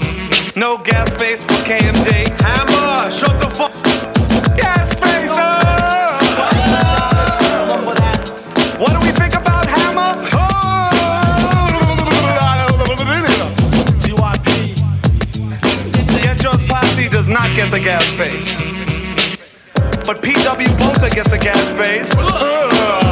No 0.57 0.79
gas 0.79 1.15
face 1.15 1.43
for 1.43 1.55
KMD. 1.65 2.29
Hammer, 2.41 3.11
shut 3.11 3.41
the 3.41 3.51
fuck. 3.51 4.14
Posse 17.55 17.71
does 17.71 17.71
get 17.71 17.71
the 17.71 17.81
gas 17.81 18.13
face. 18.13 18.57
But 20.07 20.23
PW 20.23 20.79
Bolter 20.79 21.11
gets 21.15 21.33
a 21.33 21.39
gas 21.39 21.71
face. 21.73 22.15
Dante 22.15 23.04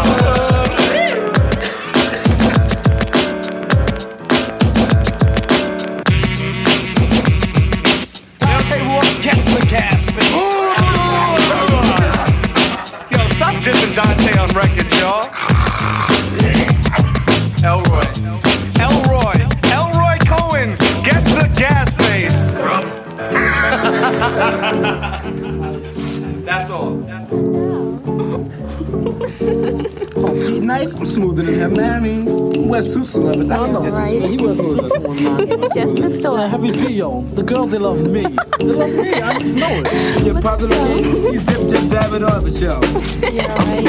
Nice, 30.82 30.96
I'm 30.96 31.06
smoother 31.06 31.44
than 31.44 31.54
him, 31.60 31.74
man. 31.74 31.90
I 31.92 32.00
mean, 32.00 32.68
West 32.68 32.96
Susu. 32.96 33.28
I 33.28 33.70
know, 33.70 33.84
just 33.84 33.98
right? 33.98 34.20
He 34.20 34.36
was 34.36 34.58
smoother. 34.58 35.64
It's 35.64 35.74
just 35.74 36.00
a 36.00 36.10
thought. 36.10 36.50
Heavy 36.50 36.72
Dio. 36.72 37.20
The 37.22 37.44
girls, 37.44 37.70
they 37.70 37.78
love 37.78 38.00
me. 38.00 38.22
They 38.22 38.66
love 38.66 38.90
me. 38.90 39.12
I 39.14 39.38
just 39.38 39.56
know 39.56 39.68
it. 39.70 40.26
Yeah, 40.26 40.40
positive 40.40 40.76
kid. 40.76 41.34
He's 41.34 41.44
dip, 41.44 41.68
dip, 41.68 41.88
dab 41.88 42.14
it 42.14 42.24
up, 42.24 42.42
but 42.42 42.54
yo. 42.54 42.80
Yeah, 43.32 43.54
right. 43.54 43.84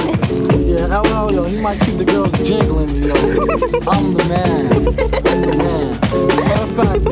Yeah, 0.59 0.99
LL, 0.99 1.33
yo, 1.33 1.43
he 1.45 1.59
might 1.59 1.81
keep 1.81 1.97
the 1.97 2.05
girls 2.05 2.31
jingling, 2.47 2.93
yo. 3.01 3.15
I'm 3.89 4.13
the 4.13 4.25
man. 4.25 4.67
I'm 4.77 5.41
the 5.49 5.57
man. 5.57 5.99
Matter 6.45 6.61
of 6.61 6.75
fact, 6.75 7.03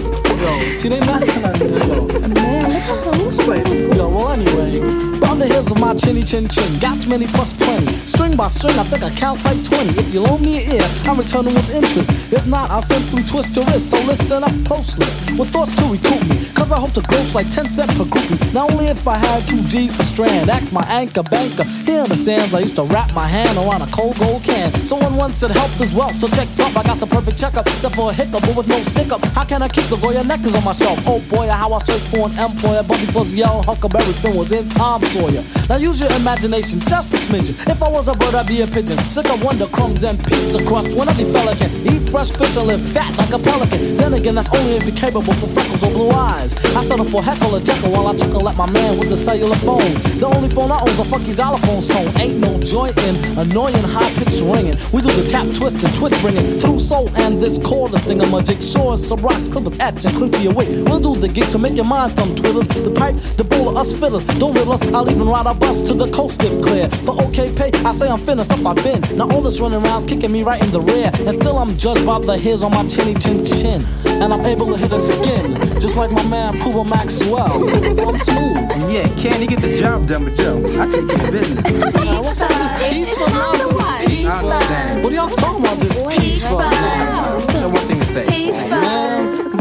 yo, 0.42 0.76
see, 0.76 0.90
they 0.90 1.00
not 1.00 1.24
at 1.28 1.60
me, 1.60 1.68
yo. 1.88 2.28
Man, 2.28 2.72
Who's 3.20 3.38
playing? 3.38 3.96
Yo, 3.96 4.10
well, 4.10 4.30
anyway. 4.34 5.12
The 5.42 5.48
hills 5.48 5.72
of 5.72 5.80
my 5.80 5.96
chinny 5.96 6.22
chin 6.22 6.48
chin, 6.48 6.78
got 6.78 7.08
many 7.08 7.26
plus 7.26 7.52
plenty. 7.52 7.92
String 8.06 8.38
by 8.38 8.46
string, 8.46 8.78
I 8.78 8.84
think 8.84 9.02
I 9.02 9.10
count 9.10 9.44
like 9.44 9.64
20. 9.64 9.98
If 9.98 10.14
you 10.14 10.22
loan 10.22 10.40
me 10.44 10.64
an 10.64 10.72
ear, 10.74 10.88
I'm 11.06 11.18
returning 11.18 11.56
with 11.56 11.74
interest. 11.74 12.32
If 12.32 12.46
not, 12.46 12.70
I'll 12.70 12.84
simply 12.84 13.24
twist 13.24 13.56
your 13.56 13.66
wrist. 13.66 13.90
So 13.90 13.98
listen 14.04 14.44
up 14.44 14.54
closely. 14.66 15.08
With 15.40 15.50
thoughts 15.50 15.76
to 15.78 15.86
recoup 15.86 16.22
me. 16.30 16.46
Cause 16.54 16.72
I 16.72 16.80
hope 16.80 16.94
to 16.94 17.02
gross 17.02 17.34
like 17.34 17.50
10 17.50 17.70
cent 17.70 17.90
per 17.98 18.04
groupie. 18.04 18.54
Not 18.54 18.72
only 18.72 18.86
if 18.86 19.08
I 19.08 19.18
had 19.18 19.48
two 19.48 19.64
G's 19.64 19.98
per 19.98 20.04
strand. 20.04 20.52
Ask 20.52 20.72
my 20.72 20.84
anchor 20.84 21.24
banker. 21.24 21.64
He 21.64 21.98
understands 21.98 22.54
I 22.54 22.60
used 22.60 22.76
to 22.76 22.84
wrap 22.84 23.12
my 23.16 23.28
hand 23.28 23.58
around 23.58 23.82
a 23.82 23.88
cold 23.88 24.20
gold 24.20 24.44
can. 24.44 24.72
Someone 24.86 25.16
once 25.16 25.38
said 25.38 25.50
help 25.50 25.72
as 25.82 25.92
well. 25.92 26.14
So 26.14 26.28
check 26.28 26.50
up. 26.60 26.78
I 26.78 26.84
got 26.84 26.98
some 26.98 27.10
perfect 27.10 27.40
checkup. 27.40 27.66
Except 27.66 27.96
for 27.96 28.12
a 28.12 28.14
hiccup, 28.14 28.42
but 28.42 28.56
with 28.56 28.68
no 28.68 28.80
stick 28.84 29.12
up. 29.12 29.26
How 29.34 29.46
can 29.46 29.64
I 29.64 29.70
keep 29.70 29.86
the 29.86 29.98
Goya 29.98 30.22
nectars 30.22 30.56
on 30.56 30.64
my 30.64 30.74
shelf? 30.74 31.00
Oh 31.08 31.20
boy, 31.32 31.48
how 31.48 31.74
I 31.74 31.80
search 31.80 32.04
for 32.14 32.30
an 32.30 32.38
employer. 32.38 32.84
But 32.84 33.00
before 33.00 33.26
the 33.26 33.38
yellow 33.38 33.64
Huckleberry 33.64 34.14
Finn 34.14 34.38
was 34.38 34.52
in 34.52 34.70
Tom 34.70 35.04
Sawyer. 35.06 35.31
Now 35.70 35.78
use 35.78 36.00
your 36.00 36.12
imagination 36.12 36.80
just 36.82 37.14
a 37.14 37.18
smidgen. 37.18 37.56
If 37.70 37.82
I 37.82 37.90
was 37.90 38.08
a 38.08 38.14
bird, 38.14 38.36
I'd 38.36 38.48
be 38.48 38.62
a 38.62 38.68
pigeon. 38.68 38.98
Sick 39.10 39.30
of 39.30 39.44
wonder 39.44 39.68
crumbs 39.68 40.04
and 40.04 40.18
pizza 40.26 40.64
crust. 40.66 40.96
When 40.96 41.08
every 41.08 41.26
fella 41.26 41.56
can 41.56 41.72
eat 41.88 42.10
fresh 42.10 42.32
fish 42.32 42.58
and 42.58 42.68
live 42.68 42.82
fat 42.92 43.18
like 43.18 43.32
a 43.32 43.40
pelican. 43.40 43.98
Then 43.98 44.14
again, 44.14 44.36
that's 44.36 44.54
only 44.54 44.76
if 44.76 44.86
you're 44.86 44.96
capable 44.96 45.34
for 45.34 45.48
freckles 45.48 45.84
or 45.84 45.92
blue 45.92 46.12
eyes. 46.12 46.54
I 46.76 46.82
settle 46.84 47.06
for 47.06 47.22
heckle 47.24 47.56
or 47.56 47.60
Jeckle 47.60 47.92
while 47.92 48.08
I 48.08 48.16
chuckle 48.16 48.48
at 48.50 48.58
my 48.58 48.70
man 48.70 48.98
with 48.98 49.10
the 49.10 49.18
cellular 49.18 49.56
phone. 49.58 49.94
The 50.20 50.28
only 50.28 50.50
phone 50.50 50.72
I 50.72 50.80
own's 50.82 51.00
a 51.00 51.06
fucking 51.06 51.34
xylophone's 51.34 51.88
tone. 51.88 52.12
Ain't 52.20 52.38
no 52.38 52.60
joy 52.60 52.90
in 53.06 53.16
annoying 53.38 53.84
high 53.84 54.14
pitched 54.16 54.42
ringing. 54.42 54.78
We 54.92 55.02
do 55.02 55.12
the 55.14 55.28
tap 55.30 55.48
twist 55.56 55.84
and 55.84 55.94
twist 55.96 56.20
bringing 56.22 56.58
through 56.58 56.80
soul 56.80 57.10
and 57.18 57.42
this 57.42 57.58
cordless 57.60 58.02
thing. 58.02 58.22
A 58.22 58.44
jig 58.44 58.62
sure 58.62 58.98
some 58.98 59.22
rocks 59.22 59.48
clip 59.48 59.64
with 59.64 59.82
etch 59.82 60.06
and 60.06 60.16
cling 60.16 60.32
to 60.32 60.42
your 60.42 60.54
weight. 60.54 60.70
We'll 60.86 61.00
do 61.00 61.16
the 61.16 61.28
gig, 61.28 61.50
so 61.50 61.58
make 61.58 61.76
your 61.76 61.86
mind 61.86 62.16
thumb 62.16 62.36
twiddlers. 62.36 62.68
The 62.68 62.92
pipe, 62.92 63.16
the 63.38 63.44
bowl 63.44 63.70
of 63.70 63.78
us 63.78 63.94
fiddlers. 63.94 64.24
Don't 64.40 64.54
riddle 64.54 64.74
us, 64.74 64.82
I'll 64.94 65.06
even 65.22 65.32
ride 65.32 65.46
our 65.46 65.54
butt 65.54 65.72
west 65.72 65.86
to 65.86 65.94
the 65.94 66.10
coast 66.12 66.44
if 66.44 66.62
clear. 66.62 66.90
For 67.06 67.22
okay 67.24 67.54
pay, 67.54 67.72
I 67.86 67.94
say 67.94 68.10
I'm 68.10 68.20
finished 68.20 68.52
up, 68.52 68.66
I've 68.66 68.84
been. 68.84 69.02
Now 69.18 69.30
all 69.30 69.42
this 69.42 69.60
running 69.60 69.82
around's 69.84 70.06
kicking 70.06 70.32
me 70.32 70.44
right 70.44 70.62
in 70.62 70.72
the 70.72 70.82
rear. 70.82 71.12
And 71.14 71.34
still 71.34 71.58
I'm 71.58 71.78
judged 71.78 72.06
by 72.06 72.20
the 72.20 72.38
hairs 72.38 72.64
on 72.64 72.72
my 72.72 72.86
chinny 72.88 73.16
chin 73.16 73.46
chin. 73.46 73.86
And 74.06 74.34
I'm 74.34 74.46
able 74.46 74.68
to 74.68 74.78
hit 74.78 74.92
a 74.92 75.00
skin, 75.00 75.54
just 75.80 75.96
like 75.96 76.12
my 76.12 76.26
man 76.28 76.60
Puma 76.60 76.86
Maxwell. 76.86 77.70
So 77.96 78.10
I'm 78.10 78.18
smooth. 78.18 78.58
And 78.76 78.92
yeah, 78.92 79.08
can 79.22 79.42
you 79.42 79.48
get 79.48 79.62
the 79.62 79.76
job 79.78 80.08
done, 80.08 80.26
but 80.26 80.38
yo, 80.38 80.58
I 80.82 80.90
take 80.90 81.08
care 81.08 81.26
of 81.26 81.32
business. 81.32 81.72
Man, 81.96 82.24
what's 82.24 82.42
up 82.42 82.50
with 82.50 82.60
this 82.60 82.90
peach 82.90 83.14
fuzz 83.14 83.34
nonsense? 83.34 84.08
Peach 84.08 84.28
fuzz. 84.28 85.04
What 85.04 85.12
are 85.12 85.16
y'all 85.16 85.30
talking 85.30 85.64
about, 85.64 85.80
this 85.80 86.02
peach 86.02 86.42
fuzz? 86.42 87.72
One 87.72 87.88
thing 87.88 88.00
to 88.00 88.06
say. 88.06 88.26
Man. 88.70 88.91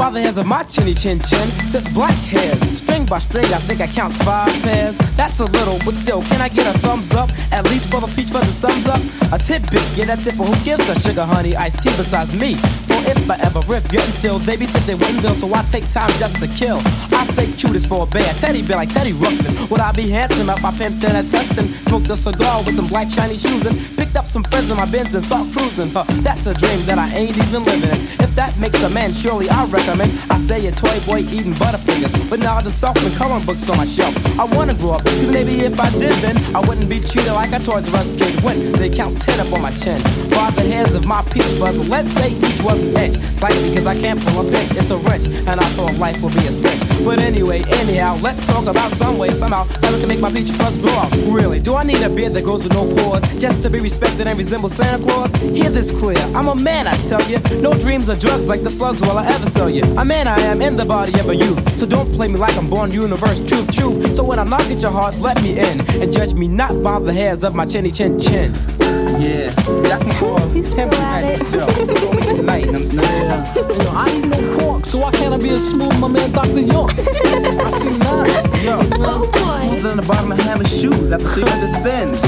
By 0.00 0.08
the 0.08 0.22
hairs 0.22 0.38
of 0.38 0.46
my 0.46 0.62
chinny 0.62 0.94
chin 0.94 1.20
chin 1.20 1.50
sits 1.68 1.86
black 1.90 2.14
hairs. 2.14 2.58
String 2.78 3.04
by 3.04 3.18
string, 3.18 3.52
I 3.52 3.58
think 3.58 3.82
I 3.82 3.86
counts 3.86 4.16
five 4.16 4.50
pairs. 4.62 4.96
That's 5.14 5.40
a 5.40 5.44
little, 5.44 5.78
but 5.84 5.94
still, 5.94 6.22
can 6.22 6.40
I 6.40 6.48
get 6.48 6.74
a 6.74 6.78
thumbs 6.78 7.12
up? 7.12 7.28
At 7.52 7.64
least 7.66 7.90
for 7.90 8.00
the 8.00 8.06
peach 8.16 8.30
fuzz 8.30 8.48
sums 8.48 8.88
up. 8.88 9.02
A 9.30 9.36
tidbit, 9.36 9.84
yeah, 9.98 10.06
that 10.06 10.20
tip, 10.20 10.38
but 10.38 10.46
who 10.46 10.64
gives 10.64 10.88
a 10.88 10.98
sugar 10.98 11.24
honey 11.24 11.54
iced 11.54 11.82
tea 11.82 11.94
besides 11.98 12.32
me? 12.32 12.54
For 12.88 12.96
if 13.12 13.30
I 13.30 13.36
ever 13.40 13.60
rip, 13.68 13.92
yet 13.92 14.04
and 14.04 14.14
still, 14.14 14.38
they 14.38 14.56
be 14.56 14.64
stiff, 14.64 14.86
they 14.86 14.96
bill, 14.96 15.34
so 15.34 15.52
I 15.52 15.60
take 15.64 15.86
time 15.90 16.10
just 16.18 16.36
to 16.40 16.48
kill. 16.48 16.80
I 17.12 17.26
say 17.36 17.52
cutest 17.52 17.86
for 17.86 18.04
a 18.04 18.06
bear, 18.06 18.32
teddy 18.40 18.62
bear 18.62 18.78
like 18.78 18.88
Teddy 18.88 19.12
Ruxpin. 19.12 19.68
Would 19.68 19.80
I 19.80 19.92
be 19.92 20.08
handsome 20.08 20.48
if 20.48 20.64
I 20.64 20.72
pimped 20.78 21.04
in 21.04 21.14
a 21.14 21.28
Tuxton? 21.28 21.74
Smoked 21.86 22.08
a 22.08 22.16
cigar 22.16 22.64
with 22.64 22.74
some 22.74 22.86
black 22.86 23.10
shiny 23.10 23.36
shoes 23.36 23.66
and 23.66 23.76
picked 24.10 24.18
up 24.18 24.26
some 24.26 24.42
friends 24.42 24.70
in 24.70 24.76
my 24.76 24.86
Benz 24.86 25.14
and 25.14 25.22
start 25.22 25.52
cruising. 25.52 25.90
Huh, 25.90 26.04
that's 26.26 26.46
a 26.46 26.54
dream 26.54 26.84
that 26.86 26.98
I 26.98 27.08
ain't 27.14 27.36
even 27.36 27.64
living 27.64 27.90
in. 27.90 28.00
If 28.18 28.34
that 28.34 28.58
makes 28.58 28.82
a 28.82 28.90
man, 28.90 29.12
surely 29.12 29.48
I 29.48 29.64
recommend 29.66 30.10
I 30.30 30.36
stay 30.36 30.66
a 30.66 30.72
toy 30.72 30.98
boy 31.06 31.20
eating 31.30 31.54
butterfingers. 31.54 32.12
But 32.28 32.40
now 32.40 32.60
the 32.60 32.70
soft 32.70 32.98
and 33.02 33.14
coloring 33.14 33.46
books 33.46 33.68
on 33.70 33.76
my 33.76 33.86
shelf. 33.86 34.14
I 34.38 34.44
wanna 34.44 34.74
grow 34.74 34.94
up, 34.94 35.04
cause 35.04 35.30
maybe 35.30 35.60
if 35.60 35.78
I 35.78 35.90
did 35.90 36.16
then, 36.24 36.36
I 36.56 36.60
wouldn't 36.60 36.88
be 36.88 36.98
treated 36.98 37.32
like 37.34 37.52
a 37.52 37.60
Toys 37.60 37.92
R 37.94 38.00
Us 38.00 38.12
kid 38.12 38.42
when 38.42 38.72
they 38.72 38.90
counts 38.90 39.24
10 39.24 39.38
up 39.38 39.52
on 39.52 39.62
my 39.62 39.70
chin. 39.70 40.02
By 40.30 40.50
the 40.50 40.62
hairs 40.62 40.94
of 40.94 41.06
my 41.06 41.22
peach 41.30 41.54
fuzz, 41.54 41.78
let's 41.88 42.12
say 42.12 42.32
each 42.32 42.62
was 42.62 42.82
an 42.82 42.96
inch. 42.96 43.16
Sight 43.34 43.62
because 43.68 43.86
I 43.86 43.94
can't 43.94 44.20
pull 44.20 44.46
a 44.46 44.50
pinch, 44.50 44.72
it's 44.72 44.90
a 44.90 44.98
wrench, 44.98 45.26
and 45.26 45.60
I 45.60 45.68
thought 45.76 45.94
life 45.94 46.20
would 46.22 46.34
be 46.34 46.46
a 46.46 46.52
cinch. 46.52 46.82
But 47.04 47.20
anyway, 47.20 47.62
anyhow, 47.82 48.18
let's 48.20 48.44
talk 48.44 48.66
about 48.66 48.96
some 48.96 49.18
way, 49.18 49.30
somehow, 49.32 49.64
that 49.80 49.92
we 49.92 50.00
can 50.00 50.08
make 50.08 50.20
my 50.20 50.32
peach 50.32 50.50
fuzz 50.50 50.78
grow 50.78 50.94
up. 50.94 51.12
Really, 51.26 51.60
do 51.60 51.76
I 51.76 51.84
need 51.84 52.02
a 52.02 52.10
beard 52.10 52.34
that 52.34 52.42
grows 52.42 52.64
with 52.64 52.72
no 52.72 52.84
pores 52.94 53.22
just 53.38 53.62
to 53.62 53.70
be 53.70 53.78
respected 53.78 53.99
and 54.02 54.38
resemble 54.38 54.68
Santa 54.68 55.02
Claus? 55.02 55.32
Hear 55.34 55.70
this 55.70 55.90
clear, 55.90 56.18
I'm 56.34 56.48
a 56.48 56.54
man, 56.54 56.86
I 56.86 56.96
tell 57.02 57.22
you. 57.28 57.38
No 57.60 57.74
dreams 57.78 58.08
or 58.10 58.16
drugs 58.16 58.48
like 58.48 58.62
the 58.62 58.70
slugs 58.70 59.00
will 59.02 59.18
I 59.18 59.26
ever 59.26 59.46
sell 59.46 59.70
you. 59.70 59.82
A 59.96 60.04
man 60.04 60.28
I 60.28 60.38
am 60.40 60.62
in 60.62 60.76
the 60.76 60.84
body 60.84 61.18
of 61.20 61.28
a 61.28 61.36
youth, 61.36 61.78
so 61.78 61.86
don't 61.86 62.10
play 62.12 62.28
me 62.28 62.36
like 62.36 62.56
I'm 62.56 62.68
born 62.68 62.92
universe, 62.92 63.40
truth, 63.40 63.72
truth. 63.72 64.16
So 64.16 64.24
when 64.24 64.38
I 64.38 64.44
knock 64.44 64.62
at 64.62 64.80
your 64.82 64.90
hearts, 64.90 65.20
let 65.20 65.40
me 65.42 65.58
in 65.58 65.80
and 66.02 66.12
judge 66.12 66.34
me 66.34 66.48
not 66.48 66.82
by 66.82 66.98
the 66.98 67.12
hairs 67.12 67.44
of 67.44 67.54
my 67.54 67.66
chinny 67.66 67.90
chin 67.90 68.18
chin. 68.18 68.54
Yeah, 68.80 69.52
yeah, 69.82 69.98
I 69.98 70.02
can 70.02 70.12
call 70.18 70.38
him 70.38 70.88
Magic 70.90 71.46
Joe. 71.50 71.66
Call 71.66 72.14
me 72.14 72.22
tonight, 72.22 72.64
you 72.64 72.72
know 72.72 72.80
what 72.80 72.82
I'm 72.82 72.86
saying? 72.86 73.26
Yeah. 73.28 73.54
You 73.54 73.78
know, 73.78 73.92
I 73.94 74.08
ain't 74.08 74.28
no 74.28 74.58
pork, 74.58 74.86
so 74.86 74.98
why 74.98 75.10
can't 75.12 75.34
I 75.34 75.36
be 75.38 75.50
as 75.50 75.68
smooth 75.68 75.98
my 75.98 76.08
man 76.08 76.30
Dr. 76.32 76.60
York? 76.60 76.92
I 76.98 77.70
see 77.70 77.90
now. 77.90 78.49
Yo, 78.62 78.78
oh, 78.78 79.30
I'm 79.32 79.52
smoother 79.58 79.88
than 79.88 79.96
the 79.96 80.02
bottom 80.02 80.32
of 80.32 80.38
Hannah's 80.38 80.70
shoes 80.70 81.12
after 81.12 81.26
300 81.28 81.68
spins. 81.68 82.22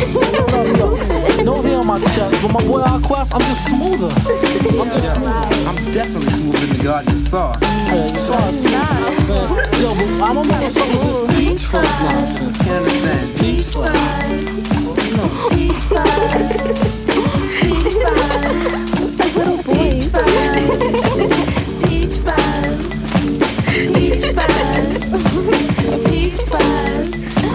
No 1.44 1.60
hair 1.60 1.78
on 1.78 1.86
my 1.86 1.98
chest, 2.00 2.40
but 2.40 2.48
my 2.52 2.62
boy 2.66 2.80
Aquas, 2.80 3.32
I'm 3.34 3.42
just 3.42 3.68
smoother. 3.68 4.08
I'm 4.80 4.90
just 4.90 5.12
smooth. 5.14 5.28
I'm 5.28 5.76
definitely 5.92 6.30
smoother 6.30 6.66
than 6.66 6.78
the 6.78 6.84
garden 6.84 7.18
saw. 7.18 7.54
Yeah, 7.60 8.06
you 8.10 8.18
saw 8.18 8.36
us. 8.48 8.64
Yo, 9.28 9.94
but 9.94 10.22
I 10.22 10.32
don't 10.32 10.48
know 10.48 10.62
what's 10.62 10.76
up 10.78 10.88
with 10.88 11.02
this 11.02 11.20
peach 11.36 11.64
fuzz 11.66 12.00
nonsense. 12.00 12.58
Can't 12.62 12.86
understand. 12.86 13.38
Peach 13.38 13.66
fuzz. 13.66 13.92
Peach 15.54 15.82
fuzz. 15.84 17.01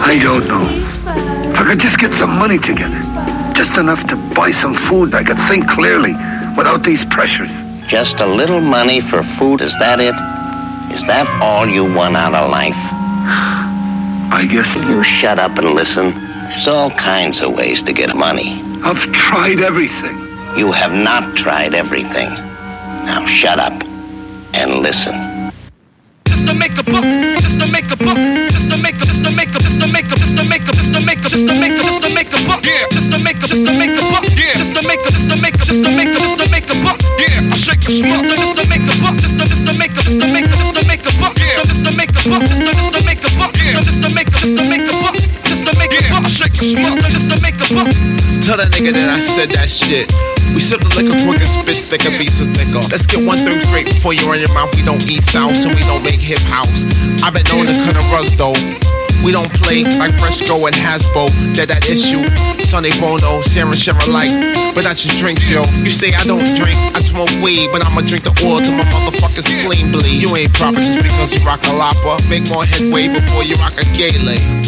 I 0.08 0.18
don't 0.18 0.48
know. 0.48 0.62
If 0.62 1.58
I 1.58 1.68
could 1.68 1.78
just 1.78 1.98
get 1.98 2.14
some 2.14 2.30
money 2.30 2.58
together, 2.58 2.98
just 3.52 3.76
enough 3.76 4.06
to 4.08 4.16
buy 4.34 4.52
some 4.52 4.74
food, 4.74 5.12
I 5.12 5.22
could 5.22 5.36
think 5.48 5.68
clearly 5.68 6.12
without 6.56 6.82
these 6.82 7.04
pressures. 7.04 7.52
Just 7.88 8.18
a 8.20 8.26
little 8.26 8.62
money 8.62 9.02
for 9.02 9.22
food, 9.36 9.60
is 9.60 9.72
that 9.80 10.00
it? 10.00 10.14
Is 10.96 11.06
that 11.08 11.26
all 11.42 11.66
you 11.66 11.84
want 11.84 12.16
out 12.16 12.32
of 12.32 12.50
life? 12.50 12.72
I 14.32 14.48
guess. 14.50 14.74
You 14.76 15.02
shut 15.02 15.38
up 15.38 15.58
and 15.58 15.74
listen. 15.74 16.12
There's 16.48 16.68
all 16.68 16.90
kinds 16.92 17.42
of 17.42 17.54
ways 17.54 17.82
to 17.82 17.92
get 17.92 18.16
money. 18.16 18.62
I've 18.82 19.12
tried 19.12 19.60
everything. 19.60 20.16
You 20.56 20.72
have 20.72 20.94
not 20.94 21.36
tried 21.36 21.74
everything. 21.74 22.30
Now 23.04 23.26
shut 23.26 23.58
up 23.58 23.74
and 24.54 24.76
listen. 24.76 25.52
Just 26.24 26.46
to 26.46 26.54
make 26.54 26.78
a 26.78 26.82
buck, 26.82 27.04
just 27.04 27.37
to 27.68 27.72
make 27.72 27.92
a 27.92 27.96
buck, 27.96 28.16
just 28.48 28.70
to 28.70 28.76
make 28.80 28.96
a, 28.96 29.04
just 29.04 29.24
to 29.24 29.30
make 29.36 29.52
a, 29.52 29.58
just 29.60 29.80
to 29.80 29.86
make 29.92 30.08
a, 30.08 30.16
just 30.16 30.36
to 30.36 30.44
make 30.48 30.64
a, 30.64 30.72
just 30.72 30.92
to 30.94 31.00
make 31.04 31.20
a, 31.20 31.28
just 31.28 31.44
to 31.44 31.52
make 31.52 31.76
a, 31.76 31.84
just 31.84 32.00
to 32.00 32.08
make 32.16 32.32
a 32.32 32.38
buck, 32.48 32.64
yeah, 32.64 32.88
just 32.88 33.12
to 33.12 33.18
make 33.20 33.36
a, 33.36 33.46
just 33.46 33.66
to 33.66 33.72
make 33.76 33.92
a 33.92 34.02
buck, 34.08 34.24
yeah, 34.40 34.56
just 34.56 34.72
to 34.72 34.80
make 34.88 35.04
a, 35.04 35.10
just 35.12 35.28
to 35.28 35.36
make 35.36 35.54
a, 35.54 35.64
just 35.68 35.84
to 35.84 35.90
make 35.92 36.08
a, 36.08 36.18
just 36.18 36.38
to 36.38 36.46
make 36.48 36.70
a 36.70 36.76
buck, 36.80 36.98
yeah, 37.20 37.52
I 37.52 37.56
shake 37.60 37.84
a 37.84 37.90
small, 37.92 38.22
just 38.24 38.56
to 38.56 38.64
make 38.72 38.88
a 38.88 38.94
buck, 39.04 39.16
just 39.20 39.36
to, 39.36 39.44
just 39.44 39.66
to 39.68 39.72
make 39.76 39.92
a, 39.92 40.00
just 40.00 40.16
to 40.16 40.26
make 40.32 40.48
a, 40.48 40.56
just 40.56 40.74
to 40.80 40.82
make 40.88 41.04
a 41.04 41.12
buck, 41.20 41.36
yeah, 41.36 41.60
just 41.68 41.84
to 41.84 41.92
make 41.92 42.08
a 42.08 42.22
buck, 42.24 42.42
just 42.48 42.64
to, 42.64 42.72
just 42.72 42.92
to 42.96 43.00
make 43.04 43.20
a 43.20 43.30
buck, 43.36 43.52
yeah, 43.60 43.80
just 43.84 44.00
to 44.00 44.08
make 44.16 44.28
a, 44.32 44.38
just 44.40 44.56
to 44.56 44.64
make 44.64 44.88
a 44.88 44.97
just 46.74 47.30
to 47.30 47.40
make 47.40 47.54
a. 47.56 47.68
Tell 48.44 48.56
that 48.56 48.72
nigga 48.72 48.92
that 48.92 49.08
I 49.08 49.20
said 49.20 49.50
that 49.50 49.68
shit. 49.68 50.12
We 50.54 50.60
sip 50.60 50.80
the 50.80 50.88
liquor 50.96 51.16
quick 51.24 51.40
and 51.40 51.48
spit 51.48 51.76
thicker, 51.76 52.10
beats 52.18 52.40
are 52.40 52.50
thicker. 52.52 52.80
Let's 52.88 53.06
get 53.06 53.24
one 53.24 53.38
thing 53.38 53.60
straight 53.62 53.86
before 53.86 54.12
you 54.12 54.24
run 54.28 54.40
your 54.40 54.52
mouth. 54.54 54.74
We 54.74 54.82
don't 54.82 55.04
eat 55.08 55.22
sounds 55.22 55.64
and 55.64 55.74
we 55.74 55.80
don't 55.82 56.02
make 56.02 56.20
hip 56.20 56.40
house. 56.48 56.84
I've 57.22 57.34
been 57.34 57.44
known 57.52 57.66
to 57.66 57.76
cut 57.84 57.96
a 57.96 58.04
rug 58.12 58.26
though. 58.36 58.56
We 59.24 59.32
don't 59.32 59.52
play 59.54 59.84
like 59.98 60.14
Fresco 60.14 60.66
and 60.66 60.74
Hasbro. 60.74 61.28
They're 61.54 61.66
that 61.66 61.88
issue. 61.88 62.22
Sonny 62.68 62.92
Bono, 63.00 63.40
Sarah 63.48 63.72
Shara 63.72 64.04
like, 64.12 64.28
but 64.76 64.84
not 64.84 65.00
your 65.00 65.16
drinks, 65.16 65.48
yo. 65.48 65.64
You 65.80 65.90
say 65.90 66.12
I 66.12 66.20
don't 66.28 66.44
drink, 66.52 66.76
I 66.92 67.00
smoke 67.00 67.32
weed, 67.40 67.72
but 67.72 67.80
I'ma 67.80 68.04
drink 68.04 68.28
the 68.28 68.34
oil 68.44 68.60
till 68.60 68.76
my 68.76 68.84
motherfucking 68.92 69.40
spleen 69.40 69.88
bleed. 69.88 70.20
You 70.20 70.36
ain't 70.36 70.52
proper 70.52 70.84
just 70.84 71.00
because 71.00 71.32
you 71.32 71.40
rock 71.48 71.64
a 71.64 71.72
lopper. 71.72 72.20
Make 72.28 72.44
more 72.52 72.68
headway 72.68 73.08
before 73.08 73.40
you 73.40 73.56
rock 73.56 73.72
a 73.80 73.88
gay 73.96 74.12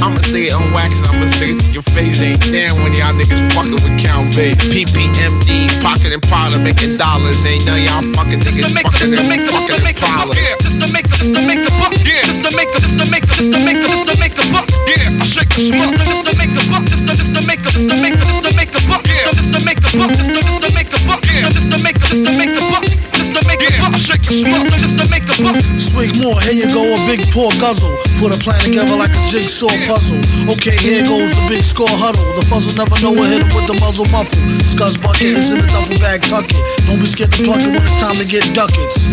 I'ma 0.01 0.17
say 0.25 0.49
it 0.49 0.57
on 0.57 0.73
wax 0.73 0.97
I'ma 1.13 1.29
say 1.29 1.53
it 1.53 1.61
your 1.77 1.85
face. 1.93 2.25
Ain't 2.25 2.41
damn 2.49 2.81
when 2.81 2.97
y'all 2.97 3.13
niggas 3.13 3.45
fucking 3.53 3.77
with 3.85 3.97
Count 4.01 4.33
Bay. 4.33 4.57
PPMD, 4.73 5.69
pocket 5.85 6.17
and 6.17 6.25
powder, 6.25 6.57
making 6.57 6.97
dollars. 6.97 7.37
Ain't 7.45 7.69
none 7.69 7.85
y'all 7.85 8.01
fucking 8.17 8.41
niggas 8.41 8.73
fucking 8.81 9.13
and 9.13 9.45
fucking 9.53 9.85
Impala. 9.85 10.35
Just 10.65 10.81
to 10.81 10.89
make 10.89 11.05
a, 11.05 11.17
just 11.21 11.37
to 11.37 11.45
make 11.45 11.61
yeah, 11.61 11.69
just 11.69 11.69
to 11.69 11.77
make 11.77 11.80
a, 12.75 12.81
just 12.81 12.99
to 12.99 13.05
make 13.11 13.25
a, 13.25 13.35
just 13.35 13.53
to 13.53 13.59
make 13.65 13.79
a, 13.79 13.87
just 13.87 14.07
to 14.07 14.15
make 14.21 14.37
a 14.39 14.45
buck, 14.53 14.67
yeah, 14.87 15.21
I 15.21 15.25
shake 15.25 15.53
a 15.55 15.61
small, 15.61 15.91
just 15.91 16.25
to 16.27 16.33
make 16.37 16.55
a 16.55 16.63
buck, 16.71 16.85
just 16.87 17.07
to, 17.07 17.13
just 17.17 17.35
to 17.35 17.41
make 17.47 17.61
a, 17.61 17.71
just 17.71 17.89
to 17.89 17.97
make 18.01 18.15
a, 18.15 18.25
just 18.25 18.43
to 18.45 18.51
make 18.57 18.73
a 18.75 18.81
buck, 18.89 19.03
yeah, 19.07 19.31
just 19.33 19.53
to 19.53 19.61
make 19.65 19.81
a 19.81 19.91
buck, 19.99 20.11
just 20.15 20.31
to, 20.31 20.41
just 20.41 20.61
to 20.63 20.71
make 20.75 20.91
a 20.93 20.99
buck, 21.07 21.23
yeah, 21.27 21.49
just 21.51 21.69
to 21.71 21.79
make 21.83 21.97
a, 21.97 22.07
just 22.07 22.25
to 22.25 22.33
make 22.37 22.55
a 22.55 22.70
buck, 23.69 23.93
just 23.93 24.17
to 24.17 24.31
make 24.33 24.41
a 24.41 24.49
buck, 24.49 24.65
shake 24.65 24.81
just 24.81 24.97
to 24.97 25.07
make 25.11 25.27
a 25.29 25.37
buck. 25.43 25.57
Swig 25.77 26.13
more, 26.21 26.39
here 26.41 26.57
you 26.57 26.69
go, 26.73 26.85
a 26.85 26.99
big 27.05 27.21
pour 27.33 27.51
guzzle. 27.61 27.93
Put 28.21 28.37
a 28.37 28.39
plan 28.41 28.61
together 28.61 28.97
like 28.97 29.13
a 29.13 29.23
jigsaw 29.29 29.73
puzzle. 29.89 30.21
Okay, 30.49 30.77
here 30.77 31.05
goes 31.05 31.33
the 31.33 31.45
big 31.49 31.65
score 31.65 31.89
huddle. 31.89 32.25
The 32.37 32.45
fuzzle 32.49 32.77
never 32.77 32.97
know 33.01 33.13
what 33.13 33.29
hit 33.29 33.43
him 33.45 33.51
with 33.57 33.67
the 33.67 33.77
muzzle 33.81 34.07
muffle. 34.13 34.39
Scuzz 34.65 35.01
bucket 35.01 35.37
is 35.37 35.51
in 35.51 35.61
the 35.61 35.69
duffel 35.69 35.99
bag, 35.99 36.23
tuck 36.23 36.49
it. 36.49 36.61
Don't 36.87 37.01
be 37.01 37.07
scared 37.07 37.33
to 37.33 37.45
pluck 37.45 37.61
it 37.61 37.73
when 37.73 37.83
it's 37.83 38.01
time 38.01 38.17
to 38.17 38.27
get 38.27 38.45
ducats. 38.53 39.09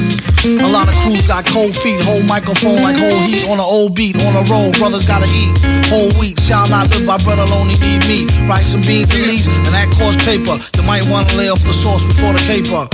A 0.47 0.69
lot 0.71 0.87
of 0.87 0.95
crews 1.03 1.25
got 1.27 1.45
cold 1.47 1.75
feet, 1.75 1.99
whole 2.03 2.23
microphone 2.23 2.79
like 2.81 2.95
whole 2.95 3.19
heat 3.27 3.43
on 3.49 3.59
an 3.59 3.67
old 3.67 3.95
beat. 3.95 4.15
On 4.23 4.35
a 4.35 4.43
roll, 4.47 4.71
brothers 4.79 5.05
gotta 5.05 5.27
eat. 5.27 5.55
Whole 5.91 6.11
wheat, 6.19 6.39
shall 6.39 6.67
not 6.69 6.89
live 6.91 7.05
by 7.07 7.17
bread 7.23 7.39
alone, 7.39 7.69
he 7.69 7.77
need 7.79 8.06
meat. 8.47 8.57
Rice 8.57 8.73
and 8.73 8.85
beans 8.87 9.11
at 9.11 9.27
least, 9.27 9.49
and 9.51 9.73
that 9.75 9.91
costs 9.99 10.23
paper. 10.23 10.55
You 10.79 10.83
might 10.83 11.03
wanna 11.11 11.31
lay 11.35 11.49
off 11.49 11.61
the 11.63 11.73
sauce 11.73 12.05
before 12.07 12.33
the 12.33 12.39
caper. 12.47 12.87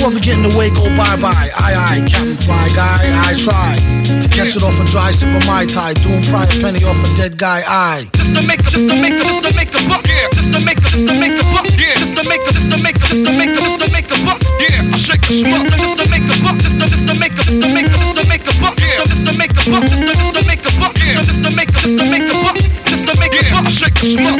Whoever 0.00 0.20
get 0.20 0.36
in 0.36 0.42
the 0.42 0.54
way, 0.56 0.70
go 0.70 0.88
bye 0.96 1.16
bye. 1.20 1.50
Aye 1.56 1.76
aye, 1.76 2.00
Captain 2.08 2.36
Fly 2.36 2.68
Guy, 2.74 3.04
I 3.28 3.36
try 3.36 3.76
to 4.08 4.28
catch 4.32 4.56
it 4.56 4.62
off 4.62 4.80
a 4.80 4.84
dry 4.88 5.12
sip 5.12 5.28
of 5.28 5.44
my 5.46 5.66
tie. 5.66 5.92
Doing 6.00 6.22
prior 6.24 6.48
penny 6.60 6.84
off 6.84 6.96
a 7.04 7.08
dead 7.16 7.36
guy, 7.36 7.62
aye. 7.66 8.08
Just 8.16 8.34
to 8.34 8.42
make 8.48 8.60
a, 8.60 8.70
just 8.72 8.88
to 8.88 8.96
make 8.96 9.20
a, 9.20 9.24
just 9.24 9.44
to 9.44 9.52
make 9.56 9.72
a 9.74 9.80
buck, 9.86 10.04
yeah, 10.08 10.28
just 10.32 10.50
to 10.52 10.60
make 10.64 10.80
a, 10.80 10.88
just 10.88 11.06
to 11.06 11.14
make 11.20 11.36
a 11.36 11.44
buck, 11.52 11.66
yeah, 11.76 11.94
just 12.00 12.16
to 12.16 12.22
make 12.28 12.40
a, 12.40 12.50
just 12.56 12.68
to 12.72 12.78
make 12.80 12.96
a, 12.96 13.06
just 13.06 13.24
to 13.24 13.32
make 13.36 13.52
a, 13.52 13.60
just 13.60 13.78
to 13.84 13.88
make 13.92 14.10
a 14.10 14.18
buck, 14.24 14.40
yeah, 14.64 14.80
I 14.80 14.96
shake 14.96 15.24
a 15.28 15.32
small, 15.36 15.60
just 15.60 15.96
to 16.00 16.06
make 16.08 16.24
a 16.24 16.36
buck, 16.40 16.56
just 16.58 16.80
to, 16.80 16.86
just 16.88 17.06
to 17.06 17.14
make 17.20 17.36
a, 17.36 17.42
just 17.44 17.60
to 17.60 17.68
make 17.68 17.86
a, 17.86 17.98
just 18.00 18.16
to 18.16 18.24
make 18.26 18.46
a 18.48 18.52
buck, 18.58 18.76
yeah, 18.80 19.04
just 19.04 19.24
to 19.28 19.32
make 19.36 19.52
a 19.52 19.62
buck, 19.68 19.84
just 19.86 20.04
to, 20.08 20.12
just 20.16 20.34
to 20.34 20.42
make 20.46 20.64
a 20.64 20.72
buck, 20.80 20.94
yeah, 20.98 21.20
just 21.20 21.42
to 21.44 21.50
make 21.52 21.68
a, 21.68 21.78
just 21.84 21.96
to 21.98 22.04
make 22.08 22.26
a 22.26 22.36
buck, 22.40 22.56
just 22.86 23.04
to 23.06 23.12
make 23.20 23.34
a 23.36 23.42
buck, 23.52 23.66
I 23.66 23.70
shake 23.70 23.98
a 24.00 24.06
small, 24.06 24.36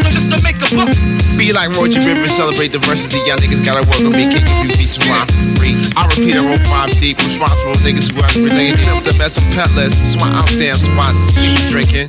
Be 1.36 1.52
like 1.52 1.70
Roger 1.76 2.00
Rivers, 2.00 2.32
celebrate 2.32 2.72
diversity. 2.72 3.18
Y'all 3.28 3.36
niggas 3.36 3.64
gotta 3.64 3.84
work 3.84 4.00
on 4.00 4.12
me, 4.16 4.24
can't 4.32 4.46
give 4.46 4.58
you 4.64 4.72
beats 4.72 4.96
and 4.96 5.04
rhyme 5.06 5.28
for 5.28 5.60
free. 5.60 5.74
I 5.92 6.08
repeat, 6.08 6.38
I 6.38 6.42
roll 6.46 6.58
five 6.64 6.90
deep, 6.96 7.18
responsible 7.18 7.76
niggas 7.84 8.08
who 8.08 8.24
are 8.24 8.32
related. 8.40 8.80
Up 8.88 9.04
the 9.04 9.12
best 9.20 9.36
of 9.36 9.44
petless, 9.52 9.92
so 9.92 10.16
my 10.18 10.32
out 10.32 10.48
damn 10.56 10.80
spot, 10.80 11.12
you 11.36 11.52
drinking. 11.68 12.08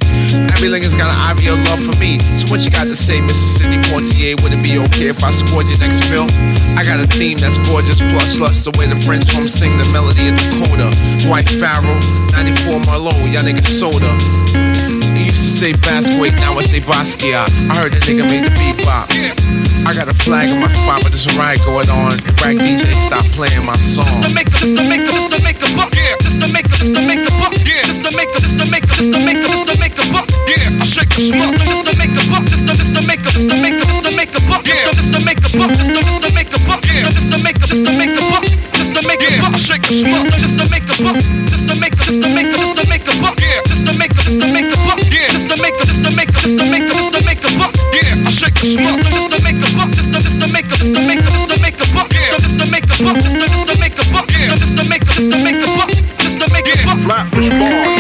Every 0.55 0.71
has 0.79 0.95
got 0.95 1.11
an 1.11 1.19
ivy 1.19 1.51
love 1.51 1.83
for 1.83 1.97
me. 1.99 2.19
So 2.39 2.47
what 2.47 2.63
you 2.63 2.71
got 2.71 2.85
to 2.85 2.95
say, 2.95 3.19
Mississippi 3.21 3.77
Portier? 3.91 4.35
Would 4.41 4.53
it 4.53 4.63
be 4.63 4.79
okay 4.89 5.09
if 5.09 5.23
I 5.23 5.31
scored 5.31 5.67
your 5.67 5.79
next 5.79 6.03
film? 6.07 6.27
I 6.77 6.83
got 6.83 6.99
a 6.99 7.07
theme 7.07 7.37
that's 7.37 7.57
gorgeous, 7.69 7.99
plus 7.99 8.39
lust 8.39 8.63
the 8.63 8.71
way 8.79 8.87
the 8.87 8.99
French 9.01 9.29
from 9.33 9.47
sing 9.47 9.77
the 9.77 9.87
melody 9.91 10.29
of 10.29 10.35
Dakota. 10.37 10.89
White 11.27 11.49
Pharaoh, 11.49 11.99
94 12.31 12.79
Marlowe, 12.87 13.11
y'all 13.27 13.43
niggas 13.43 13.67
soda. 13.67 14.66
You 15.17 15.33
used 15.33 15.41
to 15.41 15.49
say 15.49 15.73
Basquiat, 15.73 16.37
now 16.37 16.53
I 16.53 16.61
say 16.61 16.79
Basquiat. 16.79 17.49
I 17.73 17.81
heard 17.81 17.89
that 17.97 18.05
nigga 18.05 18.29
made 18.29 18.45
the 18.45 18.53
beat 18.53 18.77
bop. 18.85 19.09
I 19.81 19.89
got 19.97 20.05
a 20.05 20.13
flag 20.13 20.53
in 20.53 20.61
my 20.61 20.69
spot, 20.69 21.01
but 21.01 21.09
there's 21.09 21.25
a 21.25 21.33
riot 21.33 21.57
going 21.65 21.89
on. 21.89 22.13
And 22.21 22.37
Rag 22.37 22.61
DJ, 22.61 22.85
stop 23.09 23.25
playing 23.33 23.65
my 23.65 23.73
song. 23.81 24.05
This 24.05 24.21
the 24.21 24.31
maker, 24.37 24.53
this 24.61 24.77
the 24.77 24.85
maker, 24.85 25.09
this 25.09 25.25
the 25.33 25.41
maker 25.41 25.69
buck, 25.73 25.89
yeah. 25.97 26.13
This 26.21 26.37
the 26.37 26.47
maker, 26.53 26.69
this 26.77 26.93
the 26.93 27.01
maker 27.01 27.33
buck, 27.41 27.57
yeah. 27.65 27.81
This 27.89 27.97
the 27.97 28.11
maker, 28.13 28.39
this 28.45 28.53
the 28.61 28.65
maker, 28.69 28.93
this 28.93 29.09
the 29.09 29.19
maker, 29.25 29.49
this 29.49 29.65
the 29.65 29.75
maker 29.81 30.05
buck, 30.13 30.27
yeah. 30.45 30.69
I 30.77 30.85
shake 30.85 31.09
the 31.09 31.21
smoke, 31.33 31.55
this 31.65 31.81
the 31.81 31.93
maker 31.97 32.23
buck, 32.29 32.45
this 32.45 32.61
the 32.61 32.73
this 32.77 32.89
the 32.93 33.01
maker, 33.09 33.31
this 33.33 33.45
the 33.49 33.57
maker, 33.57 33.85
this 33.89 34.01
the 34.05 34.13
maker 34.13 34.41
buck, 34.45 34.61
yeah. 34.69 34.85
This 34.93 35.09
the 35.09 35.19
maker 35.25 35.49
buck, 35.57 35.71
this 35.73 35.89
the 35.89 36.01
this 36.05 36.19
the 36.21 36.29
maker 36.37 36.61
buck, 36.69 36.81
yeah. 36.85 37.09
This 37.09 37.25
the 37.25 37.37
maker, 37.41 37.65
this 37.65 37.81
the 37.81 37.93
maker 37.97 38.21
buck, 38.29 38.45
this 38.45 38.89
the 38.93 39.01
maker 39.01 39.33
buck, 39.41 39.57
I 39.57 39.65
shake 39.65 39.81
the 39.81 39.97
smoke, 39.97 40.29
this 40.29 40.53
the 40.53 40.65
maker 40.69 40.97
buck, 41.01 41.17
this 41.49 41.65
the 41.65 41.73
maker, 41.81 42.05
this 42.05 42.21
the 42.21 42.29
maker, 42.29 42.53
this 42.53 42.69
the 42.69 42.85
maker 42.85 42.85
buck, 42.85 42.85
yeah. 42.85 42.96
Maker, 44.17 44.29
this 44.29 44.41
the 44.41 44.47
maker 44.53 44.77
buck, 44.81 44.97
yeah. 45.13 45.29
This 45.29 45.43
the 45.45 45.61
maker, 45.61 45.85
this 45.85 45.99
the 46.01 46.09
maker, 46.17 46.33
this 46.41 46.53
the 46.57 46.65
maker, 46.65 46.93
this 46.93 47.09
the 47.13 47.21
maker 47.25 47.51
buck, 47.57 47.73
yeah. 47.93 48.25
I 48.25 48.31
shake 48.33 48.57
the 48.57 48.65
smoke, 48.65 48.97
this 48.97 49.29
the 49.29 49.39
maker 49.45 49.69
buck, 49.77 49.89
this 49.93 50.07
the 50.07 50.19
this 50.19 50.35
the 50.35 50.47
maker, 50.49 50.73
this 50.73 50.89
the 50.89 51.01
maker, 51.05 51.29
this 51.29 51.45
the 51.45 51.57
maker 51.61 51.85
buck, 51.93 52.09
yeah. 52.13 52.37
This 52.41 52.53
the 52.57 52.65
maker 52.71 52.97
buck, 53.05 53.17
this 53.21 53.33
the 53.33 53.45
this 53.45 53.61
the 53.69 53.75
maker 53.77 54.05
buck, 54.09 54.25
yeah. 54.33 54.55
This 54.57 54.71
the 54.73 54.83
maker, 54.89 55.13
this 55.13 55.27
the 55.29 55.37
maker 55.45 55.69
buck, 55.77 55.89
this 56.17 56.33
the 56.33 56.47
maker 56.49 56.81
buck. 56.81 56.97
Flatbush 57.05 57.49
born, 57.49 57.61
mingled 57.61 57.85
with 57.85 57.93
the 57.93 57.96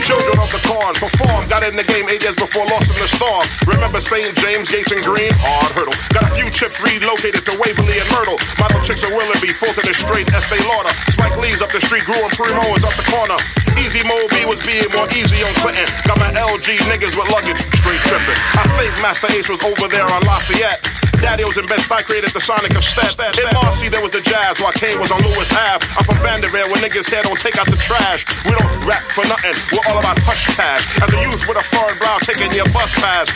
children 0.00 0.34
of 0.40 0.50
the 0.50 0.62
corn. 0.66 0.92
Performed, 0.96 1.48
got 1.48 1.62
in 1.62 1.76
the 1.76 1.84
game 1.84 2.08
eight 2.08 2.22
years 2.24 2.36
before 2.36 2.64
lost 2.66 2.90
in 2.90 2.98
the 3.00 3.10
storm. 3.10 3.44
Remember 3.68 4.00
St. 4.00 4.32
James, 4.40 4.70
Gates, 4.70 4.92
and 4.92 5.02
Green? 5.04 5.30
Hard 5.40 5.72
hurdle. 5.76 5.96
Got 6.10 6.28
a 6.28 6.32
few 6.34 6.48
chips 6.50 6.80
relocated 6.80 7.44
to 7.46 7.52
Waverly 7.60 7.96
and 8.00 8.08
Myrtle. 8.10 8.40
Model 8.58 8.80
chicks 8.80 9.04
of 9.04 9.12
Willoughby, 9.12 9.52
Fulton 9.52 9.84
and 9.86 9.96
Straight, 9.96 10.28
Estee 10.32 10.60
Lauder. 10.66 10.92
Spike 11.12 11.36
Lee's 11.38 11.60
up 11.60 11.70
the 11.70 11.80
street, 11.80 12.04
Guru 12.08 12.24
and 12.24 12.34
Primo 12.34 12.64
is 12.74 12.84
up 12.84 12.94
the 12.96 13.06
corner. 13.08 13.38
Easy 13.76 14.02
Mo 14.06 14.16
Bee 14.32 14.44
was 14.44 14.60
being 14.64 14.88
more 14.92 15.08
easy 15.12 15.40
on 15.44 15.52
Clinton. 15.60 15.86
Got 16.04 16.18
my 16.18 16.32
LG 16.32 16.80
niggas 16.88 17.16
with 17.16 17.28
luggage, 17.32 17.60
straight 17.80 18.02
tripping. 18.08 18.38
I 18.56 18.64
think 18.76 18.92
Masta 19.00 19.28
Ace 19.32 19.48
was 19.48 19.62
over 19.64 19.88
there 19.88 20.08
on 20.08 20.20
Lafayette. 20.24 21.09
Daddy 21.20 21.44
was 21.44 21.58
in 21.60 21.66
Best 21.66 21.92
I 21.92 22.00
created 22.00 22.32
the 22.32 22.40
Sonic 22.40 22.72
of 22.74 22.82
Stat. 22.82 23.12
In 23.36 23.44
Marcy, 23.52 23.88
there 23.92 24.00
was 24.00 24.10
the 24.10 24.24
Jazz, 24.24 24.58
while 24.58 24.72
Kane 24.72 24.98
was 24.98 25.12
on 25.12 25.20
Lewis 25.20 25.52
Ave. 25.52 25.84
I'm 25.92 26.04
from 26.04 26.16
Vanderbilt, 26.24 26.72
where 26.72 26.80
niggas 26.80 27.12
here 27.12 27.20
don't 27.20 27.38
take 27.38 27.60
out 27.60 27.68
the 27.68 27.76
trash. 27.76 28.24
We 28.48 28.56
don't 28.56 28.72
rap 28.88 29.04
for 29.12 29.28
nothing, 29.28 29.52
we're 29.68 29.84
all 29.92 30.00
about 30.00 30.16
hush 30.24 30.48
cash. 30.56 30.80
As 30.96 31.12
a 31.12 31.20
youth 31.20 31.44
with 31.44 31.60
a 31.60 31.64
foreign 31.76 31.98
brow 32.00 32.16
taking 32.24 32.48
your 32.56 32.64
bus 32.72 32.88
pass. 32.96 33.28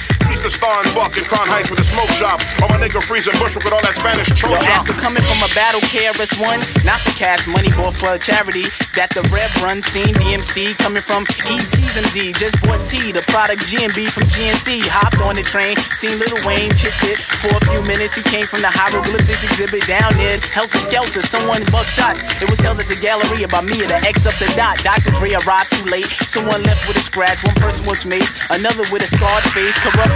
The 0.44 0.50
star 0.50 0.84
and 0.84 0.92
buck 0.92 1.16
in 1.16 1.24
Crown 1.24 1.48
Heights 1.48 1.72
with 1.72 1.80
a 1.80 1.88
smoke 1.88 2.12
shop. 2.20 2.36
Or 2.60 2.68
my 2.68 2.76
nigga 2.76 3.00
freezing 3.00 3.32
Bushwick 3.40 3.64
with 3.64 3.72
all 3.72 3.80
that 3.80 3.96
Spanish 3.96 4.28
Yo, 4.28 4.52
choke 4.52 4.60
chop. 4.60 4.84
after 4.84 4.92
coming 5.00 5.24
from 5.24 5.40
a 5.40 5.48
battle 5.56 5.80
KRS-One, 5.88 6.60
not 6.84 7.00
the 7.08 7.16
cash 7.16 7.48
money 7.48 7.72
for 7.72 7.88
a 8.12 8.20
charity 8.20 8.68
that 8.92 9.08
the 9.16 9.24
Rev 9.32 9.50
run 9.64 9.80
seen 9.80 10.12
DMC 10.20 10.76
coming 10.84 11.00
from 11.00 11.24
EP's 11.48 11.96
and 11.96 12.04
D. 12.12 12.36
Just 12.36 12.60
bought 12.60 12.84
T, 12.84 13.08
the 13.08 13.24
product 13.32 13.64
G&B 13.72 14.04
from 14.12 14.28
GNC. 14.28 14.84
Hopped 14.84 15.24
on 15.24 15.40
the 15.40 15.42
train, 15.42 15.80
seen 15.96 16.20
Lil 16.20 16.36
Wayne, 16.44 16.68
chipped 16.76 17.08
it 17.08 17.18
for 17.40 17.56
a 17.56 17.62
few 17.72 17.80
minutes. 17.88 18.12
He 18.14 18.22
came 18.22 18.44
from 18.44 18.60
the 18.60 18.68
hieroglyphics 18.68 19.48
exhibit 19.48 19.88
down 19.88 20.12
there. 20.20 20.36
Helter 20.52 20.76
Skelter, 20.76 21.24
someone 21.24 21.64
buckshot. 21.72 22.20
It 22.44 22.52
was 22.52 22.60
held 22.60 22.84
at 22.84 22.88
the 22.92 23.00
gallery 23.00 23.48
by 23.48 23.64
me, 23.64 23.80
and 23.80 23.88
the 23.88 24.00
ex 24.04 24.28
ups 24.28 24.44
a 24.44 24.48
dot. 24.52 24.76
Dr. 24.84 25.08
Dre 25.16 25.34
arrived 25.40 25.72
too 25.72 25.88
late. 25.88 26.06
Someone 26.28 26.60
left 26.68 26.84
with 26.84 27.00
a 27.00 27.04
scratch. 27.04 27.40
One 27.48 27.56
person 27.56 27.88
was 27.88 28.04
maced, 28.04 28.36
another 28.52 28.84
with 28.92 29.00
a 29.00 29.08
scarred 29.08 29.48
face. 29.56 29.80
Corrupt 29.80 30.14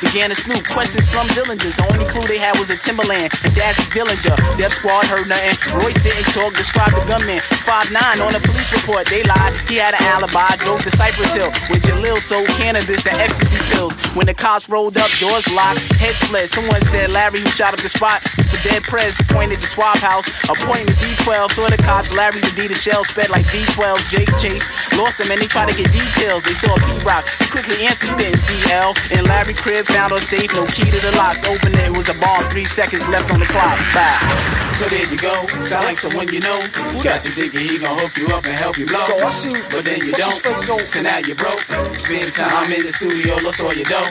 began 0.00 0.30
to 0.30 0.36
snoop. 0.36 0.64
Question 0.68 1.02
Slum 1.02 1.26
Dillingers. 1.36 1.76
The 1.76 1.86
only 1.92 2.06
clue 2.10 2.26
they 2.26 2.38
had 2.38 2.58
was 2.58 2.70
a 2.70 2.76
Timberland 2.76 3.32
and 3.44 3.52
Daz's 3.54 3.88
Dillinger. 3.90 4.36
Death 4.56 4.74
Squad 4.74 5.06
heard 5.06 5.28
nothing. 5.28 5.56
Royce 5.76 6.00
didn't 6.02 6.30
talk. 6.32 6.54
Described 6.54 6.94
the 6.96 7.04
gunman. 7.06 7.40
5'9 7.66 8.24
on 8.24 8.34
a 8.34 8.40
police 8.40 8.72
report. 8.74 9.06
They 9.06 9.22
lied. 9.22 9.52
He 9.68 9.76
had 9.76 9.94
an 9.94 10.02
alibi. 10.10 10.56
Drove 10.62 10.82
to 10.82 10.90
Cypress 10.90 11.34
Hill 11.34 11.50
with 11.70 11.82
Jalil 11.82 12.18
sold 12.18 12.48
cannabis 12.58 13.06
and 13.06 13.16
ecstasy 13.18 13.60
pills. 13.74 13.96
When 14.14 14.26
the 14.26 14.34
cops 14.34 14.68
rolled 14.68 14.96
up, 14.98 15.10
doors 15.18 15.46
locked, 15.52 15.80
heads 16.00 16.18
fled. 16.24 16.48
Someone 16.50 16.82
said 16.90 17.10
Larry 17.10 17.40
who 17.40 17.48
shot 17.48 17.74
up 17.74 17.80
the 17.80 17.88
spot. 17.88 18.22
The 18.50 18.58
dead 18.66 18.82
prez 18.82 19.16
pointed 19.30 19.60
to 19.60 19.66
Swap 19.66 19.98
House. 19.98 20.26
Appointing 20.50 20.86
the 20.86 20.98
D12. 20.98 21.52
Saw 21.52 21.68
the 21.70 21.78
cops. 21.78 22.14
Larry's 22.14 22.44
Adidas 22.50 22.82
shell 22.82 23.04
sped 23.04 23.30
like 23.30 23.44
D12. 23.46 24.10
Jake's 24.10 24.40
chase. 24.42 24.64
Lost 24.98 25.20
him 25.20 25.30
and 25.30 25.40
they 25.40 25.46
tried 25.46 25.70
to 25.70 25.76
get 25.76 25.90
details. 25.92 26.42
They 26.42 26.54
saw 26.54 26.74
P-Rock. 26.74 27.24
He 27.38 27.46
quickly 27.46 27.86
answered. 27.86 28.10
He 28.18 28.24
didn't 28.26 28.42
see 28.42 28.72
L. 28.72 28.94
In 29.10 29.24
Larry 29.24 29.54
crib 29.60 29.86
found 29.86 30.12
on 30.12 30.20
safe. 30.20 30.52
No 30.54 30.64
key 30.66 30.84
to 30.84 31.00
the 31.00 31.14
locks. 31.16 31.46
Opened 31.48 31.74
it. 31.76 31.86
It 31.86 31.96
was 31.96 32.08
a 32.08 32.14
bomb. 32.14 32.42
Three 32.50 32.64
seconds 32.64 33.06
left 33.08 33.30
on 33.32 33.40
the 33.40 33.46
clock. 33.46 33.78
Bye. 33.94 34.69
So 34.80 34.88
there 34.88 35.04
you 35.12 35.18
go. 35.18 35.44
Sound 35.60 35.84
like 35.84 35.98
someone 35.98 36.32
you 36.32 36.40
know. 36.40 36.56
Got 37.04 37.20
you 37.28 37.36
thinking 37.36 37.68
he 37.68 37.76
gon' 37.76 37.98
hook 38.00 38.16
you 38.16 38.28
up 38.32 38.46
and 38.48 38.56
help 38.56 38.78
you 38.78 38.86
blow. 38.86 39.04
Yo, 39.12 39.26
I 39.26 39.30
see- 39.30 39.52
But 39.68 39.84
then 39.84 40.00
you 40.00 40.12
don't. 40.16 40.32
So 40.88 41.02
now 41.02 41.18
you 41.18 41.34
broke. 41.34 41.60
Spend 41.92 42.32
time 42.32 42.72
in 42.72 42.88
the 42.88 42.92
studio, 42.92 43.36
lost 43.44 43.60
all 43.60 43.74
your 43.76 43.84
dough. 43.84 44.08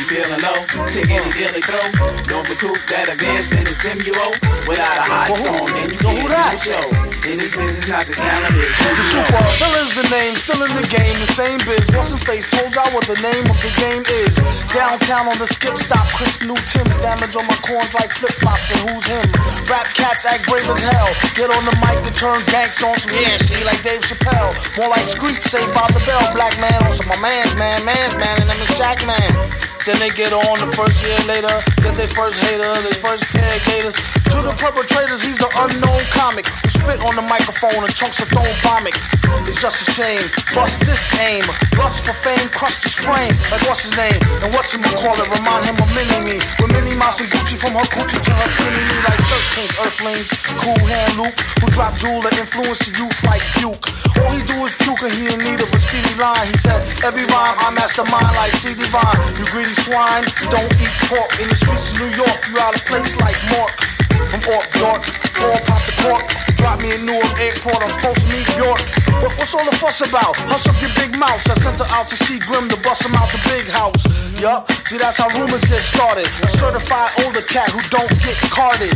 You 0.00 0.04
feeling 0.08 0.40
low? 0.40 0.64
Take 0.88 1.12
any 1.12 1.28
deal 1.36 1.52
they 1.52 1.60
throw. 1.60 1.84
Don't 2.24 2.48
recoup 2.48 2.80
that 2.88 3.12
advance, 3.12 3.48
then 3.52 3.66
it's 3.68 3.76
them 3.84 4.00
you 4.00 4.16
owe. 4.16 4.32
Without 4.64 4.96
a 4.96 5.04
hot 5.04 5.36
song, 5.36 5.68
then 5.76 5.92
you 5.92 6.00
yo, 6.00 6.08
can't 6.08 6.16
who 6.16 6.22
do 6.24 6.28
that? 6.32 6.56
the 6.56 6.60
show. 6.64 6.84
In 7.28 7.36
this 7.36 7.52
business, 7.52 7.88
not 7.92 8.06
the 8.08 8.16
talent 8.16 8.56
is. 8.56 8.72
who 8.80 8.88
The 8.96 9.04
super 9.12 9.28
know. 9.36 9.60
villain's 9.60 9.92
the 9.92 10.08
name, 10.08 10.32
still 10.40 10.62
in 10.64 10.72
the 10.72 10.88
game, 10.88 11.12
the 11.20 11.28
same 11.36 11.60
biz. 11.68 11.84
What's 11.92 12.08
in 12.16 12.20
face? 12.24 12.48
Told 12.48 12.72
y'all 12.72 12.88
what 12.96 13.04
the 13.04 13.20
name 13.20 13.44
of 13.44 13.58
the 13.60 13.72
game 13.76 14.08
is. 14.24 14.40
Downtown 14.72 15.28
on 15.28 15.36
the 15.36 15.44
skip 15.52 15.76
stop, 15.76 16.08
crisp 16.16 16.48
new 16.48 16.56
Tim's. 16.72 16.96
Damage 17.04 17.36
on 17.36 17.44
my 17.44 17.58
corns 17.60 17.92
like 17.92 18.08
flip 18.16 18.32
flops, 18.40 18.72
and 18.72 18.88
who's 18.88 19.04
him? 19.04 19.28
Rap 19.68 19.84
cats 19.98 20.24
act 20.24 20.48
brave 20.48 20.64
as 20.70 20.80
hell. 20.80 21.10
Get 21.34 21.50
on 21.50 21.64
the 21.66 21.74
mic 21.82 21.98
and 22.06 22.14
turn 22.14 22.40
gangsta 22.48 22.86
on 22.86 22.96
some 22.98 23.12
yeah, 23.12 23.36
shit 23.36 23.64
like 23.66 23.82
Dave 23.82 24.00
Chappelle. 24.06 24.54
More 24.78 24.88
like 24.88 25.04
Screech, 25.04 25.42
saved 25.42 25.74
by 25.74 25.86
the 25.90 26.02
bell. 26.06 26.22
Black 26.32 26.54
man 26.62 26.78
some 26.92 27.08
my 27.08 27.18
man's 27.18 27.54
man, 27.56 27.84
man's 27.84 28.16
man, 28.16 28.38
and 28.38 28.48
them 28.48 28.58
is 28.62 28.70
Shack 28.76 29.04
man. 29.06 29.67
Then 29.88 29.96
they 30.04 30.12
get 30.12 30.36
on 30.36 30.60
the 30.60 30.68
first 30.76 31.00
year 31.00 31.16
later, 31.24 31.48
get 31.80 31.96
their 31.96 32.12
first 32.12 32.36
hater, 32.44 32.68
their 32.84 32.92
first 33.00 33.24
pair 33.32 33.88
of. 33.88 33.96
To 34.28 34.44
the 34.44 34.52
perpetrators, 34.60 35.24
he's 35.24 35.40
the 35.40 35.48
unknown 35.64 36.04
comic 36.12 36.44
who 36.44 36.68
spit 36.68 37.00
on 37.08 37.16
the 37.16 37.24
microphone 37.24 37.80
and 37.80 37.88
chunks 37.96 38.20
of 38.20 38.28
thrown 38.28 38.52
vomit. 38.60 38.92
It's 39.48 39.64
just 39.64 39.80
a 39.80 39.88
shame. 39.88 40.20
Bust 40.52 40.84
this 40.84 41.00
aim. 41.16 41.40
Lust 41.80 42.04
for 42.04 42.12
fame, 42.12 42.52
crushed 42.52 42.84
his 42.84 42.92
frame. 43.00 43.32
Like 43.48 43.64
what's 43.64 43.88
his 43.88 43.96
name? 43.96 44.20
And 44.44 44.52
what's 44.52 44.76
him 44.76 44.84
call 45.00 45.16
it? 45.16 45.24
Remind 45.32 45.64
him 45.64 45.80
of 45.80 45.88
Mini 45.96 46.20
Me. 46.20 46.36
With 46.60 46.68
Minnie 46.76 46.92
Mouse 46.92 47.24
and 47.24 47.32
Gucci 47.32 47.56
from 47.56 47.72
her 47.72 47.88
coochie 47.88 48.20
to 48.20 48.32
her 48.36 48.48
skinny 48.52 48.84
knee 48.84 49.02
like 49.08 49.16
shirt 49.24 49.46
kings, 49.56 49.72
earthlings. 49.80 50.28
Cool 50.60 50.76
hand 50.84 51.16
Luke, 51.16 51.38
who 51.64 51.66
drop 51.72 51.96
jewel 51.96 52.20
that 52.28 52.36
influence 52.36 52.84
the 52.84 52.92
youth 52.92 53.16
like 53.24 53.40
Duke. 53.56 53.80
All 54.20 54.36
he 54.36 54.44
do 54.44 54.60
is 54.68 54.72
puke 54.84 55.00
and 55.00 55.14
he 55.16 55.32
in 55.32 55.40
need 55.40 55.64
of 55.64 55.72
a 55.72 55.80
speedy 55.80 56.12
line. 56.20 56.44
He 56.52 56.58
said, 56.60 56.84
every 57.00 57.24
rhyme 57.32 57.56
I 57.64 57.72
mastermind 57.72 58.28
like 58.36 58.52
CD 58.60 58.84
Vine. 58.92 59.16
You 59.40 59.48
greedy 59.48 59.77
swine, 59.84 60.24
don't 60.50 60.72
eat 60.80 60.94
pork. 61.06 61.30
In 61.40 61.48
the 61.48 61.56
streets 61.56 61.92
of 61.92 62.00
New 62.00 62.12
York, 62.16 62.38
you 62.48 62.58
out 62.58 62.74
of 62.74 62.82
place 62.86 63.14
like 63.20 63.36
Mork. 63.52 63.72
From 64.28 64.42
Ork 64.50 64.66
York, 64.76 65.02
all 65.40 65.60
pop 65.64 65.82
the 65.86 65.94
cork. 66.04 66.24
Drop 66.58 66.82
me 66.82 66.94
in 66.94 67.06
Newark 67.06 67.32
Airport, 67.38 67.80
I'm 67.80 67.92
supposed 67.96 68.20
to 68.26 68.28
meet 68.34 68.48
York. 68.58 68.80
What, 69.22 69.32
what's 69.38 69.54
all 69.54 69.64
the 69.64 69.76
fuss 69.76 70.00
about? 70.02 70.36
Hush 70.50 70.66
up 70.66 70.76
your 70.82 70.92
big 70.98 71.16
mouth. 71.18 71.40
I 71.48 71.54
sent 71.58 71.78
her 71.78 71.88
out 71.94 72.08
to 72.08 72.16
see 72.16 72.38
Grim 72.38 72.68
to 72.68 72.78
bust 72.82 73.04
him 73.04 73.14
out 73.14 73.30
the 73.30 73.42
big 73.48 73.66
house. 73.70 74.02
Yup, 74.40 74.70
see 74.86 74.98
that's 74.98 75.18
how 75.18 75.28
rumors 75.38 75.64
get 75.64 75.82
started. 75.82 76.26
A 76.42 76.48
certified 76.48 77.10
older 77.24 77.42
cat 77.42 77.70
who 77.70 77.80
don't 77.90 78.10
get 78.22 78.36
carded. 78.50 78.94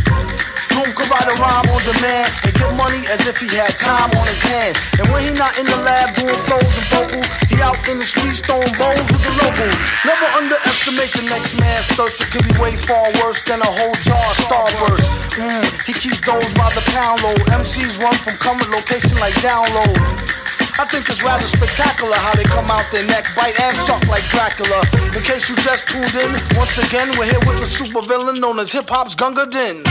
Doom 0.73 0.89
could 0.97 1.09
write 1.13 1.29
a 1.29 1.37
rhyme 1.37 1.69
on 1.69 1.81
demand 1.85 2.33
and 2.45 2.53
get 2.57 2.73
money 2.77 3.05
as 3.13 3.21
if 3.29 3.37
he 3.37 3.49
had 3.53 3.77
time 3.77 4.09
on 4.09 4.25
his 4.27 4.43
hands. 4.43 4.77
And 4.99 5.07
when 5.13 5.23
he 5.23 5.31
not 5.37 5.57
in 5.61 5.67
the 5.67 5.81
lab 5.85 6.17
doing 6.17 6.41
flows 6.49 6.65
and 6.65 6.89
vocals, 6.93 7.29
he 7.53 7.61
out 7.61 7.77
in 7.89 8.01
the 8.01 8.09
streets 8.09 8.41
throwing 8.41 8.73
bowls 8.81 9.07
with 9.13 9.23
the 9.23 9.35
locals. 9.45 9.77
Never 10.09 10.27
underestimate 10.41 11.13
the 11.13 11.29
next 11.29 11.55
man's 11.61 11.87
thirst. 11.93 12.25
It 12.25 12.29
could 12.33 12.45
be 12.49 12.55
way 12.57 12.77
far 12.77 13.13
worse 13.21 13.45
than 13.45 13.61
a 13.61 13.69
whole 13.69 13.97
jar 14.01 14.19
of 14.19 14.37
Starburst. 14.49 15.07
Mm, 15.37 15.65
he 15.85 15.93
keeps 15.93 16.21
those 16.25 16.51
by 16.57 16.69
the 16.73 16.85
pound 16.91 17.23
load. 17.23 17.41
MCs 17.53 18.01
run 18.01 18.15
from 18.25 18.35
current 18.41 18.69
location 18.73 19.15
like 19.21 19.37
download. 19.45 19.95
I 20.79 20.87
think 20.87 21.09
it's 21.09 21.23
rather 21.23 21.47
spectacular 21.47 22.17
how 22.17 22.35
they 22.35 22.45
come 22.45 22.71
out 22.71 22.91
their 22.91 23.05
neck, 23.05 23.27
bite 23.37 23.61
and 23.61 23.77
suck 23.77 24.09
like 24.09 24.25
Dracula. 24.33 24.81
In 25.15 25.23
case 25.23 25.49
you 25.49 25.57
just 25.57 25.87
tuned 25.87 26.15
in, 26.17 26.33
once 26.57 26.81
again 26.81 27.13
we're 27.19 27.27
here 27.27 27.41
with 27.47 27.61
the 27.61 27.67
super 27.67 28.01
villain 28.01 28.41
known 28.41 28.59
as 28.59 28.73
hip 28.73 28.89
hop's 28.89 29.15
Gunga 29.15 29.47
Din. 29.47 29.85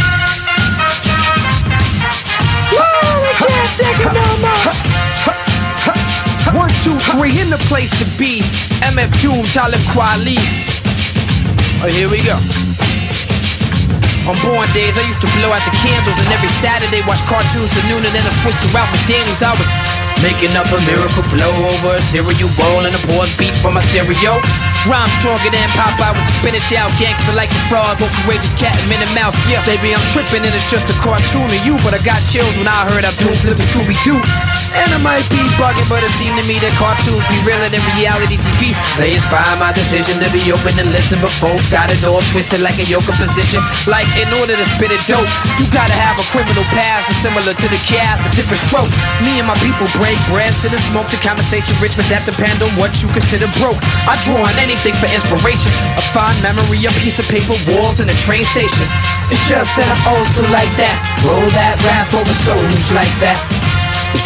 One, 6.54 6.70
two, 6.84 6.98
three, 7.16 7.40
in 7.40 7.50
the 7.50 7.58
place 7.70 7.92
to 8.00 8.06
be. 8.18 8.42
MF 8.84 9.10
Doom, 9.22 9.44
Talib 9.54 9.80
Kweli. 9.94 10.38
Oh, 11.82 11.90
here 11.90 12.10
we 12.10 12.22
go. 12.22 12.38
On 14.30 14.38
born 14.46 14.70
days, 14.70 14.94
I 14.98 15.04
used 15.10 15.22
to 15.22 15.32
blow 15.40 15.50
out 15.50 15.66
the 15.66 15.74
candles, 15.82 16.20
and 16.22 16.30
every 16.30 16.52
Saturday 16.62 17.02
watch 17.10 17.22
cartoons 17.26 17.74
till 17.74 17.82
noon, 17.90 18.06
and 18.06 18.14
then 18.14 18.22
I 18.22 18.34
switched 18.46 18.62
to 18.62 18.70
Ralph 18.70 18.94
McDaniels. 18.94 19.42
I 19.42 19.58
was 19.58 19.81
Making 20.22 20.54
up 20.54 20.70
a 20.70 20.78
miracle 20.86 21.26
flow 21.34 21.50
over 21.50 21.98
a 21.98 22.02
cereal 22.14 22.50
bowl 22.54 22.86
and 22.86 22.94
a 22.94 23.02
pause 23.10 23.34
beat 23.42 23.58
from 23.58 23.74
my 23.74 23.82
stereo. 23.90 24.38
Rhyme 24.86 25.10
stronger 25.18 25.50
than 25.50 25.66
Popeye 25.74 26.14
with 26.14 26.26
the 26.26 26.34
spinach 26.38 26.70
out. 26.78 26.94
Gangster 27.02 27.34
like 27.34 27.50
the 27.50 27.62
frog, 27.70 27.98
or 28.02 28.10
courageous 28.22 28.54
cat 28.54 28.78
and 28.78 28.86
Minnie 28.86 29.10
Mouse. 29.18 29.34
Yeah, 29.50 29.66
baby, 29.66 29.94
I'm 29.94 30.02
tripping 30.14 30.46
and 30.46 30.54
it's 30.54 30.70
just 30.70 30.90
a 30.94 30.98
cartoon 31.02 31.50
of 31.50 31.62
you. 31.66 31.74
But 31.82 31.98
I 31.98 32.02
got 32.06 32.22
chills 32.30 32.54
when 32.54 32.70
I 32.70 32.86
heard 32.94 33.02
Abdul 33.02 33.34
flip 33.42 33.58
the 33.58 33.66
Scooby 33.74 33.98
Doo. 34.06 34.22
And 34.72 34.88
I 34.96 35.00
might 35.04 35.28
be 35.28 35.42
bugging, 35.60 35.84
but 35.92 36.00
it 36.00 36.14
seemed 36.16 36.40
to 36.40 36.46
me 36.48 36.56
that 36.64 36.72
cartoons 36.80 37.22
be 37.28 37.38
realer 37.44 37.68
than 37.68 37.84
reality 38.00 38.40
TV. 38.40 38.72
They 38.96 39.20
inspire 39.20 39.60
my 39.60 39.76
decision 39.76 40.22
to 40.24 40.30
be 40.32 40.48
open 40.48 40.80
and 40.80 40.96
listen, 40.96 41.20
but 41.20 41.34
folks 41.44 41.68
got 41.68 41.92
it 41.92 42.00
all 42.08 42.24
twisted 42.32 42.64
like 42.64 42.80
a 42.80 42.88
yoga 42.88 43.12
position. 43.20 43.60
Like 43.84 44.08
in 44.16 44.32
order 44.40 44.56
to 44.56 44.66
spit 44.66 44.96
it 44.96 45.04
dope, 45.12 45.28
you 45.60 45.68
gotta 45.76 45.94
have 45.94 46.16
a 46.16 46.26
criminal 46.32 46.64
past 46.72 47.12
that's 47.12 47.20
similar 47.20 47.52
to 47.52 47.68
the 47.68 47.82
cast, 47.84 48.24
the 48.24 48.32
different 48.32 48.64
strokes. 48.64 48.96
Me 49.28 49.44
and 49.44 49.48
my 49.50 49.60
people 49.60 49.86
break 50.12 50.28
bread, 50.28 50.54
sit 50.54 50.74
and 50.74 50.82
smoke 50.92 51.08
the 51.08 51.16
conversation 51.24 51.72
rich, 51.80 51.96
but 51.96 52.04
that 52.12 52.28
depend 52.28 52.60
on 52.60 52.68
what 52.76 52.92
you 53.00 53.08
consider 53.16 53.48
broke. 53.64 53.80
I 54.04 54.20
draw 54.28 54.44
on 54.44 54.56
anything 54.60 54.92
for 55.00 55.08
inspiration, 55.08 55.72
a 55.96 56.04
fond 56.12 56.36
memory, 56.44 56.84
a 56.84 56.92
piece 57.00 57.16
of 57.16 57.26
paper, 57.32 57.56
walls, 57.72 58.04
and 58.04 58.12
a 58.12 58.18
train 58.20 58.44
station. 58.44 58.84
It's 59.32 59.48
just 59.48 59.72
that 59.80 59.88
I'm 59.88 60.04
old 60.12 60.28
school 60.36 60.52
like 60.52 60.72
that. 60.76 61.00
Roll 61.24 61.48
that 61.56 61.80
rap 61.88 62.12
over 62.12 62.36
souls 62.44 62.92
like 62.92 63.14
that. 63.24 63.61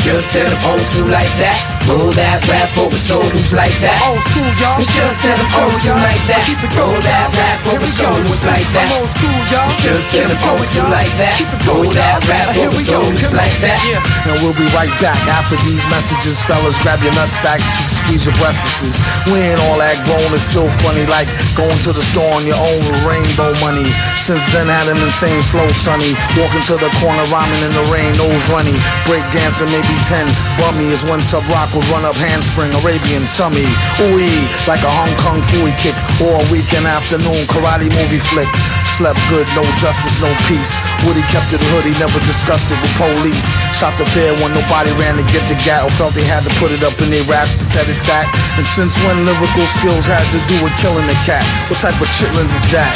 It's 0.06 0.14
just 0.14 0.38
that 0.38 0.53
I'm 0.53 0.62
old 0.70 0.86
school 0.86 1.10
like 1.10 1.34
that. 1.41 1.58
Roll 1.89 2.14
that 2.14 2.38
rap 2.45 2.70
over 2.78 2.93
souls 2.93 3.49
like 3.49 3.74
that. 3.82 3.97
Old 4.06 4.22
school, 4.30 4.45
y'all. 4.62 4.78
It's 4.78 4.86
just 4.93 5.18
that 5.26 5.34
I'm 5.34 5.49
old 5.66 5.74
school 5.82 5.97
like 5.97 6.22
that. 6.30 6.45
Roll 6.78 6.93
that 6.93 7.34
rap 7.34 7.66
over 7.74 7.89
souls 7.89 8.41
like 8.45 8.70
that. 8.78 8.86
Old 8.93 9.10
school, 9.18 9.34
y'all. 9.49 9.66
It's 9.66 9.82
just 9.82 10.06
that 10.14 10.30
I'm 10.30 10.38
old 10.45 10.62
school 10.70 10.89
like 10.93 11.10
that. 11.18 11.34
Roll 11.66 11.89
that 11.89 12.22
rap 12.30 12.53
over 12.53 12.78
souls 12.78 13.18
like 13.34 13.58
that. 13.66 13.82
And 14.30 14.38
we'll 14.45 14.53
be 14.53 14.70
right 14.78 14.93
back 15.01 15.18
after 15.26 15.58
these 15.66 15.82
messages. 15.89 16.38
Fellas, 16.45 16.78
grab 16.86 17.01
your 17.01 17.14
nutsacks, 17.18 17.66
cheeks, 17.74 17.97
squeeze 17.97 18.30
your 18.30 18.38
breastises. 18.38 19.01
We 19.34 19.41
ain't 19.41 19.58
all 19.66 19.82
that 19.82 19.97
grown, 20.06 20.30
it's 20.38 20.45
still 20.45 20.70
funny. 20.86 21.10
Like 21.10 21.26
going 21.58 21.82
to 21.82 21.97
the 21.97 22.06
store 22.14 22.30
on 22.38 22.45
your 22.45 22.62
own 22.62 22.82
with 22.86 23.01
rainbow 23.10 23.58
money. 23.58 23.89
Since 24.22 24.45
then, 24.53 24.70
had 24.70 24.86
an 24.86 25.01
insane 25.01 25.41
flow, 25.49 25.66
sonny. 25.74 26.14
Walking 26.38 26.62
to 26.70 26.78
the 26.78 26.93
corner, 27.01 27.26
rhyming 27.34 27.62
in 27.66 27.74
the 27.74 27.86
rain, 27.89 28.14
nose 28.22 28.45
runny. 28.53 28.78
Break 29.10 29.26
dancing, 29.34 29.70
maybe 29.74 29.95
10. 30.04 30.28
Bummy 30.60 30.91
is 30.91 31.08
when 31.08 31.24
Subroc 31.24 31.72
would 31.72 31.88
run 31.89 32.04
up 32.04 32.16
handspring, 32.16 32.72
Arabian 32.84 33.24
summy. 33.24 33.66
Ooey, 34.04 34.36
like 34.68 34.84
a 34.84 34.91
Hong 34.91 35.14
Kong 35.22 35.39
Phooey 35.52 35.72
kick. 35.80 35.96
Or 36.20 36.36
a 36.36 36.46
weekend 36.52 36.88
afternoon 36.88 37.48
karate 37.48 37.88
movie 37.88 38.20
flick. 38.20 38.50
Slept 38.96 39.20
good, 39.28 39.48
no 39.56 39.64
justice, 39.80 40.16
no 40.24 40.32
peace. 40.48 40.76
Woody 41.04 41.24
kept 41.28 41.52
it 41.52 41.60
hood, 41.72 41.84
he 41.84 41.93
never 42.00 42.20
discussed 42.24 42.72
it 42.72 42.80
with 42.80 42.93
police. 42.96 43.48
Shot 43.76 43.96
the 44.00 44.08
fair 44.16 44.32
when 44.39 44.56
nobody 44.56 44.91
ran 45.00 45.20
to 45.20 45.26
get 45.32 45.43
the 45.52 45.58
gat 45.68 45.84
or 45.84 45.91
felt 46.00 46.16
they 46.16 46.24
had 46.24 46.48
to 46.48 46.52
put 46.62 46.72
it 46.72 46.84
up 46.84 46.96
in 47.04 47.12
their 47.12 47.26
raps 47.28 47.60
to 47.60 47.66
set 47.68 47.88
it 47.91 48.00
fat. 48.08 48.28
And 48.56 48.66
since 48.66 48.96
when 49.04 49.28
lyrical 49.28 49.68
skills 49.68 50.08
had 50.08 50.24
to 50.32 50.39
do 50.48 50.56
with 50.64 50.76
killing 50.80 51.08
the 51.08 51.18
cat? 51.28 51.43
What 51.68 51.84
type 51.84 51.98
of 52.00 52.08
chitlins 52.16 52.56
is 52.56 52.68
that? 52.72 52.96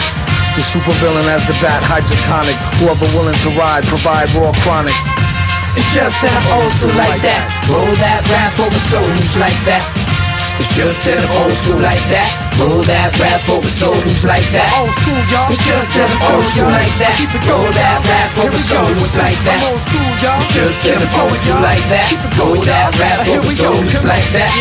The 0.56 0.64
supervillain 0.66 1.28
as 1.30 1.46
the 1.46 1.56
bat, 1.64 1.84
hydrotonic. 1.84 2.58
Whoever 2.80 3.06
willing 3.16 3.38
to 3.44 3.50
ride, 3.56 3.84
provide 3.86 4.28
raw 4.36 4.52
chronic. 4.64 4.96
It's 5.80 5.96
just 5.96 6.20
that 6.20 6.36
I'm 6.36 6.60
old 6.60 6.72
school 6.76 6.92
like 6.92 7.24
that. 7.24 7.40
Roll 7.72 7.88
that 8.04 8.20
rap 8.28 8.52
over 8.60 8.82
souls 8.92 9.32
like 9.40 9.56
that. 9.64 9.80
It's 10.60 10.68
just 10.76 11.00
that 11.08 11.24
I'm 11.24 11.32
old 11.40 11.56
school 11.56 11.80
like 11.80 12.04
that. 12.12 12.28
Roll 12.60 12.84
that 12.84 13.16
rap 13.16 13.48
over 13.48 13.64
souls 13.64 14.28
like 14.28 14.44
that. 14.52 14.68
Old 14.76 14.92
school, 14.92 15.24
y'all. 15.32 15.48
It's 15.48 15.64
just 15.64 15.96
that 15.96 16.12
I'm 16.12 16.36
old 16.36 16.44
school 16.52 16.68
like 16.68 16.92
that. 17.00 17.16
Roll 17.48 17.72
that 17.72 18.04
rap 18.04 18.36
over 18.44 18.60
souls 18.60 19.16
like 19.16 19.40
that. 19.48 19.64
Old 19.72 19.80
school, 19.88 20.12
y'all. 20.20 20.44
It's 20.44 20.52
just 20.52 20.84
that 20.84 21.00
I'm 21.00 21.16
old 21.16 21.32
school 21.40 21.64
like 21.64 21.86
that. 21.88 22.12
Roll 22.36 22.60
that 22.60 22.92
rap 23.00 23.24
over 23.24 23.48
souls 23.48 24.04
like 24.04 24.28
that. 24.36 24.52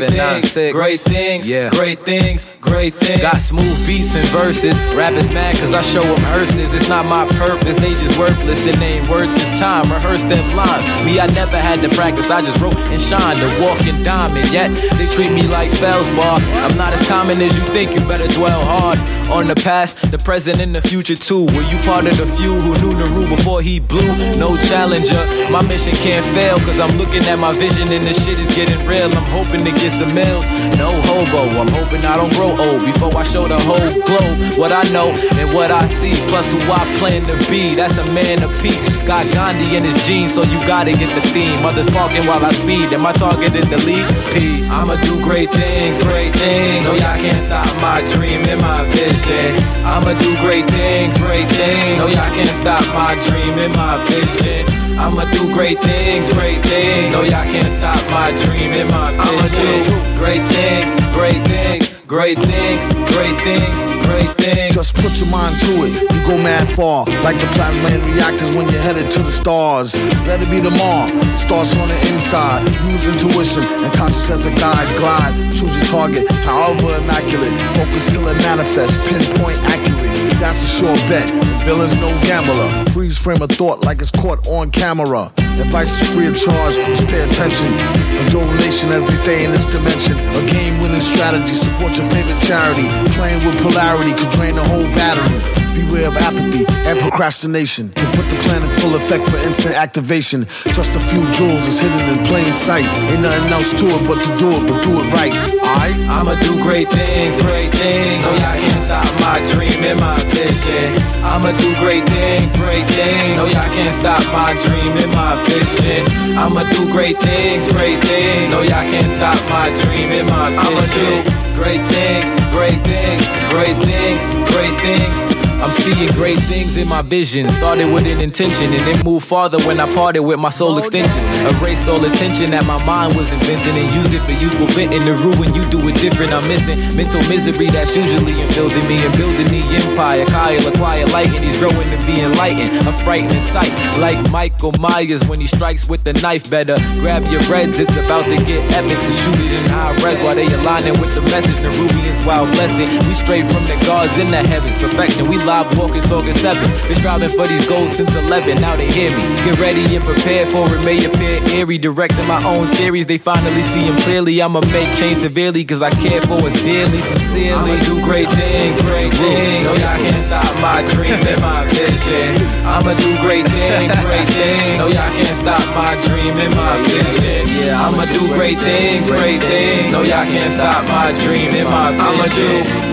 Things, 0.00 0.54
great 0.72 1.00
things, 1.00 1.46
great 1.46 1.60
things, 1.60 1.78
great 1.78 2.04
things, 2.04 2.48
great 2.72 2.94
things. 2.94 3.20
Got 3.20 3.36
smooth 3.36 3.76
beats 3.86 4.14
and 4.16 4.26
verses. 4.28 4.74
Rappers 4.96 5.30
mad 5.30 5.56
cause 5.56 5.74
I 5.74 5.82
show 5.82 6.02
them 6.02 6.24
hearses. 6.32 6.72
It's 6.72 6.88
not 6.88 7.04
my 7.04 7.28
purpose, 7.36 7.76
they 7.76 7.92
just 8.00 8.18
worthless 8.18 8.66
and 8.66 8.80
they 8.80 8.96
ain't 8.96 9.08
worth 9.10 9.28
this 9.36 9.60
time. 9.60 9.92
Rehearse 9.92 10.24
them 10.24 10.44
lines. 10.56 10.86
Me, 11.04 11.20
I 11.20 11.26
never 11.26 11.58
had 11.58 11.82
to 11.82 11.90
practice, 11.94 12.30
I 12.30 12.40
just 12.40 12.58
wrote 12.60 12.76
and 12.88 13.00
shined 13.00 13.40
the 13.40 13.48
walking 13.62 14.02
diamond. 14.02 14.50
Yet 14.50 14.70
they 14.96 15.06
treat 15.06 15.32
me 15.32 15.42
like 15.42 15.70
Felsbar. 15.70 16.40
I'm 16.64 16.76
not 16.78 16.94
as 16.94 17.06
common 17.06 17.42
as 17.42 17.54
you 17.56 17.62
think, 17.76 17.92
you 17.94 18.00
better 18.08 18.28
dwell 18.28 18.64
hard 18.64 18.98
on 19.30 19.48
the 19.48 19.54
past, 19.54 20.10
the 20.10 20.18
present, 20.18 20.58
and 20.60 20.74
the 20.74 20.80
future 20.80 21.16
too. 21.16 21.44
Were 21.44 21.66
you 21.68 21.76
part 21.84 22.06
of 22.06 22.16
the 22.16 22.26
few 22.26 22.54
who 22.54 22.72
knew 22.80 22.96
the 22.96 23.08
rule 23.12 23.28
before 23.28 23.60
he 23.60 23.80
blew? 23.80 24.08
No 24.38 24.56
challenger. 24.56 25.22
My 25.52 25.60
mission 25.60 25.92
can't 25.96 26.24
fail 26.34 26.58
cause 26.60 26.80
I'm 26.80 26.96
looking 26.96 27.24
at 27.24 27.38
my 27.38 27.52
vision 27.52 27.92
and 27.92 28.04
this 28.04 28.24
shit 28.24 28.38
is 28.38 28.48
getting 28.54 28.80
real. 28.88 29.12
I'm 29.12 29.28
hoping 29.30 29.62
to 29.64 29.72
get 29.72 29.92
some 29.92 30.14
meals. 30.14 30.48
No 30.80 30.90
hobo, 31.08 31.42
I'm 31.60 31.68
hoping 31.68 32.00
I 32.04 32.16
don't 32.16 32.32
grow 32.32 32.61
old 32.62 32.84
before 32.84 33.14
I 33.16 33.24
show 33.24 33.48
the 33.48 33.58
whole 33.60 33.92
globe 34.06 34.58
what 34.58 34.72
I 34.72 34.82
know 34.90 35.10
and 35.38 35.52
what 35.54 35.70
I 35.70 35.86
see. 35.86 36.14
Plus 36.28 36.52
who 36.52 36.58
I 36.70 36.84
plan 36.98 37.26
to 37.26 37.36
be. 37.50 37.74
That's 37.74 37.98
a 37.98 38.06
man 38.12 38.42
of 38.42 38.50
peace. 38.60 38.86
Got 39.06 39.26
Gandhi 39.32 39.76
in 39.76 39.84
his 39.84 39.98
jeans, 40.06 40.34
so 40.34 40.42
you 40.42 40.58
gotta 40.66 40.92
get 40.92 41.10
the 41.14 41.24
theme. 41.30 41.64
Others 41.64 41.88
parking 41.90 42.26
while 42.26 42.44
I 42.44 42.52
speed. 42.52 42.92
Am 42.92 43.06
I 43.06 43.12
targeting 43.12 43.68
the 43.70 43.78
lead? 43.78 44.06
Peace. 44.32 44.70
I'ma 44.70 44.96
do 45.02 45.20
great 45.22 45.50
things, 45.50 46.02
great 46.02 46.34
things. 46.34 46.84
No, 46.84 46.92
y'all 46.92 47.18
can't 47.18 47.42
stop 47.44 47.70
my 47.80 48.00
dream 48.12 48.42
and 48.48 48.60
my 48.60 48.84
vision. 48.90 49.62
I'ma 49.84 50.18
do 50.18 50.36
great 50.38 50.68
things, 50.70 51.16
great 51.18 51.48
things. 51.50 51.98
No, 51.98 52.06
y'all 52.06 52.32
can't 52.36 52.56
stop 52.56 52.84
my 52.94 53.14
dream 53.26 53.58
and 53.58 53.72
my 53.74 53.96
vision. 54.06 54.81
I'ma 54.98 55.24
do 55.32 55.52
great 55.52 55.78
things, 55.80 56.28
great 56.32 56.62
things. 56.62 57.12
No, 57.12 57.22
y'all 57.22 57.44
can't 57.44 57.72
stop 57.72 57.98
my 58.10 58.30
dream 58.44 58.72
and 58.72 58.90
my 58.90 59.12
vision. 59.48 60.16
Great 60.16 60.44
things, 60.52 60.94
great 61.12 61.42
things, 61.46 61.92
great 62.06 62.38
things, 62.38 62.86
great 63.12 63.40
things, 63.40 63.78
great 64.06 64.30
things. 64.36 64.74
Just 64.74 64.94
put 64.96 65.12
your 65.20 65.30
mind 65.30 65.58
to 65.60 65.86
it, 65.86 65.92
you 66.02 66.26
go 66.26 66.36
mad 66.38 66.68
far. 66.68 67.04
Like 67.24 67.38
the 67.40 67.46
plasma 67.48 67.88
in 67.88 68.02
reactors 68.14 68.54
when 68.54 68.68
you're 68.68 68.80
headed 68.80 69.10
to 69.12 69.18
the 69.20 69.32
stars. 69.32 69.94
Let 70.26 70.42
it 70.42 70.50
be 70.50 70.60
tomorrow, 70.60 71.06
starts 71.34 71.76
on 71.76 71.88
the 71.88 71.98
inside. 72.12 72.62
Use 72.88 73.06
intuition 73.06 73.64
and 73.64 73.92
conscious 73.94 74.30
as 74.30 74.46
a 74.46 74.54
guide. 74.54 74.88
Glide, 74.98 75.34
choose 75.54 75.76
your 75.76 75.86
target, 75.86 76.30
however 76.44 76.96
immaculate. 76.96 77.52
Focus 77.74 78.06
till 78.06 78.26
it 78.28 78.36
manifests, 78.38 78.98
pinpoint 79.08 79.58
accurate. 79.64 80.01
That's 80.42 80.60
a 80.60 80.66
sure 80.66 80.96
bet. 81.06 81.30
Villain's 81.62 81.94
no 82.02 82.10
gambler. 82.26 82.66
Freeze 82.90 83.16
frame 83.16 83.40
of 83.42 83.50
thought 83.50 83.84
like 83.84 84.00
it's 84.00 84.10
caught 84.10 84.44
on 84.48 84.72
camera. 84.72 85.32
Advice 85.38 86.02
is 86.02 86.08
free 86.12 86.26
of 86.26 86.36
charge, 86.36 86.74
just 86.74 87.06
pay 87.06 87.22
attention. 87.22 87.72
A 88.18 88.28
donation, 88.28 88.90
as 88.90 89.04
they 89.06 89.14
say 89.14 89.44
in 89.44 89.52
this 89.52 89.66
dimension. 89.66 90.18
A 90.18 90.44
game 90.50 90.82
winning 90.82 91.00
strategy, 91.00 91.54
support 91.54 91.96
your 91.96 92.10
favorite 92.10 92.42
charity. 92.42 92.90
Playing 93.14 93.46
with 93.46 93.62
polarity 93.62 94.14
could 94.14 94.30
drain 94.30 94.56
the 94.56 94.64
whole 94.64 94.90
battery. 94.98 95.62
Beware 95.74 96.08
of 96.08 96.16
apathy 96.16 96.64
and 96.88 96.98
procrastination. 97.00 97.92
To 97.92 98.06
put 98.12 98.28
the 98.28 98.36
plan 98.44 98.62
in 98.62 98.70
full 98.80 98.94
effect 98.94 99.24
for 99.28 99.38
instant 99.38 99.74
activation. 99.74 100.44
Just 100.76 100.92
a 100.92 101.00
few 101.00 101.24
jewels 101.32 101.66
is 101.66 101.80
hidden 101.80 102.00
in 102.12 102.24
plain 102.24 102.52
sight. 102.52 102.84
Ain't 103.10 103.22
nothing 103.22 103.52
else 103.52 103.72
to 103.80 103.86
it 103.88 104.02
but 104.06 104.20
to 104.20 104.30
do 104.36 104.48
it, 104.52 104.62
but 104.68 104.82
do 104.84 104.92
it 105.00 105.08
right. 105.12 105.32
Alright? 105.60 105.96
I'ma 106.08 106.34
do 106.40 106.60
great 106.62 106.88
things, 106.90 107.40
great 107.42 107.72
things. 107.72 108.20
No, 108.24 108.32
y'all 108.36 108.58
can't 108.60 108.82
stop 108.84 109.08
my 109.20 109.38
dream 109.52 109.80
and 109.84 110.00
my 110.00 110.16
vision. 110.28 110.92
I'ma 111.24 111.52
do 111.56 111.74
great 111.80 112.04
things, 112.04 112.52
great 112.56 112.86
things. 112.92 113.36
No, 113.38 113.44
y'all 113.48 113.72
can't 113.72 113.94
stop 113.94 114.22
my 114.32 114.52
dream 114.64 114.92
and 115.00 115.12
my 115.12 115.34
vision. 115.48 116.04
I'ma 116.36 116.64
do 116.68 116.84
great 116.92 117.18
things, 117.18 117.66
great 117.72 118.00
things. 118.04 118.52
No, 118.52 118.60
y'all 118.60 118.84
can't 118.92 119.10
stop 119.10 119.40
my 119.48 119.72
dream 119.82 120.12
and 120.12 120.28
my 120.28 120.52
vision. 120.52 120.60
I'ma 120.60 120.84
do 120.92 121.42
great 121.56 121.82
things, 121.88 122.28
great 122.52 122.80
things, 122.84 123.24
great 123.48 123.76
things, 123.80 124.22
great 124.52 124.76
things. 124.80 125.31
I'm 125.62 125.70
seeing 125.70 126.10
great 126.12 126.40
things 126.50 126.76
in 126.76 126.88
my 126.88 127.02
vision. 127.02 127.50
Started 127.52 127.92
with 127.94 128.04
an 128.04 128.20
intention 128.20 128.72
and 128.72 128.82
then 128.82 129.04
moved 129.04 129.26
farther 129.26 129.62
when 129.62 129.78
I 129.78 129.88
parted 129.94 130.20
with 130.20 130.40
my 130.40 130.50
soul 130.50 130.76
extensions. 130.76 131.22
Erased 131.54 131.86
all 131.88 132.04
attention 132.04 132.50
that 132.50 132.66
my 132.66 132.82
mind 132.84 133.14
was 133.14 133.30
inventing 133.30 133.76
and 133.78 133.94
used 133.94 134.12
it 134.12 134.22
for 134.26 134.32
useful 134.32 134.66
venting 134.74 135.02
to 135.02 135.14
ruin 135.14 135.54
you. 135.54 135.62
Do 135.70 135.78
it 135.86 135.94
different. 136.02 136.32
I'm 136.32 136.46
missing 136.48 136.78
mental 136.96 137.22
misery 137.28 137.70
that's 137.70 137.94
usually 137.94 138.34
building 138.58 138.86
me 138.88 139.06
and 139.06 139.14
building 139.16 139.46
the 139.46 139.62
empire. 139.86 140.26
Kyle 140.26 140.66
acquire 140.66 141.06
light 141.14 141.30
and 141.30 141.44
he's 141.44 141.56
growing 141.58 141.88
to 141.94 141.98
be 142.06 142.20
enlightened. 142.20 142.74
A 142.88 142.92
frightening 143.04 143.46
sight, 143.54 143.70
like 143.98 144.18
Michael 144.32 144.72
Myers 144.82 145.24
when 145.28 145.38
he 145.40 145.46
strikes 145.46 145.88
with 145.88 146.02
the 146.02 146.12
knife. 146.14 146.50
Better 146.50 146.74
grab 146.98 147.22
your 147.30 147.40
reds, 147.46 147.78
it's 147.78 147.96
about 147.96 148.26
to 148.26 148.36
get 148.50 148.66
epic. 148.74 149.00
So 149.00 149.12
shoot 149.12 149.38
it 149.38 149.52
in 149.52 149.70
high 149.70 149.94
res 150.02 150.20
while 150.20 150.34
they 150.34 150.50
aligning 150.52 150.98
with 150.98 151.14
the 151.14 151.22
message. 151.30 151.54
Nerubians 151.62 152.26
wild 152.26 152.50
blessing. 152.50 152.90
We 153.06 153.14
straight 153.14 153.46
from 153.46 153.62
the 153.70 153.78
gods 153.86 154.18
in 154.18 154.32
the 154.32 154.42
heavens. 154.42 154.74
Perfection. 154.82 155.30
We 155.30 155.38
live 155.52 155.78
walking, 155.78 156.00
talking 156.02 156.34
seven. 156.34 156.64
Been 156.88 156.96
striving 156.96 157.28
for 157.28 157.46
these 157.46 157.66
goals 157.68 157.92
since 157.92 158.14
11. 158.14 158.60
Now 158.60 158.74
they 158.76 158.90
hear 158.90 159.10
me. 159.16 159.22
Get 159.44 159.58
ready 159.58 159.84
and 159.94 160.02
prepare 160.02 160.46
for 160.48 160.64
it. 160.74 160.82
May 160.84 161.04
appear 161.04 161.36
eerie. 161.52 161.78
Directing 161.78 162.26
my 162.26 162.42
own 162.44 162.68
theories. 162.68 163.06
They 163.06 163.18
finally 163.18 163.62
see 163.62 163.84
them 163.84 163.98
clearly. 163.98 164.40
I'ma 164.40 164.60
make 164.72 164.90
change 164.96 165.18
severely 165.18 165.62
because 165.62 165.82
I 165.82 165.90
care 165.90 166.22
for 166.22 166.38
us 166.48 166.56
dearly, 166.62 167.00
sincerely. 167.00 167.72
I'ma 167.72 167.84
do 167.84 167.94
great 168.04 168.28
things, 168.28 168.80
great 168.80 169.12
things. 169.12 169.64
No, 169.66 169.72
y'all 169.76 170.00
can't 170.04 170.24
stop 170.24 170.52
my 170.64 170.80
dream 170.94 171.20
and 171.20 171.40
my 171.40 171.64
vision. 171.68 172.30
I'ma 172.64 172.94
do 172.94 173.10
great 173.20 173.46
things, 173.46 173.92
great 174.00 174.28
things. 174.32 174.78
No, 174.80 174.86
y'all 174.88 175.12
can't 175.12 175.36
stop 175.36 175.64
my 175.76 175.92
dream 176.06 176.34
and 176.44 176.54
my 176.56 176.74
vision. 176.88 177.44
Yeah, 177.60 177.84
I'ma 177.84 178.04
do 178.08 178.22
great 178.32 178.58
things, 178.58 179.08
great 179.08 179.40
things. 179.42 179.92
No, 179.92 180.00
y'all 180.00 180.24
can't 180.24 180.52
stop 180.54 180.82
my 180.88 181.12
dream 181.24 181.52
and 181.60 181.68
my 181.68 181.92
vision. 181.92 182.08
I'ma 182.08 182.26
do 182.40 182.48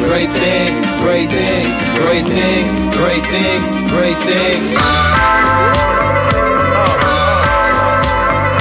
great 0.08 0.32
things, 0.44 0.78
great 1.00 1.30
things, 1.30 1.72
great 2.00 2.26
things, 2.28 2.49
great 2.50 3.22
things, 3.30 3.70
great 3.94 4.18
things. 4.26 4.66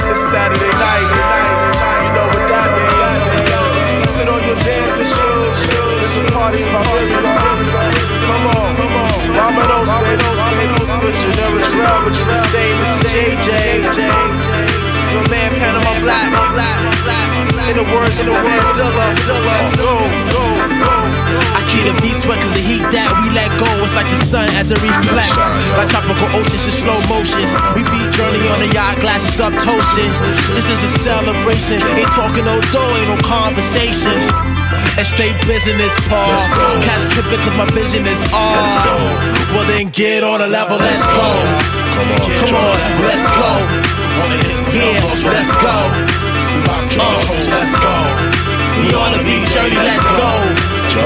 It's 0.05 0.21
Saturday 0.29 0.73
night, 0.77 1.09
you 2.05 2.11
know 2.13 2.27
what 2.29 2.45
that 2.53 2.69
means. 2.77 4.13
Put 4.13 4.29
on 4.29 4.41
your 4.45 4.59
dancing 4.61 5.09
shoes, 5.09 5.57
it's 6.05 6.21
a 6.21 6.23
party 6.29 6.61
in 6.61 6.69
my. 6.69 6.85
Come 8.29 8.45
on, 8.61 8.69
come 8.77 8.93
on. 8.93 9.25
Ramados, 9.33 9.89
baby, 10.05 10.21
missionary 11.01 11.65
drive, 11.73 12.05
but 12.05 12.13
you 12.13 12.25
the 12.29 12.37
same 12.45 12.77
as 12.85 12.93
JJ. 13.09 13.89
Your 15.09 15.25
man 15.33 15.49
Panama 15.57 15.97
Black, 16.05 16.29
in 17.69 17.75
the 17.75 17.85
words, 17.89 18.19
in 18.19 18.27
the 18.27 18.33
words, 18.33 18.69
Dilla, 18.77 18.93
let's 18.93 19.73
go, 19.75 19.89
let's 19.89 20.23
go, 20.29 20.41
let's 20.57 20.77
go. 20.77 20.98
I 21.55 21.61
see 21.61 21.81
the 21.85 21.93
beast 22.01 22.25
sweat 22.25 22.39
cause 22.41 22.53
the 22.53 22.63
heat 22.63 22.85
that 22.93 23.09
we 23.21 23.29
let 23.33 23.49
go. 23.61 23.69
It's 23.83 23.95
like 23.95 24.09
the 24.09 24.19
sun 24.19 24.47
as 24.57 24.71
a 24.71 24.77
reflex. 24.81 25.31
Like 25.77 25.89
tropical 25.89 26.29
oceans 26.35 26.65
in 26.65 26.73
slow 26.73 26.99
motions. 27.11 27.53
We 27.77 27.85
beat 27.87 28.09
journey 28.15 28.41
on 28.49 28.59
the 28.59 28.69
yacht, 28.73 28.99
glasses 28.99 29.37
up, 29.39 29.53
toasting. 29.61 30.09
This 30.55 30.69
is 30.69 30.81
a 30.81 30.91
celebration. 31.01 31.81
Ain't 31.95 32.11
talking 32.11 32.45
no 32.45 32.57
dough, 32.73 32.91
ain't 32.97 33.09
no 33.09 33.17
conversations. 33.21 34.25
And 34.97 35.05
straight 35.05 35.37
business, 35.47 35.93
Paul. 36.09 36.29
Cash 36.83 37.07
tripping 37.13 37.39
cause 37.39 37.55
my 37.55 37.67
vision 37.71 38.03
is 38.05 38.19
all. 38.33 38.57
Well 39.53 39.65
then 39.69 39.89
get 39.89 40.23
on 40.23 40.41
a 40.41 40.47
level, 40.47 40.77
let's 40.77 41.03
go. 41.05 41.29
Come 41.95 42.09
on, 42.11 42.29
come 42.41 42.55
on, 42.57 42.75
let's 43.05 43.27
go. 43.37 43.51
Yeah, 44.69 45.01
let's 45.29 45.51
go. 45.57 45.77
Oh, 47.01 47.21
let's 47.49 47.75
go. 47.79 47.95
We 48.81 48.93
on 48.95 49.11
the 49.17 49.23
beat 49.23 49.47
journey, 49.49 49.75
let's 49.75 50.05
go. 50.17 50.78
Yeah, 50.91 51.05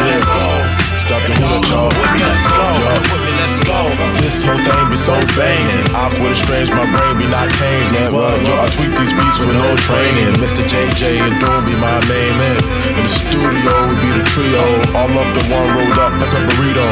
let's 0.00 0.24
go. 0.24 0.96
Stop 0.96 1.22
the 1.26 1.34
hood, 1.36 1.68
y'all. 1.68 1.90
Let's 2.16 3.02
go. 3.04 3.07
Let's 3.36 3.60
go. 3.60 3.78
This 4.24 4.40
whole 4.40 4.56
thing 4.56 4.84
be 4.88 4.96
so 4.96 5.16
banging. 5.36 5.84
put 6.16 6.32
and 6.32 6.36
strange, 6.36 6.70
my 6.72 6.88
brain 6.88 7.20
be 7.20 7.26
not 7.28 7.52
man. 7.58 8.12
Well, 8.12 8.32
yo, 8.44 8.54
I 8.56 8.66
tweak 8.72 8.96
these 8.96 9.12
beats 9.12 9.38
with 9.40 9.52
no 9.52 9.76
training. 9.84 10.32
Mr. 10.40 10.64
JJ 10.64 11.20
and 11.20 11.36
Doom 11.36 11.68
be 11.68 11.74
my 11.76 12.00
main 12.08 12.34
man. 12.40 12.60
In 12.96 13.02
the 13.04 13.12
studio, 13.12 13.72
we 13.88 13.94
be 14.00 14.10
the 14.16 14.24
trio. 14.24 14.64
All 14.96 15.10
up 15.12 15.30
in 15.36 15.44
one 15.52 15.68
rolled 15.76 15.98
up 16.00 16.12
like 16.16 16.32
a 16.32 16.42
burrito. 16.54 16.88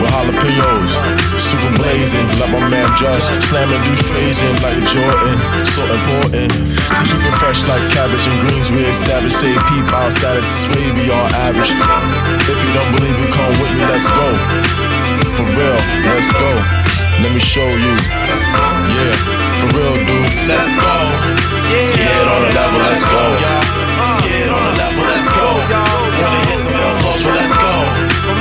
With 0.00 0.10
jalapenos, 0.10 0.92
super 1.38 1.70
blazing, 1.78 2.26
like 2.42 2.50
my 2.50 2.58
man 2.68 2.90
Just 2.98 3.30
slamming 3.46 3.78
do 3.86 3.94
trays 4.08 4.42
in 4.42 4.54
like 4.60 4.76
a 4.76 4.84
Jordan. 4.90 5.36
So 5.64 5.86
important 5.86 6.50
to 6.50 7.02
keep 7.06 7.22
it 7.22 7.34
fresh 7.38 7.62
like 7.68 7.84
cabbage 7.94 8.26
and 8.26 8.36
greens. 8.44 8.70
We 8.70 8.84
establish, 8.84 9.34
say 9.34 9.54
peep 9.70 9.88
out 9.94 10.12
status, 10.12 10.48
sway 10.66 10.90
beyond 10.92 11.32
average. 11.38 11.70
If 11.70 12.58
you 12.60 12.70
don't 12.74 12.90
believe 12.96 13.16
it, 13.16 13.30
come 13.32 13.52
with 13.62 13.72
me, 13.72 13.82
let's 13.86 14.08
go. 14.10 14.91
For 15.32 15.48
real, 15.56 15.80
let's 16.04 16.30
go. 16.32 16.50
Let 17.24 17.32
me 17.32 17.40
show 17.40 17.64
you. 17.64 17.94
Yeah, 17.96 19.16
for 19.60 19.68
real, 19.72 19.96
dude. 20.04 20.28
Let's 20.44 20.76
go. 20.76 20.96
So 21.80 21.96
get 21.96 22.28
on 22.28 22.42
the 22.44 22.52
level, 22.52 22.80
let's 22.84 23.00
go. 23.00 23.24
Get 24.28 24.48
on 24.52 24.60
the 24.60 24.74
level, 24.76 25.04
let's 25.08 25.28
go. 25.32 25.48
Wanna 26.20 26.40
hit 26.52 26.60
some 26.60 26.72
flows, 27.00 27.24
well, 27.24 27.32
let's 27.32 27.54
go. 27.56 27.72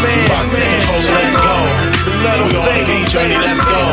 We 0.03 0.25
about 0.25 0.43
to 0.43 0.51
take 0.51 0.67
control, 0.67 0.99
so 0.99 1.11
let's 1.15 1.35
go. 1.39 1.55
We 2.43 2.59
on 2.59 2.75
the 2.75 2.83
beat 2.83 3.07
journey, 3.07 3.39
let's 3.39 3.63
go. 3.63 3.83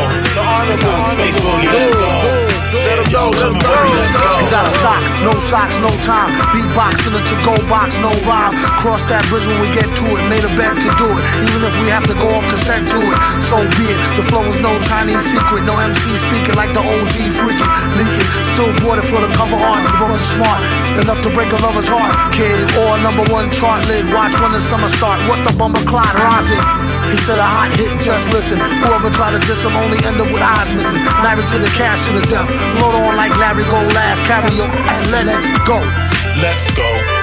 It's 0.67 0.83
for 0.83 0.97
space 1.15 1.39
boogie, 1.39 1.71
let's 1.71 1.95
go. 1.95 2.58
Yo, 2.69 3.33
come 3.33 3.57
with 3.57 3.65
let's 3.97 4.13
go. 4.13 4.29
He's 4.37 4.53
out 4.53 4.69
of 4.69 4.75
stock, 4.77 5.01
no 5.25 5.33
socks, 5.41 5.81
no 5.81 5.89
time. 6.05 6.29
Beatbox 6.53 7.09
in 7.09 7.17
a 7.17 7.21
to-go 7.25 7.57
box, 7.65 7.97
no 7.97 8.13
rhyme. 8.29 8.53
Cross 8.77 9.09
that 9.09 9.25
bridge 9.33 9.49
when 9.49 9.57
we 9.57 9.73
get 9.73 9.89
to 9.97 10.05
it. 10.13 10.21
Made 10.29 10.45
a 10.45 10.53
bet 10.53 10.77
to 10.77 10.89
do 10.93 11.09
it, 11.09 11.23
even 11.49 11.65
if 11.65 11.73
we 11.81 11.89
have 11.89 12.05
to 12.05 12.13
go 12.21 12.29
off 12.29 12.45
cassette 12.45 12.85
to 12.93 13.01
it. 13.01 13.17
So 13.41 13.57
be 13.73 13.89
it. 13.89 13.97
The 14.21 14.25
flow 14.29 14.45
is 14.45 14.61
no 14.61 14.77
Chinese 14.85 15.25
secret, 15.25 15.65
no 15.65 15.81
MC 15.81 16.13
speaking 16.13 16.53
like 16.53 16.69
the 16.77 16.85
OG 16.85 17.33
freaking 17.41 17.71
leaking. 17.97 18.29
Still 18.45 18.69
bought 18.85 19.01
it 19.01 19.07
for 19.09 19.17
the 19.17 19.33
cover 19.33 19.57
art. 19.57 19.81
The 19.89 19.93
brother's 19.97 20.21
smart 20.21 20.61
enough 21.01 21.25
to 21.25 21.29
break 21.33 21.49
a 21.49 21.59
lover's 21.65 21.89
heart. 21.89 22.13
Kid 22.37 22.53
or 22.85 23.01
number 23.01 23.25
one 23.33 23.49
chart 23.49 23.81
lid. 23.89 24.05
Watch 24.13 24.37
when 24.37 24.53
the 24.53 24.61
summer 24.61 24.93
start. 24.93 25.17
What 25.25 25.41
the 25.41 25.57
bumper 25.57 25.81
clot 25.89 26.13
rotted. 26.21 26.78
A 27.09 27.41
hot 27.41 27.71
hit, 27.73 27.99
just 28.01 28.29
listen. 28.33 28.57
Whoever 28.81 29.09
try 29.09 29.31
to 29.31 29.39
diss 29.45 29.63
him 29.63 29.75
only 29.75 29.97
end 30.05 30.19
up 30.21 30.33
with 30.33 30.41
eyes 30.41 30.73
missing. 30.73 31.01
Married 31.21 31.45
to 31.45 31.59
the 31.59 31.69
cash 31.77 32.05
to 32.07 32.13
the 32.13 32.21
death. 32.25 32.49
Float 32.77 32.95
on 32.95 33.15
like 33.15 33.37
Larry 33.37 33.63
Go 33.65 33.81
last. 33.93 34.23
Carry 34.25 34.55
your 34.55 34.65
ass, 34.65 35.11
let's 35.11 35.47
go. 35.67 35.77
Let's 36.41 36.71
go. 36.73 37.18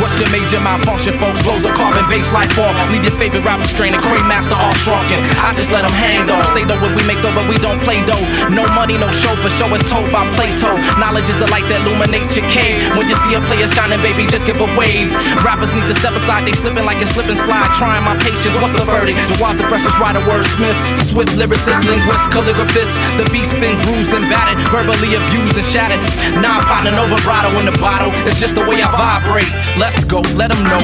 What's 0.00 0.16
your 0.22 0.30
major 0.30 0.60
malfunction, 0.60 1.18
folks? 1.18 1.42
Flows 1.42 1.64
a 1.66 1.72
carbon 1.74 2.06
bass 2.08 2.32
life 2.32 2.52
form. 2.52 2.72
Leave 2.88 3.04
your 3.04 3.16
favorite 3.18 3.44
rapper 3.44 3.66
straining, 3.66 4.00
Crane 4.00 4.24
Master 4.24 4.54
all 4.54 4.72
shrunken. 4.80 5.18
I 5.42 5.52
just 5.56 5.72
let 5.74 5.82
them 5.82 5.92
hang 5.92 6.24
though. 6.24 6.40
Say 6.54 6.64
though 6.64 6.78
what 6.80 6.94
we 6.96 7.02
make 7.04 7.20
though, 7.20 7.34
but 7.34 7.44
we 7.50 7.58
don't 7.58 7.80
play 7.82 8.00
though. 8.06 8.22
No 8.48 8.64
money, 8.72 8.96
no 8.96 9.10
show 9.10 9.34
for 9.36 9.50
show 9.50 9.68
is 9.74 9.82
told 9.90 10.08
by 10.14 10.24
Plato. 10.38 10.78
Knowledge 10.96 11.28
is 11.28 11.36
the 11.42 11.48
light 11.50 11.66
that 11.68 11.84
illuminates 11.84 12.36
your 12.38 12.46
cave. 12.48 12.80
When 12.96 13.10
you 13.10 13.16
see 13.26 13.34
a 13.36 13.42
player 13.50 13.68
shining, 13.68 14.00
baby, 14.00 14.24
just 14.30 14.46
give 14.46 14.60
a 14.62 14.68
wave. 14.78 15.12
Rappers 15.44 15.74
need 15.74 15.88
to 15.90 15.96
step 15.98 16.14
aside, 16.16 16.46
they 16.46 16.54
slipping 16.54 16.86
like 16.86 17.02
a 17.02 17.08
slip 17.10 17.28
and 17.28 17.36
slide. 17.36 17.68
Trying 17.76 18.06
my 18.06 18.16
patience, 18.22 18.56
what's 18.62 18.72
the 18.72 18.86
verdict? 18.88 19.20
Jawad's 19.32 19.60
the 19.60 19.66
freshest 19.68 19.98
writer, 19.98 20.22
wordsmith, 20.24 20.78
swift 20.96 21.34
lyricist, 21.36 21.84
linguist, 21.84 22.30
calligraphist. 22.32 22.94
The 23.20 23.26
beast 23.34 23.52
been 23.58 23.76
bruised 23.84 24.14
and 24.16 24.24
battered, 24.32 24.60
verbally 24.72 25.18
abused 25.18 25.58
and 25.58 25.66
shattered. 25.66 26.00
Now 26.40 26.60
I'm 26.60 26.64
potting 26.64 26.96
over 26.96 27.18
in 27.58 27.66
the 27.66 27.76
bottle. 27.80 28.12
It's 28.28 28.40
just 28.40 28.54
the 28.54 28.64
way 28.64 28.80
I 28.80 28.88
vibrate. 29.26 29.50
Let's 29.76 30.04
go, 30.04 30.22
let 30.38 30.50
them 30.50 30.62
know. 30.64 30.82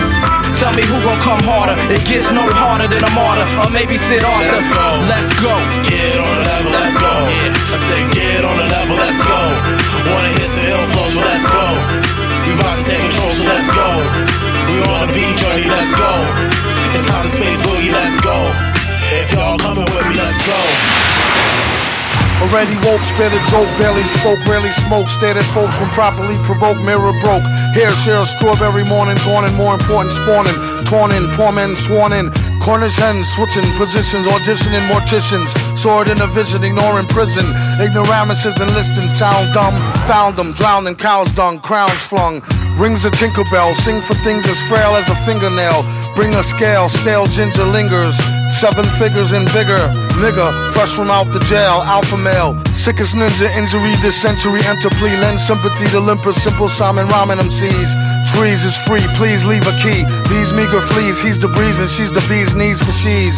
Tell 0.59 0.75
me 0.75 0.83
who 0.83 0.99
gon' 1.03 1.21
come 1.23 1.43
harder. 1.47 1.79
It 1.91 2.03
gets 2.07 2.31
no 2.35 2.43
harder 2.51 2.89
than 2.91 3.03
a 3.03 3.13
martyr, 3.15 3.47
or 3.63 3.71
maybe 3.71 3.97
Sid 3.97 4.25
Arthur. 4.25 4.51
Let's 4.51 4.69
go. 4.69 4.87
Let's 5.07 5.31
go. 5.39 5.55
Get 5.87 6.19
on 6.19 6.35
the 6.39 6.45
level, 6.51 6.71
let's 6.75 6.99
go. 6.99 7.15
Yeah, 7.31 7.75
I 7.75 7.79
said 7.79 8.05
get 8.13 8.43
on 8.45 8.57
the 8.59 8.69
level, 8.69 8.97
let's 8.99 9.23
go. 9.23 9.41
Wanna 10.11 10.33
hit 10.35 10.49
some 10.51 10.67
ill 10.67 10.85
flows, 10.93 11.13
so 11.15 11.21
let's 11.23 11.47
go. 11.47 11.67
We 12.47 12.51
about 12.59 12.77
to 12.77 12.85
take 12.85 13.01
control, 13.01 13.31
so 13.31 13.43
let's 13.47 13.69
go. 13.71 13.89
We 14.67 14.75
on 14.83 15.07
a 15.07 15.13
beat 15.15 15.35
journey, 15.39 15.67
let's 15.71 15.95
go. 15.95 16.13
It's 16.95 17.07
time 17.07 17.23
to 17.23 17.31
space 17.31 17.63
boogie, 17.63 17.93
let's 17.95 18.19
go. 18.21 18.37
If 19.13 19.33
y'all 19.35 19.59
coming 19.59 19.87
with 19.87 20.07
me, 20.09 20.15
let's 20.19 20.41
go. 20.43 20.61
Already 22.43 22.75
woke, 22.83 23.05
spit 23.07 23.31
a 23.31 23.39
joke, 23.47 23.71
barely 23.79 24.03
spoke, 24.03 24.43
rarely 24.51 24.73
smoke, 24.73 25.09
stared 25.09 25.37
at 25.37 25.47
folks 25.55 25.79
when 25.79 25.89
properly 25.91 26.35
provoked, 26.43 26.83
mirror 26.83 27.15
broke. 27.23 27.47
Hair 27.79 27.95
share 28.03 28.27
strawberry 28.27 28.83
morning, 28.85 29.17
gone 29.23 29.45
and 29.47 29.55
more 29.55 29.75
important, 29.75 30.13
spawning, 30.13 30.59
torn 30.85 31.13
in, 31.13 31.31
poor 31.39 31.53
men 31.53 31.77
sworn 31.77 32.13
in. 32.13 32.35
Cornish 32.59 32.99
hens 32.99 33.31
switching 33.31 33.63
positions, 33.79 34.27
auditioning 34.27 34.87
morticians. 34.91 35.55
Sword 35.79 36.09
in 36.09 36.21
a 36.21 36.27
vision, 36.27 36.65
ignoring 36.65 37.07
prison. 37.07 37.47
Ignoramuses 37.79 38.61
enlisting, 38.61 39.09
sound 39.09 39.55
dumb. 39.55 39.75
Found 40.07 40.37
them, 40.37 40.53
drowned 40.53 40.89
in 40.89 40.97
cow's 40.97 41.31
dung, 41.35 41.61
crowns 41.61 42.03
flung. 42.03 42.43
Rings 42.77 43.05
a 43.05 43.11
tinkerbell, 43.11 43.75
sing 43.75 44.01
for 44.03 44.15
things 44.27 44.47
as 44.47 44.61
frail 44.69 44.95
as 44.95 45.09
a 45.09 45.15
fingernail. 45.27 45.85
Bring 46.15 46.35
a 46.35 46.43
scale, 46.43 46.89
stale 46.89 47.27
ginger 47.27 47.65
lingers. 47.65 48.19
Seven 48.61 48.85
figures 49.01 49.33
and 49.33 49.47
bigger, 49.53 49.81
nigga, 50.21 50.73
fresh 50.73 50.95
from 50.95 51.11
out 51.11 51.33
the 51.33 51.41
jail, 51.41 51.83
alpha 51.83 52.17
male. 52.17 52.55
Sickest 52.71 53.17
ninja 53.17 53.49
injury 53.57 53.91
this 54.03 54.21
century, 54.21 54.61
enter 54.67 54.91
plea, 55.01 55.17
lend 55.17 55.41
sympathy 55.41 55.87
to 55.89 55.99
limper, 55.99 56.33
simple 56.33 56.69
Simon 56.69 57.09
Ramen 57.09 57.41
MCs. 57.41 57.91
Trees 58.35 58.65
is 58.65 58.77
free, 58.87 59.03
please 59.17 59.45
leave 59.45 59.67
a 59.67 59.77
key. 59.83 60.05
These 60.29 60.53
meager 60.53 60.81
fleas, 60.81 61.21
he's 61.21 61.39
the 61.39 61.49
breeze 61.49 61.81
and 61.81 61.89
she's 61.89 62.13
the 62.13 62.25
bee's 62.29 62.55
knees 62.55 62.81
for 62.81 62.93
she's. 62.93 63.35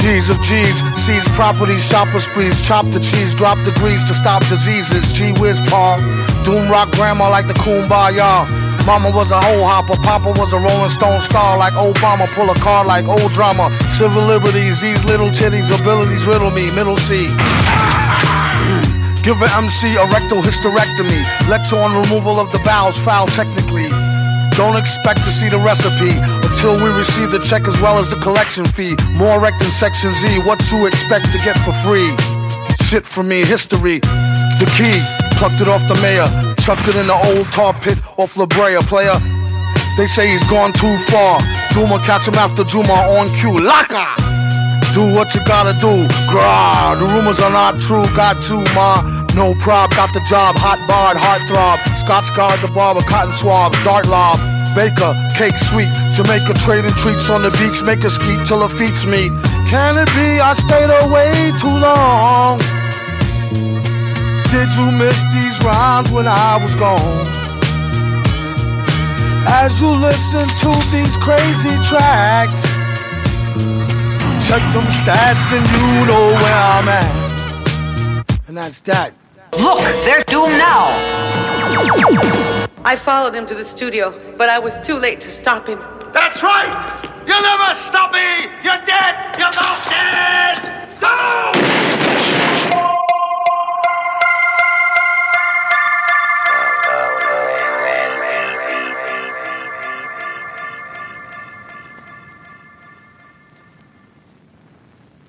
G's 0.00 0.30
of 0.30 0.40
G's, 0.42 0.78
seize 0.94 1.26
property, 1.34 1.76
shopper 1.76 2.20
sprees, 2.20 2.64
chop 2.66 2.86
the 2.86 3.00
cheese, 3.00 3.34
drop 3.34 3.58
the 3.64 3.72
grease 3.72 4.04
to 4.04 4.14
stop 4.14 4.40
diseases. 4.48 5.12
G 5.12 5.32
whiz 5.40 5.58
paw, 5.68 5.96
doom 6.44 6.70
rock 6.70 6.90
grandma 6.92 7.28
like 7.28 7.46
the 7.46 7.54
kumbaya. 7.54 8.65
Mama 8.86 9.10
was 9.10 9.32
a 9.32 9.40
hoe 9.42 9.66
hopper, 9.66 9.98
Papa 9.98 10.30
was 10.38 10.52
a 10.54 10.58
Rolling 10.62 10.94
Stone 10.94 11.20
star 11.20 11.58
like 11.58 11.74
Obama. 11.74 12.30
Pull 12.38 12.48
a 12.50 12.54
car 12.54 12.86
like 12.86 13.04
old 13.06 13.32
drama. 13.32 13.74
Civil 13.90 14.22
liberties, 14.22 14.80
these 14.80 15.04
little 15.04 15.26
titties, 15.26 15.74
abilities 15.74 16.24
riddle 16.24 16.52
me. 16.54 16.70
Middle 16.70 16.96
C. 16.96 17.26
Give 19.26 19.42
an 19.42 19.50
MC 19.58 19.98
a 19.98 20.06
rectal 20.14 20.38
hysterectomy. 20.38 21.18
Lecture 21.50 21.82
on 21.82 21.98
removal 21.98 22.38
of 22.38 22.52
the 22.52 22.62
bowels, 22.62 22.96
foul 22.96 23.26
technically. 23.26 23.90
Don't 24.54 24.78
expect 24.78 25.26
to 25.26 25.34
see 25.34 25.50
the 25.50 25.58
recipe 25.58 26.14
until 26.46 26.78
we 26.78 26.88
receive 26.94 27.32
the 27.34 27.42
check 27.42 27.66
as 27.66 27.74
well 27.82 27.98
as 27.98 28.08
the 28.08 28.16
collection 28.22 28.64
fee. 28.64 28.94
More 29.10 29.42
rect 29.42 29.60
in 29.62 29.70
Section 29.72 30.12
Z, 30.14 30.46
what 30.46 30.62
you 30.70 30.86
expect 30.86 31.32
to 31.32 31.38
get 31.42 31.58
for 31.66 31.74
free? 31.82 32.14
Shit 32.86 33.04
for 33.04 33.24
me, 33.24 33.44
history. 33.44 33.98
The 34.62 34.70
key, 34.78 35.02
plucked 35.42 35.60
it 35.60 35.66
off 35.66 35.82
the 35.88 35.98
mayor, 36.00 36.30
chucked 36.66 36.88
it 36.88 36.96
in 36.96 37.06
the 37.06 37.14
old 37.30 37.46
tar 37.52 37.72
pit 37.78 37.96
off 38.18 38.36
La 38.36 38.44
Brea, 38.44 38.82
player. 38.90 39.14
They 39.96 40.06
say 40.06 40.26
he's 40.26 40.42
gone 40.50 40.72
too 40.72 40.98
far. 41.06 41.38
Duma 41.70 42.02
catch 42.02 42.26
him 42.26 42.34
after 42.34 42.64
Juma 42.64 43.06
on 43.14 43.30
cue. 43.38 43.54
Laka! 43.62 44.18
Do 44.90 45.06
what 45.14 45.32
you 45.32 45.40
gotta 45.46 45.78
do. 45.78 45.94
Grah, 46.26 46.96
the 46.98 47.06
rumors 47.06 47.38
are 47.38 47.54
not 47.54 47.80
true. 47.86 48.02
Got 48.18 48.42
you, 48.50 48.58
ma. 48.74 48.98
No 49.38 49.54
prob, 49.62 49.90
got 49.94 50.12
the 50.12 50.18
job. 50.26 50.56
Hot 50.58 50.82
barred, 50.90 51.16
heart 51.16 51.46
throb. 51.46 51.78
Scotch 51.94 52.34
guard 52.34 52.58
the 52.58 52.68
barber, 52.74 53.02
cotton 53.02 53.32
swab, 53.32 53.70
dart 53.84 54.08
lob. 54.08 54.42
Baker, 54.74 55.14
cake 55.38 55.58
sweet. 55.70 55.92
Jamaica 56.18 56.54
trading 56.66 56.90
treats 56.98 57.30
on 57.30 57.42
the 57.42 57.50
beach. 57.62 57.78
Make 57.86 58.02
a 58.02 58.10
skeet 58.10 58.44
till 58.44 58.66
her 58.66 58.74
feet 58.74 58.98
meet. 59.06 59.30
Can 59.70 60.02
it 60.02 60.10
be 60.18 60.42
I 60.42 60.50
stayed 60.58 60.90
away 60.90 61.54
too 61.62 61.70
long? 61.70 62.58
Did 64.50 64.72
you 64.74 64.92
miss 64.92 65.22
these 65.34 65.62
rhymes 65.64 66.10
when 66.12 66.26
I 66.28 66.58
was 66.62 66.74
gone? 66.76 67.26
As 69.44 69.80
you 69.80 69.88
listen 69.88 70.46
to 70.62 70.70
these 70.90 71.16
crazy 71.16 71.74
tracks, 71.88 72.62
check 74.46 74.62
them 74.72 74.86
stats, 74.94 75.42
then 75.50 75.64
you 75.74 76.06
know 76.06 76.30
where 76.40 76.58
I'm 76.74 76.88
at. 76.88 78.40
And 78.46 78.56
that's 78.56 78.80
that. 78.82 79.12
Look, 79.58 79.80
there's 80.04 80.24
Doom 80.24 80.50
now. 80.50 80.86
I 82.84 82.96
followed 82.96 83.34
him 83.34 83.46
to 83.48 83.54
the 83.54 83.64
studio, 83.64 84.14
but 84.38 84.48
I 84.48 84.60
was 84.60 84.78
too 84.78 84.96
late 84.96 85.20
to 85.22 85.28
stop 85.28 85.66
him. 85.66 85.80
That's 86.12 86.42
right! 86.42 86.72
You'll 87.26 87.42
never 87.42 87.74
stop 87.74 88.12
me! 88.12 88.44
You're 88.62 88.82
dead! 88.86 89.36
You're 89.38 89.50
not 89.50 89.84
dead! 89.84 90.76